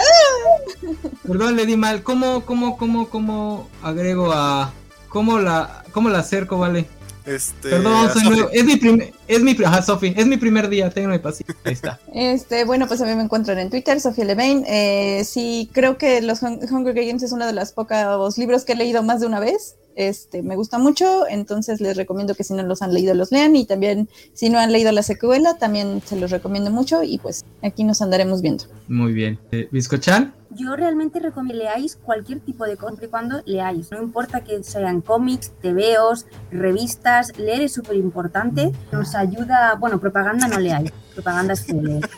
[1.26, 2.02] Perdón, le di mal.
[2.02, 4.72] ¿Cómo, cómo, cómo, cómo agrego a.
[5.08, 6.86] ¿Cómo la, cómo la acerco, vale?
[7.28, 8.48] Este, Perdón, soy nuevo.
[8.52, 9.12] Es mi primer.
[9.26, 9.56] Es mi.
[9.64, 9.84] Ajá.
[10.02, 10.88] Es mi primer día.
[10.90, 11.54] Ténganme paciencia.
[11.64, 12.00] Ahí está.
[12.14, 14.64] Este, bueno, pues a mí me encuentran en Twitter, Sofía Levain.
[14.66, 18.72] Eh, sí, creo que los Hun- Hunger Games es uno de los pocos libros que
[18.72, 19.76] he leído más de una vez.
[19.94, 23.56] Este, me gusta mucho, entonces les recomiendo que si no los han leído los lean
[23.56, 27.44] y también si no han leído la secuela, también se los recomiendo mucho y pues
[27.64, 28.64] aquí nos andaremos viendo.
[28.86, 29.40] Muy bien.
[29.50, 30.32] Eh, Biscochan.
[30.58, 33.92] Yo realmente recomiendo que leáis cualquier tipo de y cuando leáis.
[33.92, 38.72] No importa que sean cómics, TVOs, revistas, leer es súper importante.
[38.90, 42.10] Nos ayuda, bueno, propaganda no leáis, propaganda es que leer.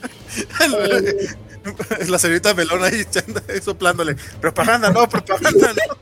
[0.62, 1.28] Eh,
[2.08, 3.04] La señorita Melón ahí
[3.62, 4.16] soplándole.
[4.40, 5.96] Propaganda, no, propaganda, no.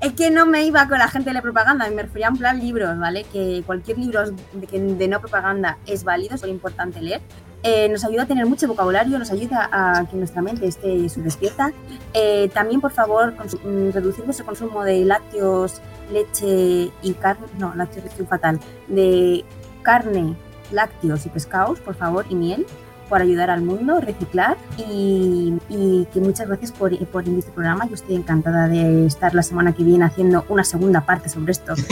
[0.00, 2.60] es que no me iba con la gente de la propaganda, me refería en plan
[2.60, 3.24] libros, ¿vale?
[3.32, 7.22] Que cualquier libro de, de no propaganda es válido, es importante leer.
[7.66, 11.72] Eh, nos ayuda a tener mucho vocabulario, nos ayuda a que nuestra mente esté despierta.
[12.12, 15.80] Eh, también, por favor, mm, reducir vuestro consumo de lácteos,
[16.12, 19.46] leche y carne, no, lácteos es fatal, de
[19.80, 20.36] carne,
[20.72, 22.66] lácteos y pescados, por favor, y miel,
[23.08, 27.86] por ayudar al mundo, reciclar y, y que muchas gracias por, por este programa.
[27.88, 31.74] Yo estoy encantada de estar la semana que viene haciendo una segunda parte sobre esto.
[31.76, 31.86] si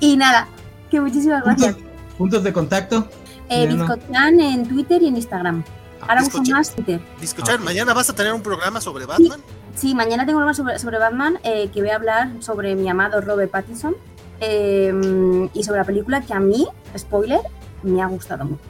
[0.00, 0.48] y nada,
[0.90, 1.74] que muchísimas gracias.
[1.74, 3.08] Puntos, puntos de contacto.
[3.48, 3.66] Eh.
[3.66, 5.64] Bizcochan en Twitter y en Instagram.
[6.00, 7.00] Ahora uso más Twitter.
[7.22, 9.40] Escuchar, mañana vas a tener un programa sobre Batman.
[9.74, 12.88] Sí, mañana tengo un programa sobre, sobre Batman eh, que voy a hablar sobre mi
[12.88, 13.96] amado Robert Pattinson
[14.40, 16.66] eh, y sobre la película que a mí,
[16.96, 17.40] spoiler,
[17.82, 18.62] me ha gustado mucho.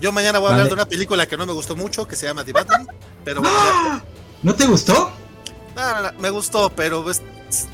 [0.00, 0.68] Yo mañana voy a hablar Vale.
[0.70, 2.86] de una película que no me gustó mucho, que se llama The Batman.
[3.24, 3.56] Pero bueno,
[4.42, 5.10] ¿No te gustó?
[5.76, 7.22] no, no, no, me gustó, pero pues,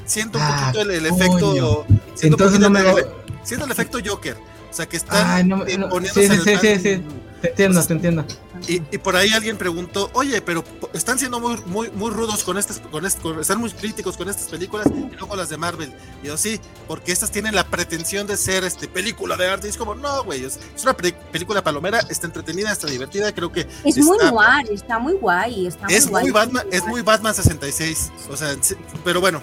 [0.07, 1.85] siento un Ah, poquito el, el efecto.
[2.23, 2.81] Entonces no me.
[2.81, 3.07] el-
[3.43, 4.37] Siento el efecto Joker.
[4.71, 7.03] O sea, que están Ay, no, eh, no, sí, sí, sí, sí,
[7.41, 8.25] Te entiendo, te entiendo.
[8.69, 12.59] Y, y por ahí alguien preguntó, oye, pero están siendo muy, muy, muy rudos con
[12.59, 15.93] estas, con est- con- están muy críticos con estas películas y luego las de Marvel.
[16.23, 19.67] Y yo sí, porque estas tienen la pretensión de ser este película de arte.
[19.67, 23.51] Y es como, no, güey, es, una pe- película palomera, está entretenida, está divertida, creo
[23.53, 25.67] que Es muy noir, está muy guay.
[25.67, 26.47] Está es muy, muy guay.
[26.47, 28.13] Batman, es muy Batman 66.
[28.31, 28.57] O sea,
[29.05, 29.43] pero bueno,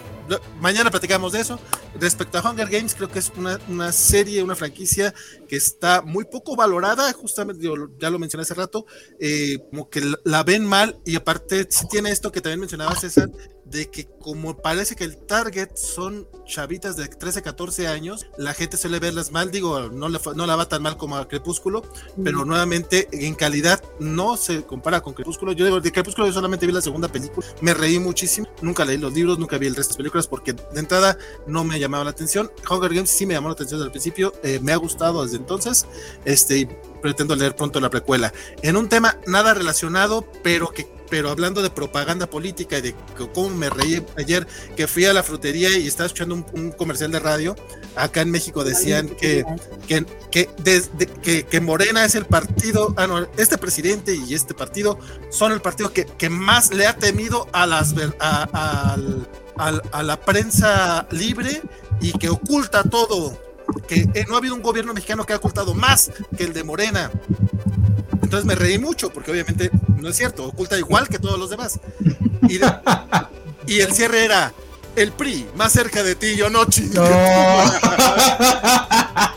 [0.60, 1.60] mañana platicamos de eso.
[2.00, 5.14] Respecto a Hunger Games, creo que es una, una serie, una franquicia
[5.48, 8.86] que está muy poco valorada, justamente, yo ya lo mencioné hace rato,
[9.20, 13.30] eh, como que la- ven mal y aparte tiene esto que también mencionaba César,
[13.66, 18.78] de que como parece que el target son chavitas de 13, 14 años, la gente
[18.78, 21.82] suele verlas mal, digo, no, le, no la va tan mal como a Crepúsculo,
[22.24, 25.52] pero nuevamente en calidad no se compara con Crepúsculo.
[25.52, 28.98] Yo digo, de Crepúsculo yo solamente vi la segunda película, me reí muchísimo, nunca leí
[28.98, 32.06] los libros, nunca vi el resto de las películas porque de entrada no me llamaba
[32.06, 32.50] la atención.
[32.70, 35.38] Hunger Games sí me llamó la atención desde el principio, eh, me ha gustado desde
[35.38, 35.86] entonces,
[36.24, 36.70] este,
[37.02, 38.34] pretendo leer pronto la precuela.
[38.62, 42.96] En un tema nada relacionado, pero que pero hablando de propaganda política y de
[43.34, 44.46] cómo me reí ayer
[44.76, 47.56] que fui a la frutería y estaba escuchando un, un comercial de radio,
[47.96, 49.46] acá en México decían que
[49.88, 54.54] que, que, desde, que, que Morena es el partido, ah, no, este presidente y este
[54.54, 55.00] partido
[55.30, 58.98] son el partido que, que más le ha temido a, las, a,
[59.56, 61.62] al- a la prensa libre
[62.02, 63.42] y que oculta todo.
[63.88, 66.64] Que eh, no ha habido un gobierno mexicano que ha ocultado más que el de
[66.64, 67.12] Morena.
[68.22, 69.72] Entonces me reí mucho, porque obviamente
[70.02, 71.80] no es cierto, oculta igual que todos los demás.
[73.68, 74.54] Y, el cierre era
[74.98, 76.96] el PRI, más cerca de ti, yo no chingue.
[76.96, 77.06] No.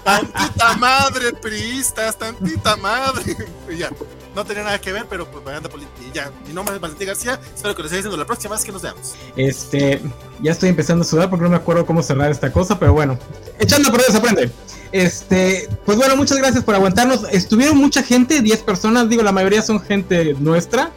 [0.04, 3.36] Tantita madre, priistas, tantita madre.
[3.70, 3.90] Y ya,
[4.34, 6.00] no tenía nada que ver, pero propaganda política.
[6.08, 7.38] Y ya, mi nombre es Valentín García.
[7.54, 9.14] Espero que les siga diciendo la próxima vez que nos veamos.
[9.36, 10.00] Este,
[10.40, 13.18] ya estoy empezando a sudar porque no me acuerdo cómo cerrar esta cosa, pero bueno,
[13.58, 14.50] echando perder se aprende.
[14.92, 17.24] Este, pues bueno, muchas gracias por aguantarnos.
[17.30, 20.90] Estuvieron mucha gente, 10 personas, digo, la mayoría son gente nuestra.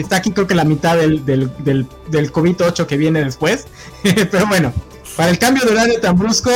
[0.00, 3.66] Está aquí creo que la mitad del, del, del, del COVID-8 que viene después.
[4.30, 4.72] pero bueno,
[5.16, 6.50] para el cambio de horario tan brusco,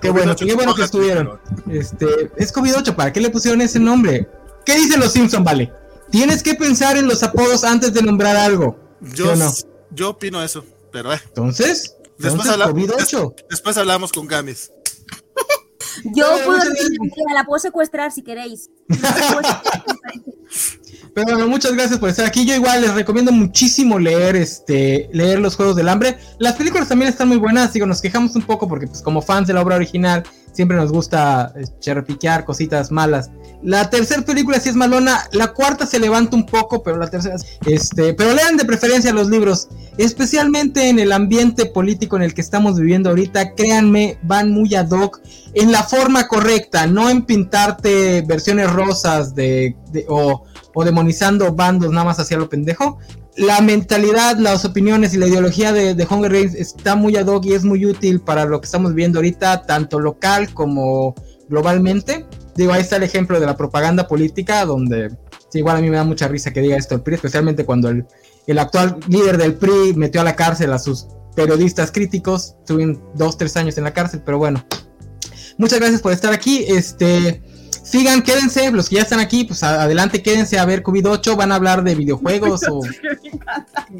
[0.00, 1.38] qué bueno, qué bueno que estuvieron.
[1.70, 4.28] Este, es COVID-8, ¿para qué le pusieron ese nombre?
[4.66, 5.72] ¿Qué dicen los Simpson, vale?
[6.10, 8.78] Tienes que pensar en los apodos antes de nombrar algo.
[9.00, 9.52] Yo, no?
[9.90, 11.20] yo opino eso, pero eh.
[11.28, 13.34] Entonces, Después, entonces habla- COVID-8.
[13.34, 14.70] des- después hablamos con Gamis.
[16.14, 16.90] Yo puedo decir
[17.34, 18.70] la puedo secuestrar si queréis.
[21.14, 22.46] Pero bueno, muchas gracias por estar aquí.
[22.46, 26.16] Yo igual les recomiendo muchísimo leer este leer los Juegos del Hambre.
[26.38, 29.46] Las películas también están muy buenas, digo, nos quejamos un poco porque pues como fans
[29.46, 30.22] de la obra original
[30.52, 33.30] siempre nos gusta eh, cherpiquear cositas malas.
[33.62, 37.36] La tercera película sí es malona, la cuarta se levanta un poco, pero la tercera
[37.66, 39.68] este, pero lean de preferencia los libros,
[39.98, 44.90] especialmente en el ambiente político en el que estamos viviendo ahorita, créanme, van muy ad
[44.90, 45.20] hoc
[45.54, 50.44] en la forma correcta, no en pintarte versiones rosas de, de- o
[50.74, 52.98] o demonizando bandos nada más hacia lo pendejo.
[53.36, 57.46] La mentalidad, las opiniones y la ideología de, de Hunger Games está muy ad hoc
[57.46, 61.14] y es muy útil para lo que estamos viendo ahorita, tanto local como
[61.48, 62.26] globalmente.
[62.56, 65.10] Digo, ahí está el ejemplo de la propaganda política, donde
[65.48, 67.88] sí, igual a mí me da mucha risa que diga esto el PRI, especialmente cuando
[67.88, 68.06] el,
[68.46, 73.38] el actual líder del PRI metió a la cárcel a sus periodistas críticos, estuvieron dos,
[73.38, 74.64] tres años en la cárcel, pero bueno.
[75.58, 76.64] Muchas gracias por estar aquí.
[76.66, 77.42] Este,
[77.82, 81.56] sigan, quédense, los que ya están aquí, pues adelante, quédense a ver COVID-8, van a
[81.56, 82.80] hablar de videojuegos o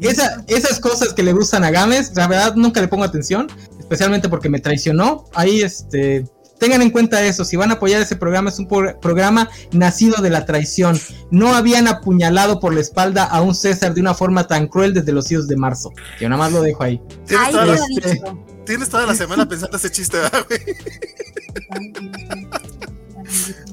[0.01, 3.47] esa- esas cosas que le gustan a Games, la verdad nunca le pongo atención,
[3.79, 5.25] especialmente porque me traicionó.
[5.33, 6.25] Ahí, este,
[6.59, 10.21] tengan en cuenta eso, si van a apoyar ese programa, es un pro- programa nacido
[10.21, 10.99] de la traición.
[11.29, 15.11] No habían apuñalado por la espalda a un César de una forma tan cruel desde
[15.11, 15.91] los hijos de marzo.
[16.21, 17.01] Yo nada más lo dejo ahí.
[17.27, 18.21] Tienes, toda, la, este-
[18.65, 20.61] tienes toda la semana pensando ese chiste, ¿verdad, güey?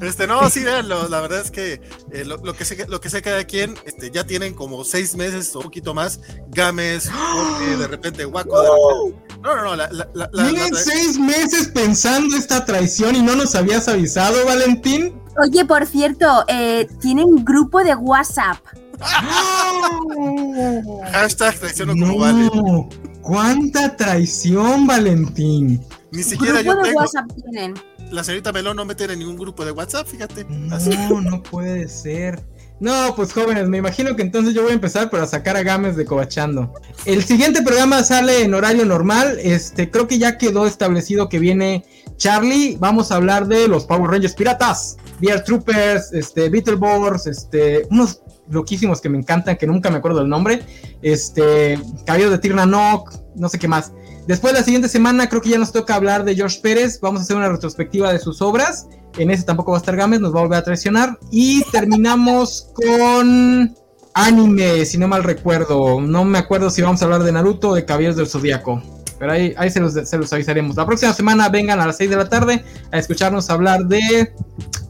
[0.01, 1.81] Este, no, sí, véanlo, la verdad es que
[2.13, 5.15] eh, lo, lo que sé, lo que sé cada quien, este, ya tienen como seis
[5.17, 9.13] meses o un poquito más, Games, Jorge, de repente repente.
[9.43, 13.35] No, no, no, la, la, la, Tienen la- seis meses pensando esta traición y no
[13.37, 15.15] nos habías avisado, Valentín.
[15.43, 18.59] Oye, por cierto, eh, tienen grupo de WhatsApp.
[21.13, 22.51] hashtag traiciono como vale.
[22.55, 22.89] No,
[23.23, 25.85] cuánta traición, Valentín.
[26.13, 27.01] Ni siquiera Grupo yo de tengo.
[27.01, 27.75] WhatsApp tienen.
[28.11, 30.47] La señorita Melón no mete en ningún grupo de WhatsApp, fíjate.
[30.71, 30.91] Así.
[30.91, 32.43] No, no puede ser.
[32.81, 35.97] No, pues jóvenes, me imagino que entonces yo voy a empezar para sacar a Games
[35.97, 36.73] de Cobachando.
[37.05, 39.39] El siguiente programa sale en horario normal.
[39.43, 41.85] Este, creo que ya quedó establecido que viene
[42.17, 42.79] Charlie.
[42.81, 49.03] Vamos a hablar de los Power Rangers piratas, VR Troopers, este, Beetleborgs, este, unos loquísimos
[49.03, 50.63] que me encantan, que nunca me acuerdo del nombre.
[51.03, 53.93] Este, Caballeros de Tirnanok, no sé qué más.
[54.27, 57.01] Después la siguiente semana creo que ya nos toca hablar de George Pérez.
[57.01, 58.87] Vamos a hacer una retrospectiva de sus obras.
[59.19, 61.19] En ese tampoco va a estar Gámez, nos va a volver a traicionar.
[61.31, 63.75] Y terminamos con
[64.15, 66.01] anime, si no mal recuerdo.
[66.01, 69.00] No me acuerdo si vamos a hablar de Naruto o de Caballeros del Zodíaco.
[69.21, 70.77] Pero ahí, ahí se, los, se los avisaremos.
[70.77, 74.33] La próxima semana vengan a las 6 de la tarde a escucharnos hablar de...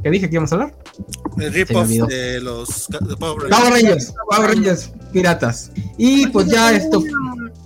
[0.05, 0.74] ¿Qué dije que íbamos a hablar?
[1.36, 3.59] El rip-off de los de Power Rangers.
[3.59, 5.73] Power Rangers, Power Rangers piratas.
[5.98, 7.02] Y pues ya esto...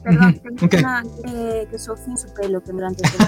[0.02, 0.74] Perdón, Ujú, tengo ok.
[0.78, 3.18] una, eh, que Sofía en su pelo el tiempo.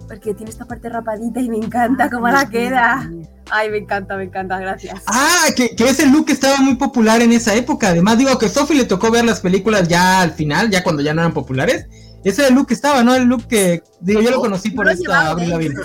[0.08, 3.10] Porque tiene esta parte rapadita y me encanta cómo la queda.
[3.50, 5.02] Ay, me encanta, me encanta, gracias.
[5.06, 7.88] Ah, que, que ese look estaba muy popular en esa época.
[7.88, 11.14] Además, digo que Sophie le tocó ver las películas ya al final, ya cuando ya
[11.14, 11.86] no eran populares.
[12.24, 13.14] Ese era el look que estaba, ¿no?
[13.14, 15.46] El look que, digo, yo lo conocí por esta ¿eh?
[15.46, 15.76] Lavigne.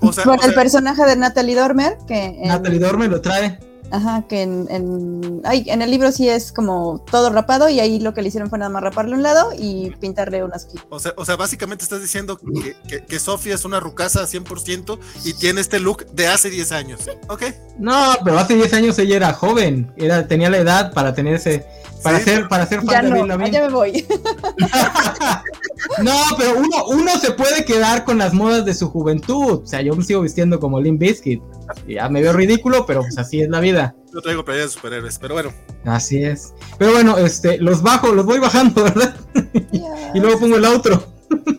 [0.00, 3.60] O sea, o el personaje de Natalie Dormer, que en, Natalie Dorme lo trae.
[3.92, 8.00] ajá, que en, en, ay, en el libro sí es como todo rapado y ahí
[8.00, 11.14] lo que le hicieron fue nada más raparle un lado y pintarle unas o sea,
[11.16, 15.60] o sea, básicamente estás diciendo que, que, que Sofía es una rucaza 100% y tiene
[15.60, 17.00] este look de hace 10 años.
[17.28, 17.42] ¿Ok?
[17.78, 19.92] No, pero hace 10 años ella era joven.
[19.96, 21.64] Era, tenía la edad para tener ese.
[22.04, 22.24] Para Sí.
[22.24, 24.06] ser, para ser fan Ya de no, ya me voy.
[26.02, 29.62] No, pero uno, uno se puede quedar con las modas de su juventud.
[29.64, 31.42] O sea, yo me sigo vistiendo como Limp Bizkit.
[31.88, 33.94] Ya me veo ridículo, pero pues así es la vida.
[34.12, 35.52] Yo traigo playeras de superhéroes, pero bueno.
[35.84, 36.54] Así es.
[36.78, 39.14] Pero bueno, este, los bajo, los voy bajando, ¿verdad?
[40.14, 41.04] Y luego pongo el outro.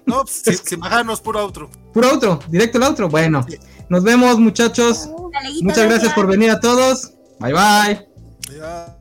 [0.06, 1.70] No, pues, sin, sin bajarnos, puro outro.
[1.94, 3.10] Puro otro, directo al otro.
[3.10, 3.46] Bueno,
[3.90, 5.10] nos vemos muchachos.
[5.62, 7.12] Muchas gracias por venir a todos.
[7.40, 8.95] Bye bye.